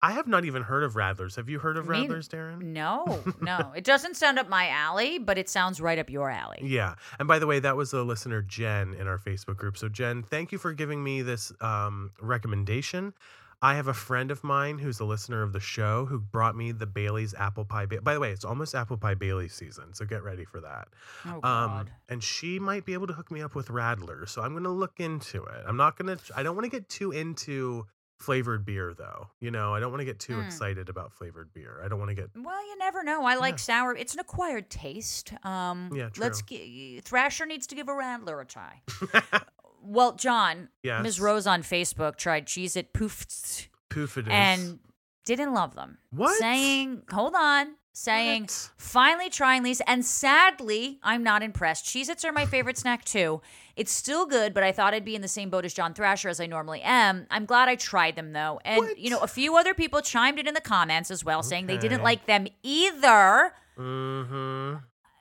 I 0.00 0.12
have 0.12 0.28
not 0.28 0.44
even 0.44 0.62
heard 0.62 0.84
of 0.84 0.94
Radlers. 0.94 1.34
Have 1.34 1.48
you 1.48 1.58
heard 1.58 1.76
of 1.76 1.88
Me- 1.88 2.06
Radlers, 2.06 2.28
Darren? 2.28 2.62
No, 2.62 3.20
no. 3.40 3.72
It 3.76 3.82
doesn't 3.82 4.14
sound 4.16 4.38
up 4.38 4.48
my 4.48 4.68
alley, 4.68 5.18
but 5.18 5.38
it 5.38 5.48
sounds 5.48 5.80
right 5.80 5.98
up 5.98 6.08
your 6.08 6.30
alley. 6.30 6.60
Yeah. 6.62 6.94
And 7.18 7.26
by 7.26 7.40
the 7.40 7.48
way, 7.48 7.58
that 7.58 7.76
was 7.76 7.90
the 7.90 8.04
listener 8.04 8.42
Jen 8.42 8.94
in 8.94 9.08
our 9.08 9.18
Facebook 9.18 9.56
group. 9.56 9.76
So 9.76 9.88
Jen, 9.88 10.22
thank 10.22 10.52
you 10.52 10.58
for 10.58 10.72
giving 10.72 11.02
me 11.02 11.22
this 11.22 11.50
um, 11.60 12.12
recommendation. 12.20 13.12
I 13.60 13.74
have 13.74 13.88
a 13.88 13.94
friend 13.94 14.30
of 14.30 14.44
mine 14.44 14.78
who's 14.78 15.00
a 15.00 15.04
listener 15.04 15.42
of 15.42 15.52
the 15.52 15.58
show 15.60 16.04
who 16.06 16.20
brought 16.20 16.54
me 16.54 16.70
the 16.70 16.86
Bailey's 16.86 17.34
apple 17.34 17.64
pie. 17.64 17.86
Ba- 17.86 18.00
by 18.02 18.14
the 18.14 18.20
way, 18.20 18.30
it's 18.30 18.44
almost 18.44 18.74
apple 18.74 18.96
pie 18.96 19.14
Bailey 19.14 19.48
season, 19.48 19.92
so 19.94 20.04
get 20.04 20.22
ready 20.22 20.44
for 20.44 20.60
that. 20.60 20.86
Oh 21.26 21.34
Um, 21.34 21.40
God. 21.42 21.90
and 22.08 22.22
she 22.22 22.60
might 22.60 22.84
be 22.84 22.92
able 22.92 23.08
to 23.08 23.12
hook 23.14 23.30
me 23.32 23.42
up 23.42 23.56
with 23.56 23.66
Radler, 23.68 24.28
so 24.28 24.42
I'm 24.42 24.52
gonna 24.54 24.68
look 24.68 25.00
into 25.00 25.42
it. 25.44 25.64
I'm 25.66 25.76
not 25.76 25.96
gonna. 25.98 26.18
I 26.36 26.42
don't 26.44 26.54
want 26.54 26.66
to 26.66 26.70
get 26.70 26.88
too 26.88 27.10
into 27.10 27.86
flavored 28.20 28.64
beer 28.64 28.94
though. 28.94 29.28
You 29.40 29.50
know, 29.50 29.74
I 29.74 29.80
don't 29.80 29.90
want 29.92 30.00
to 30.00 30.04
get 30.04 30.18
too 30.20 30.34
Mm. 30.36 30.44
excited 30.46 30.88
about 30.88 31.12
flavored 31.12 31.52
beer. 31.52 31.80
I 31.84 31.88
don't 31.88 31.98
want 32.00 32.10
to 32.10 32.14
get. 32.16 32.30
well, 32.36 32.64
you 32.68 32.76
never 32.78 33.02
know. 33.04 33.24
I 33.24 33.36
like 33.36 33.54
Yeah. 33.54 33.58
sour. 33.58 33.94
It's 33.96 34.14
an 34.14 34.20
acquired 34.20 34.70
taste. 34.70 35.32
Um, 35.44 35.90
Yeah, 35.92 36.10
Let's 36.16 36.42
true. 36.42 37.00
Thrasher 37.02 37.46
needs 37.46 37.66
to 37.68 37.74
give 37.76 37.88
a 37.88 37.92
Radler 37.92 38.40
a 38.40 38.44
try. 38.44 38.82
Well, 39.90 40.12
John, 40.12 40.68
yes. 40.82 41.02
Ms. 41.02 41.20
Rose 41.20 41.46
on 41.46 41.62
Facebook 41.62 42.16
tried 42.16 42.46
Cheez 42.46 42.76
It 42.76 42.92
Poofs 42.92 43.68
Poof 43.88 44.18
it 44.18 44.26
is. 44.26 44.32
and 44.32 44.78
didn't 45.24 45.54
love 45.54 45.74
them. 45.74 45.96
What? 46.10 46.38
Saying, 46.38 47.02
hold 47.10 47.34
on, 47.34 47.74
saying, 47.94 48.42
What? 48.42 48.70
finally 48.76 49.30
trying 49.30 49.62
these, 49.62 49.80
and 49.86 50.04
sadly, 50.04 50.98
I'm 51.02 51.22
not 51.22 51.42
impressed. 51.42 51.86
Cheez 51.86 52.08
Its 52.10 52.24
are 52.24 52.32
my 52.32 52.44
favorite 52.44 52.76
snack 52.76 53.04
too. 53.04 53.40
It's 53.76 53.90
still 53.92 54.26
good, 54.26 54.52
but 54.52 54.62
I 54.62 54.72
thought 54.72 54.92
I'd 54.92 55.04
be 55.06 55.14
in 55.14 55.22
the 55.22 55.28
same 55.28 55.48
boat 55.50 55.64
as 55.64 55.72
John 55.72 55.94
Thrasher 55.94 56.28
as 56.28 56.38
I 56.40 56.46
normally 56.46 56.82
am. 56.82 57.26
I'm 57.30 57.46
glad 57.46 57.68
I 57.68 57.76
tried 57.76 58.14
them 58.16 58.32
though. 58.32 58.60
And, 58.64 58.78
What? 58.78 58.98
you 58.98 59.08
know, 59.08 59.20
a 59.20 59.26
few 59.28 59.56
other 59.56 59.72
people 59.72 60.00
chimed 60.02 60.38
in 60.38 60.46
in 60.46 60.52
the 60.54 60.60
comments 60.60 61.10
as 61.10 61.24
well, 61.24 61.42
saying 61.42 61.66
they 61.66 61.78
didn't 61.78 62.02
like 62.02 62.26
them 62.26 62.46
either. 62.62 63.52
Mm-hmm. 63.78 64.74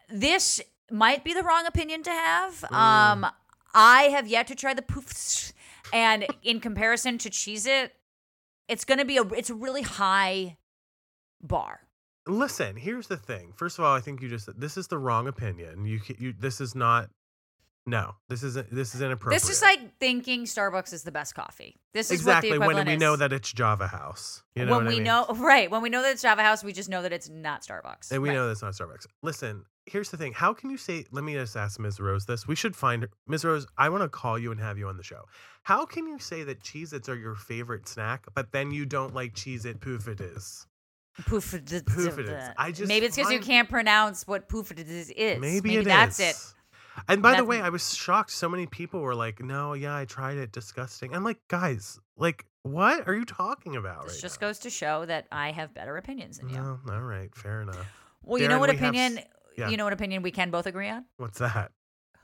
This 0.09 0.61
might 0.91 1.23
be 1.23 1.33
the 1.33 1.43
wrong 1.43 1.65
opinion 1.67 2.03
to 2.03 2.11
have. 2.11 2.65
Mm. 2.71 2.75
Um, 2.75 3.25
I 3.77 4.05
have 4.05 4.27
yet 4.27 4.47
to 4.47 4.55
try 4.55 4.73
the 4.73 4.81
poofs, 4.81 5.53
and 5.93 6.25
in 6.41 6.59
comparison 6.59 7.19
to 7.19 7.29
Cheez 7.29 7.67
It, 7.67 7.93
it's 8.67 8.83
gonna 8.83 9.05
be 9.05 9.17
a 9.17 9.23
it's 9.23 9.51
a 9.51 9.53
really 9.53 9.83
high 9.83 10.57
bar. 11.43 11.81
Listen, 12.25 12.75
here's 12.75 13.07
the 13.07 13.17
thing. 13.17 13.53
First 13.55 13.77
of 13.77 13.85
all, 13.85 13.95
I 13.95 14.01
think 14.01 14.19
you 14.21 14.29
just 14.29 14.49
this 14.59 14.77
is 14.77 14.87
the 14.87 14.97
wrong 14.97 15.27
opinion. 15.27 15.85
You 15.85 16.01
you 16.17 16.33
this 16.33 16.59
is 16.59 16.73
not. 16.73 17.09
No, 17.89 18.15
this 18.27 18.43
isn't. 18.43 18.69
This 18.69 18.93
is 18.93 19.01
inappropriate. 19.01 19.41
This 19.41 19.49
is 19.49 19.61
like 19.61 19.97
thinking 19.97 20.43
Starbucks 20.43 20.91
is 20.91 21.03
the 21.03 21.11
best 21.11 21.33
coffee. 21.35 21.79
This 21.93 22.11
is 22.11 22.19
exactly 22.19 22.59
when 22.59 22.85
we 22.85 22.93
is. 22.95 22.99
know 22.99 23.15
that 23.15 23.31
it's 23.31 23.51
Java 23.53 23.87
House. 23.87 24.43
You 24.55 24.65
know 24.65 24.73
when 24.75 24.85
what 24.85 24.87
I 24.87 24.89
we 24.89 24.95
mean? 24.95 25.03
know 25.05 25.25
right 25.37 25.71
when 25.71 25.81
we 25.81 25.89
know 25.89 26.01
that 26.01 26.11
it's 26.11 26.21
Java 26.21 26.43
House, 26.43 26.65
we 26.65 26.73
just 26.73 26.89
know 26.89 27.01
that 27.01 27.13
it's 27.13 27.29
not 27.29 27.61
Starbucks. 27.63 28.11
and 28.11 28.21
we 28.21 28.27
Right. 28.29 28.35
know 28.35 28.47
that's 28.49 28.61
not 28.61 28.73
Starbucks. 28.73 29.05
Listen, 29.23 29.63
here's 29.85 30.09
the 30.09 30.17
thing. 30.17 30.33
How 30.33 30.53
can 30.53 30.69
you 30.69 30.75
say? 30.77 31.05
Let 31.11 31.23
me 31.23 31.35
just 31.35 31.55
ask 31.55 31.79
Ms. 31.79 32.01
Rose 32.01 32.25
this. 32.25 32.45
We 32.45 32.55
should 32.55 32.75
find. 32.75 33.07
Ms. 33.25 33.45
Rose. 33.45 33.65
I 33.77 33.87
want 33.87 34.03
to 34.03 34.09
call 34.09 34.37
you 34.37 34.51
and 34.51 34.59
have 34.59 34.77
you 34.77 34.89
on 34.89 34.97
the 34.97 35.03
show. 35.03 35.21
How 35.63 35.85
can 35.85 36.07
you 36.07 36.19
say 36.19 36.43
that 36.43 36.59
Cheez-Its 36.59 37.07
are 37.07 37.15
your 37.15 37.35
favorite 37.35 37.87
snack, 37.87 38.25
but 38.35 38.51
then 38.51 38.71
you 38.71 38.85
don't 38.85 39.15
like 39.15 39.33
Cheez-It 39.33 39.79
Poof 39.79 40.09
It 40.09 40.19
is? 40.19 40.67
Poof. 41.25 41.53
it 41.55 41.71
is. 41.73 42.49
I 42.57 42.71
just 42.71 42.87
maybe 42.87 43.05
it's 43.07 43.15
because 43.15 43.31
you 43.31 43.39
can't 43.39 43.69
pronounce 43.69 44.27
what 44.27 44.47
poofidence 44.49 45.09
is. 45.11 45.39
Maybe, 45.39 45.77
it 45.77 45.85
that's 45.85 46.19
is. 46.19 46.25
it. 46.29 46.53
And 47.07 47.21
by 47.21 47.35
the 47.35 47.45
way, 47.45 47.61
I 47.61 47.69
was 47.69 47.95
shocked. 47.95 48.31
So 48.31 48.49
many 48.49 48.65
people 48.65 48.99
were 49.01 49.15
like, 49.15 49.41
"No, 49.41 49.73
yeah, 49.73 49.95
I 49.95 50.05
tried 50.05 50.37
it. 50.37 50.51
Disgusting." 50.51 51.13
I'm 51.15 51.23
like, 51.23 51.39
guys, 51.47 51.99
like, 52.17 52.45
what 52.63 53.07
are 53.07 53.15
you 53.15 53.25
talking 53.25 53.75
about 53.75 54.03
This 54.03 54.13
right 54.13 54.21
just 54.21 54.41
now? 54.41 54.47
goes 54.47 54.59
to 54.59 54.69
show 54.69 55.05
that 55.05 55.27
I 55.31 55.51
have 55.51 55.73
better 55.73 55.97
opinions 55.97 56.39
than 56.39 56.49
you. 56.49 56.55
No, 56.57 56.79
all 56.89 57.01
right, 57.01 57.33
fair 57.35 57.61
enough. 57.61 57.85
Well, 58.23 58.41
you 58.41 58.47
know 58.47 58.59
what 58.59 58.69
we 58.69 58.77
have 58.77 58.89
opinion? 58.89 59.23
yeah. 59.57 59.69
You 59.69 59.77
know 59.77 59.83
what 59.85 59.93
opinion 59.93 60.21
we 60.21 60.31
can 60.31 60.51
both 60.51 60.65
agree 60.65 60.89
on? 60.89 61.05
What's 61.17 61.39
that? 61.39 61.71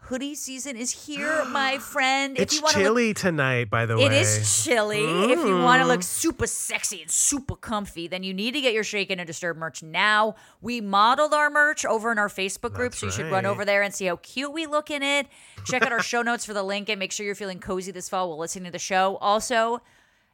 Hoodie 0.08 0.36
season 0.36 0.76
is 0.76 0.92
here, 1.06 1.46
my 1.50 1.78
friend. 1.78 2.36
if 2.38 2.44
it's 2.44 2.56
you 2.56 2.62
want 2.62 2.74
to 2.74 2.80
look 2.80 2.88
chilly 2.88 3.13
tonight, 3.13 3.70
by 3.70 3.86
the 3.86 3.98
way. 3.98 4.06
It 4.06 4.12
is 4.12 4.63
chilly. 4.63 5.00
If 5.32 5.39
you 5.39 5.58
want 5.60 5.82
to 5.82 5.88
look 5.88 6.02
Mm. 6.02 6.04
super 6.04 6.46
sexy 6.48 7.02
and 7.02 7.10
super 7.10 7.56
comfy, 7.56 8.08
then 8.08 8.22
you 8.24 8.34
need 8.34 8.52
to 8.52 8.62
get 8.62 8.74
your 8.74 8.84
Shaken 8.84 9.20
and 9.20 9.26
Disturbed 9.28 9.60
merch 9.60 9.82
now. 9.82 10.36
We 10.62 10.82
modeled 10.82 11.34
our 11.34 11.50
merch 11.50 11.86
over 11.86 12.12
in 12.12 12.18
our 12.18 12.28
Facebook 12.30 12.74
group, 12.74 12.92
That's 12.92 13.00
so 13.00 13.06
you 13.08 13.12
should 13.12 13.32
run 13.32 13.46
over 13.46 13.63
there 13.66 13.82
and 13.82 13.94
see 13.94 14.06
how 14.06 14.18
cute 14.18 14.52
we 14.52 14.66
look 14.66 14.92
in 14.92 15.04
it. 15.04 15.28
Check 15.66 15.82
out 15.84 15.92
our 15.92 16.02
show 16.04 16.22
notes 16.30 16.44
for 16.46 16.54
the 16.54 16.63
link 16.63 16.89
and 16.89 17.00
make 17.00 17.12
sure 17.12 17.26
you're 17.26 17.36
feeling 17.36 17.60
cozy 17.60 17.92
this 17.92 18.10
fall 18.10 18.30
while 18.30 18.38
listening 18.39 18.66
to 18.66 18.72
the 18.72 18.80
show. 18.80 19.18
Also, 19.18 19.82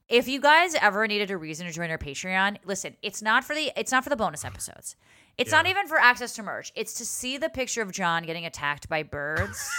if 0.07 0.27
you 0.27 0.41
guys 0.41 0.73
ever 0.81 1.05
needed 1.07 1.29
a 1.29 1.37
reason 1.37 1.67
to 1.67 1.71
join 1.71 1.91
our 1.91 1.97
Patreon, 1.99 2.57
listen, 2.65 2.95
it's 3.03 3.21
not 3.21 3.43
for 3.43 3.53
the 3.53 3.71
it's 3.77 3.91
not 3.91 4.03
for 4.03 4.09
the 4.09 4.15
bonus 4.15 4.43
episodes. 4.43 4.95
It's 5.37 5.51
not 5.51 5.67
even 5.67 5.87
for 5.87 5.97
access 5.97 6.33
to 6.35 6.43
merch. 6.43 6.71
It's 6.75 6.95
to 6.95 7.05
see 7.05 7.37
the 7.37 7.49
picture 7.49 7.81
of 7.81 7.91
John 7.91 8.23
getting 8.23 8.45
attacked 8.45 8.89
by 8.89 9.03
birds. 9.03 9.69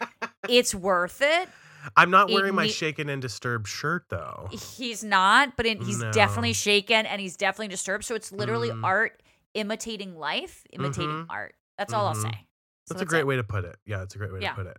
it's 0.48 0.74
worth 0.74 1.20
it. 1.22 1.48
I'm 1.96 2.10
not 2.10 2.30
it 2.30 2.34
wearing 2.34 2.54
my 2.54 2.64
ne- 2.66 2.70
shaken 2.70 3.08
and 3.08 3.20
disturbed 3.22 3.66
shirt 3.66 4.04
though. 4.10 4.48
He's 4.50 5.02
not, 5.02 5.56
but 5.56 5.66
it, 5.66 5.82
he's 5.82 5.98
No. 5.98 6.12
definitely 6.12 6.52
shaken 6.52 7.06
and 7.06 7.20
he's 7.20 7.36
definitely 7.36 7.68
disturbed. 7.68 8.04
So 8.04 8.14
it's 8.14 8.32
literally 8.32 8.70
Mm. 8.70 8.84
art 8.84 9.22
imitating 9.54 10.16
life, 10.16 10.62
imitating 10.72 11.24
Mhm. 11.24 11.26
art. 11.30 11.54
That's 11.78 11.92
all 11.92 12.06
I'll 12.06 12.14
Mhm. 12.14 12.22
say. 12.22 12.46
So 12.86 12.94
That's 12.94 13.02
a 13.02 13.06
great 13.06 13.20
it. 13.20 13.26
way 13.26 13.36
to 13.36 13.44
put 13.44 13.64
it. 13.64 13.76
Yeah, 13.86 14.02
it's 14.02 14.14
a 14.14 14.18
great 14.18 14.32
way 14.32 14.40
Yeah. 14.40 14.50
to 14.50 14.54
put 14.56 14.66
it. 14.66 14.76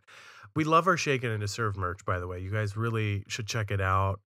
We 0.56 0.64
love 0.64 0.88
our 0.88 0.98
shaken 0.98 1.32
and 1.32 1.40
disturbed 1.42 1.78
merch, 1.78 2.04
by 2.06 2.20
the 2.20 2.28
way. 2.28 2.40
You 2.40 2.52
guys 2.52 2.76
really 2.78 3.24
should 3.28 3.48
check 3.48 3.72
it 3.72 3.82
out. 3.82 4.20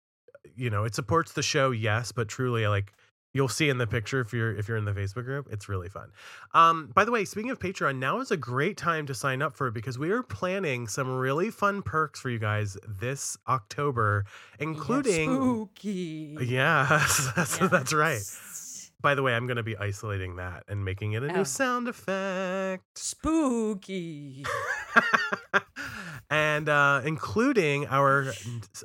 You 0.56 0.70
know, 0.70 0.84
it 0.84 0.96
supports 0.96 1.34
the 1.34 1.44
show, 1.44 1.72
yes, 1.72 2.12
but 2.12 2.28
truly, 2.28 2.68
like 2.68 2.94
you'll 3.34 3.48
see 3.50 3.68
in 3.70 3.78
the 3.80 3.88
picture 3.88 4.20
if 4.22 4.32
you're 4.32 4.56
if 4.56 4.68
you're 4.68 4.78
in 4.78 4.86
the 4.86 4.94
Facebook 4.94 5.26
group, 5.26 5.48
it's 5.52 5.68
really 5.68 5.90
fun. 5.90 6.12
Um, 6.54 6.92
by 6.94 7.04
the 7.06 7.12
way, 7.12 7.26
speaking 7.26 7.52
of 7.52 7.60
Patreon, 7.60 7.98
now 7.98 8.20
is 8.20 8.32
a 8.32 8.38
great 8.38 8.78
time 8.78 9.06
to 9.08 9.14
sign 9.14 9.42
up 9.42 9.56
for 9.56 9.68
it 9.68 9.74
because 9.74 9.98
we 10.00 10.12
are 10.12 10.24
planning 10.24 10.88
some 10.88 11.10
really 11.10 11.50
fun 11.52 11.82
perks 11.82 12.20
for 12.20 12.30
you 12.30 12.40
guys 12.40 12.78
this 12.88 13.36
October, 13.48 14.26
including 14.60 15.34
spooky. 15.34 16.38
yeah, 16.42 16.86
that's, 17.36 17.58
that's 17.58 17.94
right. 17.94 18.22
By 19.02 19.16
the 19.16 19.22
way, 19.22 19.34
I'm 19.36 19.48
going 19.48 19.58
to 19.58 19.64
be 19.64 19.76
isolating 19.76 20.38
that 20.38 20.64
and 20.70 20.86
making 20.86 21.12
it 21.12 21.24
a 21.24 21.28
Oh. 21.30 21.36
new 21.38 21.44
sound 21.46 21.90
effect. 21.90 22.98
Spooky. 22.98 24.46
and 26.34 26.68
uh, 26.68 27.02
including 27.06 27.86
our, 27.88 28.34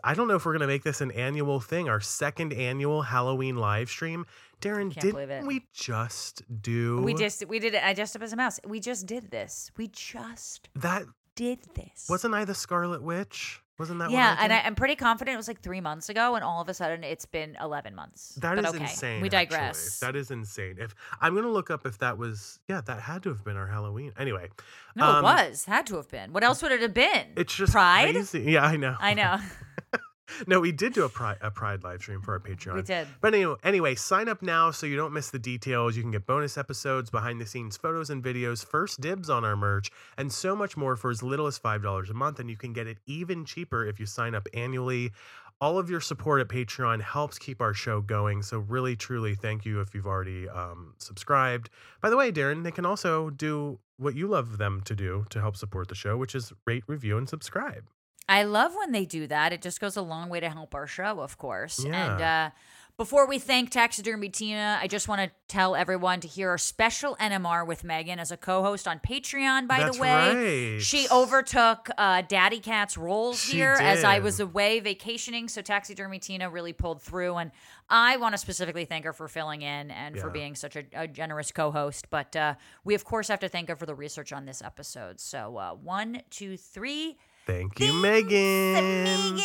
I 0.04 0.12
don't 0.14 0.28
know 0.28 0.34
if 0.34 0.44
we're 0.44 0.52
going 0.52 0.60
to 0.60 0.66
make 0.66 0.82
this 0.82 1.00
an 1.00 1.10
annual 1.12 1.60
thing, 1.60 1.88
our 1.88 2.00
second 2.00 2.52
annual 2.52 3.00
Halloween 3.02 3.56
live 3.56 3.88
stream. 3.88 4.26
Darren, 4.60 4.92
didn't 4.92 5.46
we 5.46 5.64
just 5.72 6.42
do 6.62 7.00
We 7.00 7.14
just 7.14 7.46
we 7.46 7.60
did 7.60 7.74
it. 7.74 7.82
I 7.84 7.94
just 7.94 8.14
up 8.16 8.22
as 8.22 8.32
a 8.32 8.36
mouse. 8.36 8.58
We 8.66 8.80
just 8.80 9.06
did 9.06 9.30
this. 9.30 9.70
We 9.76 9.86
just 9.88 10.68
that? 10.74 11.04
did 11.36 11.60
this. 11.74 12.06
Wasn't 12.08 12.34
I 12.34 12.44
the 12.44 12.54
Scarlet 12.54 13.02
Witch? 13.02 13.62
Wasn't 13.78 14.00
that 14.00 14.10
yeah, 14.10 14.34
I 14.38 14.44
and? 14.44 14.52
I, 14.52 14.60
I'm 14.60 14.74
pretty 14.74 14.96
confident 14.96 15.34
it 15.34 15.36
was 15.36 15.46
like 15.46 15.60
three 15.60 15.80
months 15.80 16.08
ago, 16.08 16.34
and 16.34 16.42
all 16.42 16.60
of 16.60 16.68
a 16.68 16.74
sudden 16.74 17.04
it's 17.04 17.26
been 17.26 17.56
11 17.62 17.94
months. 17.94 18.34
That 18.36 18.58
is 18.58 18.64
but 18.64 18.74
okay, 18.74 18.84
insane. 18.84 19.20
We 19.20 19.28
actually. 19.28 19.46
digress. 19.46 20.00
That 20.00 20.16
is 20.16 20.32
insane. 20.32 20.76
If 20.78 20.96
I'm 21.20 21.34
gonna 21.34 21.48
look 21.48 21.70
up 21.70 21.86
if 21.86 21.98
that 21.98 22.18
was, 22.18 22.58
yeah, 22.68 22.80
that 22.80 23.00
had 23.00 23.22
to 23.22 23.28
have 23.28 23.44
been 23.44 23.56
our 23.56 23.68
Halloween. 23.68 24.12
Anyway, 24.18 24.48
no, 24.96 25.04
um, 25.04 25.18
it 25.18 25.22
was. 25.22 25.64
Had 25.64 25.86
to 25.86 25.96
have 25.96 26.10
been. 26.10 26.32
What 26.32 26.42
else 26.42 26.60
would 26.62 26.72
it 26.72 26.82
have 26.82 26.94
been? 26.94 27.26
It's 27.36 27.54
just 27.54 27.72
Pride? 27.72 28.14
crazy. 28.14 28.40
Yeah, 28.40 28.64
I 28.64 28.76
know. 28.76 28.96
I 28.98 29.14
know. 29.14 29.38
no, 30.46 30.60
we 30.60 30.72
did 30.72 30.92
do 30.92 31.04
a 31.04 31.08
pride 31.08 31.38
a 31.40 31.50
pride 31.50 31.82
live 31.84 32.00
stream 32.00 32.20
for 32.20 32.32
our 32.32 32.40
Patreon. 32.40 32.74
we 32.74 32.82
did. 32.82 33.08
But 33.20 33.34
anyway, 33.34 33.56
anyway, 33.62 33.94
sign 33.94 34.28
up 34.28 34.42
now 34.42 34.70
so 34.70 34.86
you 34.86 34.96
don't 34.96 35.12
miss 35.12 35.30
the 35.30 35.38
details. 35.38 35.96
You 35.96 36.02
can 36.02 36.10
get 36.10 36.26
bonus 36.26 36.58
episodes, 36.58 37.10
behind 37.10 37.40
the 37.40 37.46
scenes 37.46 37.76
photos 37.76 38.10
and 38.10 38.22
videos, 38.22 38.64
first 38.64 39.00
dibs 39.00 39.30
on 39.30 39.44
our 39.44 39.56
merch, 39.56 39.90
and 40.16 40.32
so 40.32 40.54
much 40.54 40.76
more 40.76 40.96
for 40.96 41.10
as 41.10 41.22
little 41.22 41.46
as 41.46 41.58
$5 41.58 42.10
a 42.10 42.14
month. 42.14 42.40
And 42.40 42.50
you 42.50 42.56
can 42.56 42.72
get 42.72 42.86
it 42.86 42.98
even 43.06 43.44
cheaper 43.44 43.86
if 43.86 43.98
you 44.00 44.06
sign 44.06 44.34
up 44.34 44.46
annually. 44.54 45.12
All 45.60 45.76
of 45.76 45.90
your 45.90 46.00
support 46.00 46.40
at 46.40 46.48
Patreon 46.48 47.02
helps 47.02 47.36
keep 47.36 47.60
our 47.60 47.74
show 47.74 48.00
going. 48.00 48.42
So, 48.42 48.58
really, 48.58 48.94
truly, 48.94 49.34
thank 49.34 49.64
you 49.64 49.80
if 49.80 49.92
you've 49.92 50.06
already 50.06 50.48
um, 50.48 50.94
subscribed. 50.98 51.68
By 52.00 52.10
the 52.10 52.16
way, 52.16 52.30
Darren, 52.30 52.62
they 52.62 52.70
can 52.70 52.86
also 52.86 53.30
do 53.30 53.80
what 53.96 54.14
you 54.14 54.28
love 54.28 54.58
them 54.58 54.82
to 54.84 54.94
do 54.94 55.24
to 55.30 55.40
help 55.40 55.56
support 55.56 55.88
the 55.88 55.96
show, 55.96 56.16
which 56.16 56.36
is 56.36 56.52
rate, 56.64 56.84
review, 56.86 57.18
and 57.18 57.28
subscribe. 57.28 57.84
I 58.28 58.42
love 58.44 58.74
when 58.74 58.92
they 58.92 59.04
do 59.06 59.26
that. 59.28 59.52
It 59.52 59.62
just 59.62 59.80
goes 59.80 59.96
a 59.96 60.02
long 60.02 60.28
way 60.28 60.40
to 60.40 60.50
help 60.50 60.74
our 60.74 60.86
show, 60.86 61.20
of 61.20 61.38
course. 61.38 61.78
And 61.78 61.92
Yeah. 62.20 62.50
uh, 62.54 62.58
before 62.98 63.28
we 63.28 63.38
thank 63.38 63.70
Taxidermy 63.70 64.28
Tina, 64.28 64.76
I 64.82 64.88
just 64.88 65.06
want 65.06 65.20
to 65.20 65.30
tell 65.46 65.76
everyone 65.76 66.18
to 66.18 66.26
hear 66.26 66.50
our 66.50 66.58
special 66.58 67.16
NMR 67.20 67.64
with 67.64 67.84
Megan 67.84 68.18
as 68.18 68.32
a 68.32 68.36
co-host 68.36 68.88
on 68.88 68.98
Patreon. 68.98 69.68
By 69.68 69.78
That's 69.78 69.96
the 69.96 70.02
way, 70.02 70.72
right. 70.74 70.82
she 70.82 71.06
overtook 71.08 71.88
uh, 71.96 72.22
Daddy 72.22 72.58
Cat's 72.58 72.98
roles 72.98 73.40
She 73.40 73.58
here 73.58 73.76
as 73.80 74.02
I 74.02 74.18
was 74.18 74.40
away 74.40 74.80
vacationing. 74.80 75.46
So 75.48 75.62
Taxidermy 75.62 76.18
Tina 76.18 76.50
really 76.50 76.72
pulled 76.72 77.00
through, 77.00 77.36
and 77.36 77.52
I 77.88 78.16
want 78.16 78.34
to 78.34 78.38
specifically 78.38 78.84
thank 78.84 79.04
her 79.04 79.12
for 79.12 79.28
filling 79.28 79.62
in 79.62 79.92
and 79.92 80.18
for 80.18 80.28
being 80.28 80.56
such 80.56 80.74
a, 80.74 80.82
a 80.92 81.06
generous 81.06 81.52
co-host. 81.52 82.10
But 82.10 82.34
uh, 82.34 82.54
we 82.82 82.96
of 82.96 83.04
course 83.04 83.28
have 83.28 83.40
to 83.40 83.48
thank 83.48 83.68
her 83.68 83.76
for 83.76 83.86
the 83.86 83.94
research 83.94 84.32
on 84.32 84.44
this 84.44 84.60
episode. 84.60 85.20
So 85.20 85.56
uh, 85.56 85.74
one, 85.74 86.22
two, 86.30 86.56
three. 86.56 87.16
Thank 87.48 87.80
you, 87.80 87.86
Thanks, 88.02 88.02
Megan. 88.02 89.04
Megan. 89.34 89.36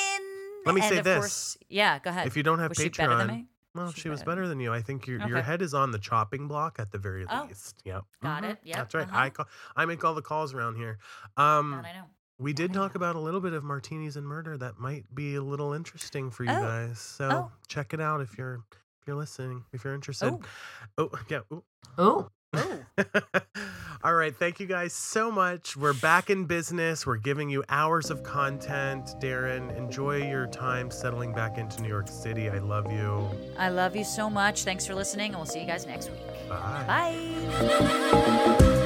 Let 0.66 0.76
me 0.76 0.82
And 0.82 0.90
say 0.96 1.02
this. 1.02 1.18
course- 1.20 1.58
yeah, 1.70 2.00
go 2.00 2.10
ahead. 2.10 2.28
If 2.28 2.36
you 2.38 2.44
don't 2.44 2.60
have 2.60 2.70
Was 2.70 2.78
Patreon, 2.78 2.84
she 2.96 3.02
better 3.02 3.16
than 3.18 3.28
me? 3.28 3.48
well, 3.74 3.92
She's 3.92 4.02
she 4.04 4.10
was 4.10 4.20
better 4.20 4.30
than 4.30 4.36
better 4.36 4.48
than 4.50 4.60
you. 4.60 4.74
I 4.74 4.82
think 4.82 5.08
your 5.08 5.26
your 5.28 5.42
head 5.42 5.62
is 5.62 5.74
on 5.74 5.92
the 5.92 6.00
chopping 6.00 6.48
block 6.48 6.80
at 6.80 6.92
the 6.92 6.98
very 6.98 7.26
Oh. 7.30 7.46
least. 7.48 7.82
Yep. 7.86 8.04
Got 8.22 8.44
Mhm. 8.44 8.50
it. 8.52 8.60
Yeah. 8.64 8.76
That's 8.78 8.94
right. 8.94 9.08
uh-huh. 9.08 9.18
I 9.20 9.30
call, 9.30 9.46
I 9.76 9.86
make 9.86 10.04
all 10.04 10.14
the 10.14 10.22
calls 10.22 10.54
around 10.54 10.76
here. 10.76 11.00
Um, 11.38 11.72
God, 11.72 11.86
I 11.86 11.94
know. 11.94 12.06
we 12.40 12.52
did 12.54 12.72
I 12.72 12.74
talk 12.74 12.94
know. 12.94 12.98
about 13.00 13.16
a 13.16 13.20
little 13.20 13.40
bit 13.42 13.54
of 13.54 13.64
martinis 13.64 14.16
and 14.18 14.28
murder 14.28 14.58
that 14.58 14.80
might 14.80 15.06
be 15.16 15.36
a 15.36 15.42
little 15.42 15.72
interesting 15.74 16.30
for 16.30 16.44
you 16.44 16.52
Oh. 16.52 16.62
guys. 16.62 17.00
So 17.00 17.30
Oh. 17.32 17.52
check 17.68 17.94
it 17.94 18.02
out 18.02 18.20
if 18.22 18.38
you're 18.38 18.64
if 19.02 19.08
you're 19.08 19.16
listening, 19.18 19.64
if 19.74 19.84
you're 19.84 19.94
interested. 19.96 20.32
Oh. 20.34 20.42
Oh, 20.98 21.12
yeah. 21.30 21.40
ooh. 21.52 21.64
Oh. 21.98 22.30
All 24.04 24.14
right. 24.14 24.36
Thank 24.36 24.60
you 24.60 24.66
guys 24.66 24.94
so 24.94 25.32
much. 25.32 25.78
We're 25.78 25.94
back 25.94 26.30
in 26.30 26.46
business. 26.46 27.06
We're 27.06 27.18
giving 27.18 27.50
you 27.50 27.64
hours 27.70 28.10
of 28.10 28.24
content. 28.24 29.16
Darren, 29.22 29.76
enjoy 29.78 30.30
your 30.30 30.48
time 30.48 30.92
settling 30.92 31.34
back 31.34 31.58
into 31.58 31.82
New 31.82 31.90
York 31.90 32.08
City. 32.08 32.50
I 32.50 32.60
love 32.60 32.92
you. 32.92 33.30
I 33.58 33.70
love 33.70 33.96
you 33.96 34.04
so 34.04 34.30
much. 34.30 34.64
Thanks 34.64 34.86
for 34.86 34.94
listening, 34.94 35.28
and 35.28 35.38
we'll 35.38 35.46
see 35.46 35.62
you 35.62 35.68
guys 35.68 35.86
next 35.86 36.10
week. 36.10 36.50
Bye. 36.50 36.84
Bye. 37.50 38.80